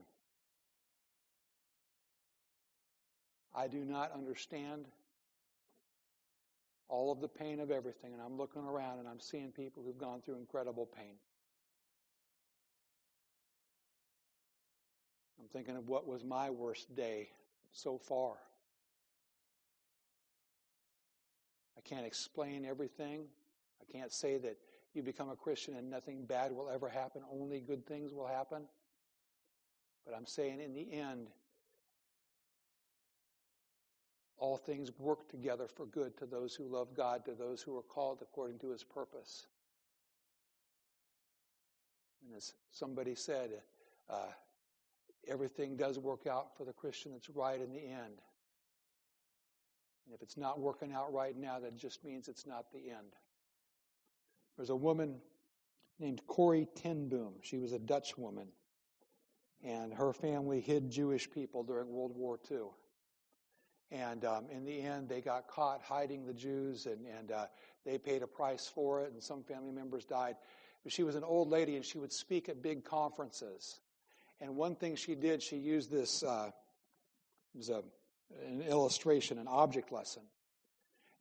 I 3.54 3.68
do 3.68 3.84
not 3.84 4.12
understand 4.12 4.86
all 6.88 7.12
of 7.12 7.20
the 7.20 7.28
pain 7.28 7.60
of 7.60 7.70
everything, 7.70 8.12
and 8.12 8.22
I'm 8.22 8.36
looking 8.36 8.62
around 8.62 8.98
and 8.98 9.08
I'm 9.08 9.20
seeing 9.20 9.52
people 9.52 9.82
who've 9.84 9.98
gone 9.98 10.20
through 10.20 10.36
incredible 10.36 10.86
pain. 10.86 11.16
I'm 15.40 15.48
thinking 15.48 15.76
of 15.76 15.88
what 15.88 16.06
was 16.06 16.24
my 16.24 16.50
worst 16.50 16.94
day 16.94 17.28
so 17.72 17.98
far. 17.98 18.34
I 21.76 21.80
can't 21.80 22.06
explain 22.06 22.64
everything. 22.64 23.24
I 23.80 23.92
can't 23.92 24.12
say 24.12 24.38
that 24.38 24.56
you 24.94 25.02
become 25.02 25.28
a 25.28 25.36
Christian 25.36 25.76
and 25.76 25.90
nothing 25.90 26.24
bad 26.24 26.52
will 26.52 26.70
ever 26.70 26.88
happen, 26.88 27.22
only 27.30 27.60
good 27.60 27.86
things 27.86 28.12
will 28.14 28.26
happen. 28.26 28.62
But 30.06 30.14
I'm 30.14 30.26
saying 30.26 30.60
in 30.60 30.74
the 30.74 30.92
end, 30.92 31.28
all 34.44 34.58
things 34.58 34.90
work 34.98 35.26
together 35.30 35.66
for 35.66 35.86
good 35.86 36.18
to 36.18 36.26
those 36.26 36.54
who 36.54 36.64
love 36.64 36.88
God, 36.94 37.24
to 37.24 37.32
those 37.32 37.62
who 37.62 37.74
are 37.78 37.82
called 37.82 38.18
according 38.20 38.58
to 38.58 38.68
his 38.68 38.84
purpose. 38.84 39.46
And 42.22 42.36
as 42.36 42.52
somebody 42.70 43.14
said, 43.14 43.62
uh, 44.10 44.32
everything 45.26 45.78
does 45.78 45.98
work 45.98 46.26
out 46.26 46.54
for 46.58 46.66
the 46.66 46.74
Christian 46.74 47.12
that's 47.12 47.30
right 47.30 47.58
in 47.58 47.72
the 47.72 47.80
end. 47.80 48.20
And 50.04 50.14
if 50.14 50.20
it's 50.20 50.36
not 50.36 50.60
working 50.60 50.92
out 50.92 51.10
right 51.10 51.34
now, 51.34 51.58
that 51.60 51.78
just 51.78 52.04
means 52.04 52.28
it's 52.28 52.46
not 52.46 52.70
the 52.70 52.90
end. 52.90 53.16
There's 54.58 54.68
a 54.68 54.76
woman 54.76 55.14
named 55.98 56.20
Corrie 56.26 56.68
ten 56.74 57.08
Boom. 57.08 57.32
She 57.40 57.56
was 57.56 57.72
a 57.72 57.78
Dutch 57.78 58.18
woman. 58.18 58.48
And 59.64 59.94
her 59.94 60.12
family 60.12 60.60
hid 60.60 60.90
Jewish 60.90 61.30
people 61.30 61.62
during 61.62 61.90
World 61.90 62.12
War 62.14 62.38
II. 62.50 62.58
And 63.90 64.24
um, 64.24 64.46
in 64.50 64.64
the 64.64 64.80
end, 64.80 65.08
they 65.08 65.20
got 65.20 65.46
caught 65.46 65.82
hiding 65.82 66.26
the 66.26 66.34
Jews, 66.34 66.86
and, 66.86 67.06
and 67.06 67.30
uh, 67.30 67.46
they 67.84 67.98
paid 67.98 68.22
a 68.22 68.26
price 68.26 68.66
for 68.66 69.02
it, 69.02 69.12
and 69.12 69.22
some 69.22 69.42
family 69.42 69.72
members 69.72 70.04
died. 70.04 70.36
But 70.82 70.92
she 70.92 71.02
was 71.02 71.14
an 71.14 71.24
old 71.24 71.48
lady, 71.48 71.76
and 71.76 71.84
she 71.84 71.98
would 71.98 72.12
speak 72.12 72.48
at 72.48 72.62
big 72.62 72.84
conferences. 72.84 73.80
And 74.40 74.56
one 74.56 74.74
thing 74.74 74.96
she 74.96 75.14
did, 75.14 75.42
she 75.42 75.56
used 75.56 75.90
this, 75.90 76.22
uh, 76.22 76.50
was 77.54 77.68
a, 77.68 77.82
an 78.46 78.62
illustration, 78.62 79.38
an 79.38 79.46
object 79.48 79.92
lesson. 79.92 80.22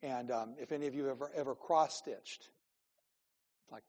And 0.02 0.30
um, 0.30 0.54
if 0.60 0.72
any 0.72 0.86
of 0.86 0.94
you 0.94 1.08
ever 1.08 1.30
ever 1.34 1.54
cross 1.54 1.96
stitched, 1.96 2.50
like 3.70 3.84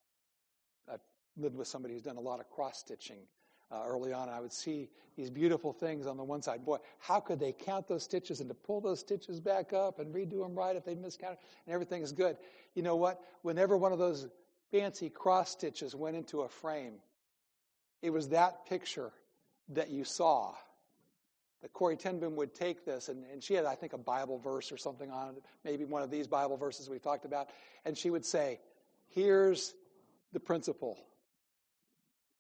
I've 0.92 1.02
lived 1.36 1.58
with 1.58 1.68
somebody 1.68 1.94
who's 1.94 2.04
done 2.04 2.18
a 2.18 2.22
lot 2.22 2.40
of 2.40 2.50
cross 2.50 2.80
stitching 2.80 3.28
uh, 3.72 3.84
early 3.86 4.14
on, 4.14 4.30
I 4.30 4.40
would 4.40 4.54
see 4.54 4.90
these 5.16 5.30
beautiful 5.30 5.74
things 5.74 6.08
on 6.08 6.18
the 6.18 6.24
one 6.24 6.42
side. 6.42 6.66
Boy, 6.66 6.78
how 7.00 7.20
could 7.20 7.40
they 7.40 7.52
count 7.52 7.88
those 7.88 8.04
stitches 8.04 8.40
and 8.40 8.50
to 8.50 8.54
pull 8.54 8.82
those 8.82 9.00
stitches 9.00 9.40
back 9.40 9.74
up 9.74 10.00
and 10.00 10.14
redo 10.14 10.42
them 10.44 10.56
right 10.56 10.76
if 10.76 10.86
they 10.86 10.96
miscounted 10.96 11.40
and 11.66 11.74
everything 11.74 12.02
is 12.02 12.12
good? 12.12 12.38
You 12.74 12.84
know 12.84 12.96
what? 12.96 13.22
Whenever 13.42 13.78
one 13.78 13.92
of 13.92 14.00
those 14.00 14.28
fancy 14.72 15.10
cross 15.10 15.52
stitches 15.52 15.96
went 15.96 16.16
into 16.16 16.42
a 16.42 16.50
frame, 16.50 16.96
it 18.02 18.10
was 18.12 18.30
that 18.30 18.66
picture 18.66 19.12
that 19.70 19.90
you 19.90 20.04
saw. 20.04 20.54
That 21.62 21.74
Corrie 21.74 21.98
ten 21.98 22.20
Boom 22.20 22.36
would 22.36 22.54
take 22.54 22.86
this, 22.86 23.10
and, 23.10 23.24
and 23.32 23.42
she 23.44 23.56
had, 23.56 23.66
I 23.66 23.74
think, 23.74 23.94
a 23.94 23.98
Bible 23.98 24.38
verse 24.38 24.72
or 24.72 24.78
something 24.78 25.10
on 25.10 25.30
it, 25.30 25.44
maybe 25.64 25.86
one 25.86 26.04
of 26.04 26.12
these 26.12 26.28
Bible 26.28 26.58
verses 26.58 26.90
we 26.90 27.00
talked 27.00 27.26
about, 27.26 27.50
and 27.86 27.98
she 27.98 28.12
would 28.12 28.26
say, 28.26 28.60
Here's 29.08 29.74
the 30.34 30.40
principle. 30.40 31.00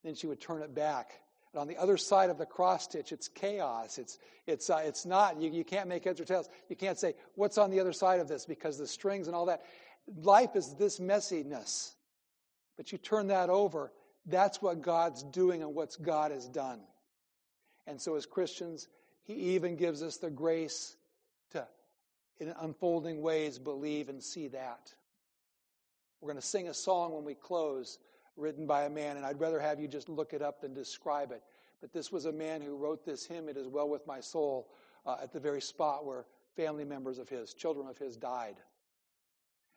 Then 0.06 0.14
she 0.14 0.28
would 0.28 0.40
turn 0.40 0.62
it 0.62 0.76
back. 0.76 1.20
And 1.52 1.60
on 1.60 1.68
the 1.68 1.78
other 1.78 1.98
side 1.98 2.30
of 2.30 2.38
the 2.38 2.46
cross 2.46 2.84
stitch, 2.84 3.12
it's 3.12 3.28
chaos. 3.28 3.98
It's, 3.98 4.20
it's, 4.46 4.70
uh, 4.70 4.84
it's 4.86 5.04
not, 5.04 5.42
you, 5.42 5.50
you 5.50 5.64
can't 5.64 5.90
make 5.90 6.04
heads 6.04 6.22
or 6.22 6.26
tails. 6.26 6.48
You 6.70 6.76
can't 6.76 7.00
say, 7.00 7.16
What's 7.34 7.58
on 7.58 7.72
the 7.72 7.80
other 7.80 7.92
side 7.92 8.20
of 8.20 8.28
this? 8.28 8.46
Because 8.46 8.78
the 8.78 8.88
strings 8.88 9.26
and 9.26 9.36
all 9.36 9.48
that. 9.48 9.64
Life 10.22 10.56
is 10.56 10.76
this 10.76 11.00
messiness. 11.00 11.94
But 12.78 12.92
you 12.92 13.00
turn 13.00 13.28
that 13.28 13.50
over, 13.50 13.92
that's 14.28 14.62
what 14.62 14.84
God's 14.84 15.24
doing 15.24 15.64
and 15.64 15.74
what 15.74 15.98
God 16.00 16.32
has 16.32 16.48
done. 16.48 16.82
And 17.88 18.00
so, 18.00 18.16
as 18.16 18.28
Christians, 18.28 18.88
He 19.24 19.34
even 19.56 19.76
gives 19.76 20.04
us 20.04 20.18
the 20.18 20.30
grace 20.30 20.96
to, 21.52 21.66
in 22.40 22.54
unfolding 22.62 23.24
ways, 23.24 23.58
believe 23.58 24.10
and 24.10 24.22
see 24.22 24.50
that. 24.50 24.94
We're 26.22 26.28
going 26.28 26.42
to 26.42 26.48
sing 26.48 26.68
a 26.68 26.74
song 26.76 27.14
when 27.14 27.24
we 27.24 27.34
close, 27.34 27.98
written 28.38 28.66
by 28.66 28.84
a 28.84 28.90
man, 28.90 29.18
and 29.18 29.26
I'd 29.26 29.40
rather 29.40 29.60
have 29.60 29.80
you 29.80 29.88
just 29.88 30.10
look 30.10 30.34
it 30.34 30.42
up 30.42 30.62
than 30.62 30.74
describe 30.74 31.32
it. 31.32 31.44
But 31.82 31.94
this 31.94 32.12
was 32.12 32.26
a 32.26 32.32
man 32.32 32.62
who 32.62 32.76
wrote 32.76 33.06
this 33.06 33.26
hymn, 33.26 33.50
It 33.50 33.58
Is 33.58 33.68
Well 33.68 33.90
With 33.90 34.06
My 34.08 34.20
Soul, 34.20 34.70
uh, 35.06 35.18
at 35.22 35.32
the 35.32 35.40
very 35.40 35.62
spot 35.62 36.06
where 36.06 36.26
family 36.56 36.86
members 36.86 37.20
of 37.20 37.30
his, 37.30 37.54
children 37.54 37.88
of 37.88 37.98
his, 37.98 38.18
died. 38.18 38.56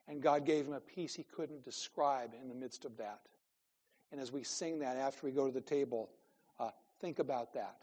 And 0.06 0.22
God 0.22 0.46
gave 0.46 0.66
him 0.66 0.72
a 0.72 0.80
peace 0.80 1.14
he 1.14 1.24
couldn't 1.24 1.64
describe 1.64 2.30
in 2.40 2.48
the 2.48 2.54
midst 2.54 2.84
of 2.84 2.96
that. 2.96 3.20
And 4.11 4.20
as 4.20 4.32
we 4.32 4.42
sing 4.42 4.78
that 4.78 4.96
after 4.96 5.26
we 5.26 5.32
go 5.32 5.46
to 5.46 5.52
the 5.52 5.61
table, 5.61 6.09
uh, 6.59 6.70
think 7.00 7.18
about 7.18 7.52
that. 7.54 7.82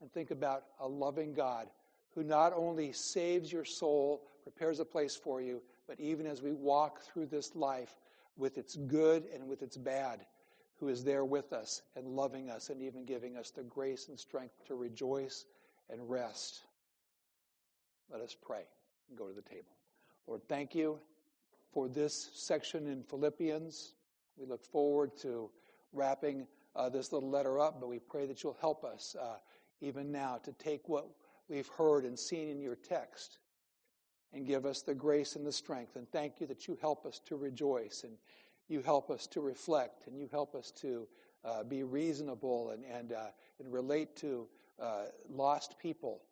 And 0.00 0.12
think 0.12 0.30
about 0.30 0.64
a 0.78 0.86
loving 0.86 1.32
God 1.32 1.68
who 2.14 2.22
not 2.22 2.52
only 2.54 2.92
saves 2.92 3.52
your 3.52 3.64
soul, 3.64 4.24
prepares 4.42 4.78
a 4.80 4.84
place 4.84 5.16
for 5.16 5.40
you, 5.40 5.62
but 5.88 5.98
even 5.98 6.26
as 6.26 6.42
we 6.42 6.52
walk 6.52 7.00
through 7.00 7.26
this 7.26 7.56
life 7.56 8.00
with 8.36 8.58
its 8.58 8.76
good 8.76 9.24
and 9.34 9.46
with 9.46 9.62
its 9.62 9.76
bad, 9.76 10.24
who 10.76 10.88
is 10.88 11.04
there 11.04 11.24
with 11.24 11.52
us 11.52 11.82
and 11.96 12.06
loving 12.06 12.50
us 12.50 12.70
and 12.70 12.82
even 12.82 13.04
giving 13.04 13.36
us 13.36 13.50
the 13.50 13.62
grace 13.62 14.08
and 14.08 14.18
strength 14.18 14.54
to 14.66 14.74
rejoice 14.74 15.44
and 15.90 16.08
rest. 16.08 16.62
Let 18.10 18.20
us 18.20 18.36
pray 18.40 18.64
and 19.08 19.18
go 19.18 19.28
to 19.28 19.34
the 19.34 19.42
table. 19.42 19.76
Lord, 20.26 20.42
thank 20.48 20.74
you 20.74 20.98
for 21.72 21.88
this 21.88 22.30
section 22.34 22.86
in 22.86 23.02
Philippians. 23.02 23.94
We 24.36 24.46
look 24.46 24.64
forward 24.64 25.16
to 25.18 25.50
wrapping 25.92 26.46
uh, 26.74 26.88
this 26.88 27.12
little 27.12 27.30
letter 27.30 27.58
up, 27.58 27.80
but 27.80 27.88
we 27.88 27.98
pray 27.98 28.26
that 28.26 28.42
you'll 28.42 28.56
help 28.60 28.84
us 28.84 29.14
uh, 29.20 29.36
even 29.80 30.10
now 30.10 30.38
to 30.44 30.52
take 30.52 30.88
what 30.88 31.06
we've 31.48 31.68
heard 31.68 32.04
and 32.04 32.18
seen 32.18 32.48
in 32.48 32.60
your 32.60 32.76
text 32.76 33.38
and 34.32 34.46
give 34.46 34.64
us 34.64 34.82
the 34.82 34.94
grace 34.94 35.36
and 35.36 35.46
the 35.46 35.52
strength. 35.52 35.96
And 35.96 36.10
thank 36.10 36.40
you 36.40 36.46
that 36.46 36.66
you 36.66 36.78
help 36.80 37.04
us 37.06 37.20
to 37.26 37.36
rejoice 37.36 38.04
and 38.04 38.12
you 38.68 38.82
help 38.82 39.10
us 39.10 39.26
to 39.28 39.40
reflect 39.40 40.06
and 40.06 40.18
you 40.18 40.28
help 40.30 40.54
us 40.54 40.70
to 40.72 41.06
uh, 41.44 41.64
be 41.64 41.82
reasonable 41.82 42.70
and, 42.70 42.84
and, 42.84 43.12
uh, 43.12 43.26
and 43.58 43.72
relate 43.72 44.16
to 44.16 44.46
uh, 44.80 45.04
lost 45.28 45.78
people 45.78 46.22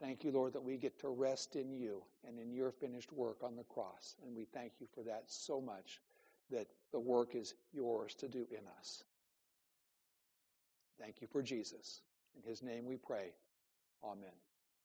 Thank 0.00 0.24
you, 0.24 0.30
Lord, 0.30 0.52
that 0.52 0.62
we 0.62 0.76
get 0.76 0.98
to 1.00 1.08
rest 1.08 1.56
in 1.56 1.72
you 1.72 2.02
and 2.26 2.38
in 2.38 2.52
your 2.52 2.70
finished 2.70 3.12
work 3.12 3.38
on 3.42 3.56
the 3.56 3.64
cross. 3.64 4.14
And 4.24 4.36
we 4.36 4.44
thank 4.44 4.72
you 4.78 4.86
for 4.94 5.02
that 5.04 5.24
so 5.26 5.60
much 5.60 6.00
that 6.50 6.66
the 6.92 7.00
work 7.00 7.34
is 7.34 7.54
yours 7.72 8.14
to 8.16 8.28
do 8.28 8.46
in 8.50 8.66
us. 8.78 9.04
Thank 11.00 11.20
you 11.20 11.26
for 11.26 11.42
Jesus. 11.42 12.02
In 12.36 12.48
his 12.48 12.62
name 12.62 12.84
we 12.84 12.96
pray. 12.96 13.32
Amen. 14.04 14.55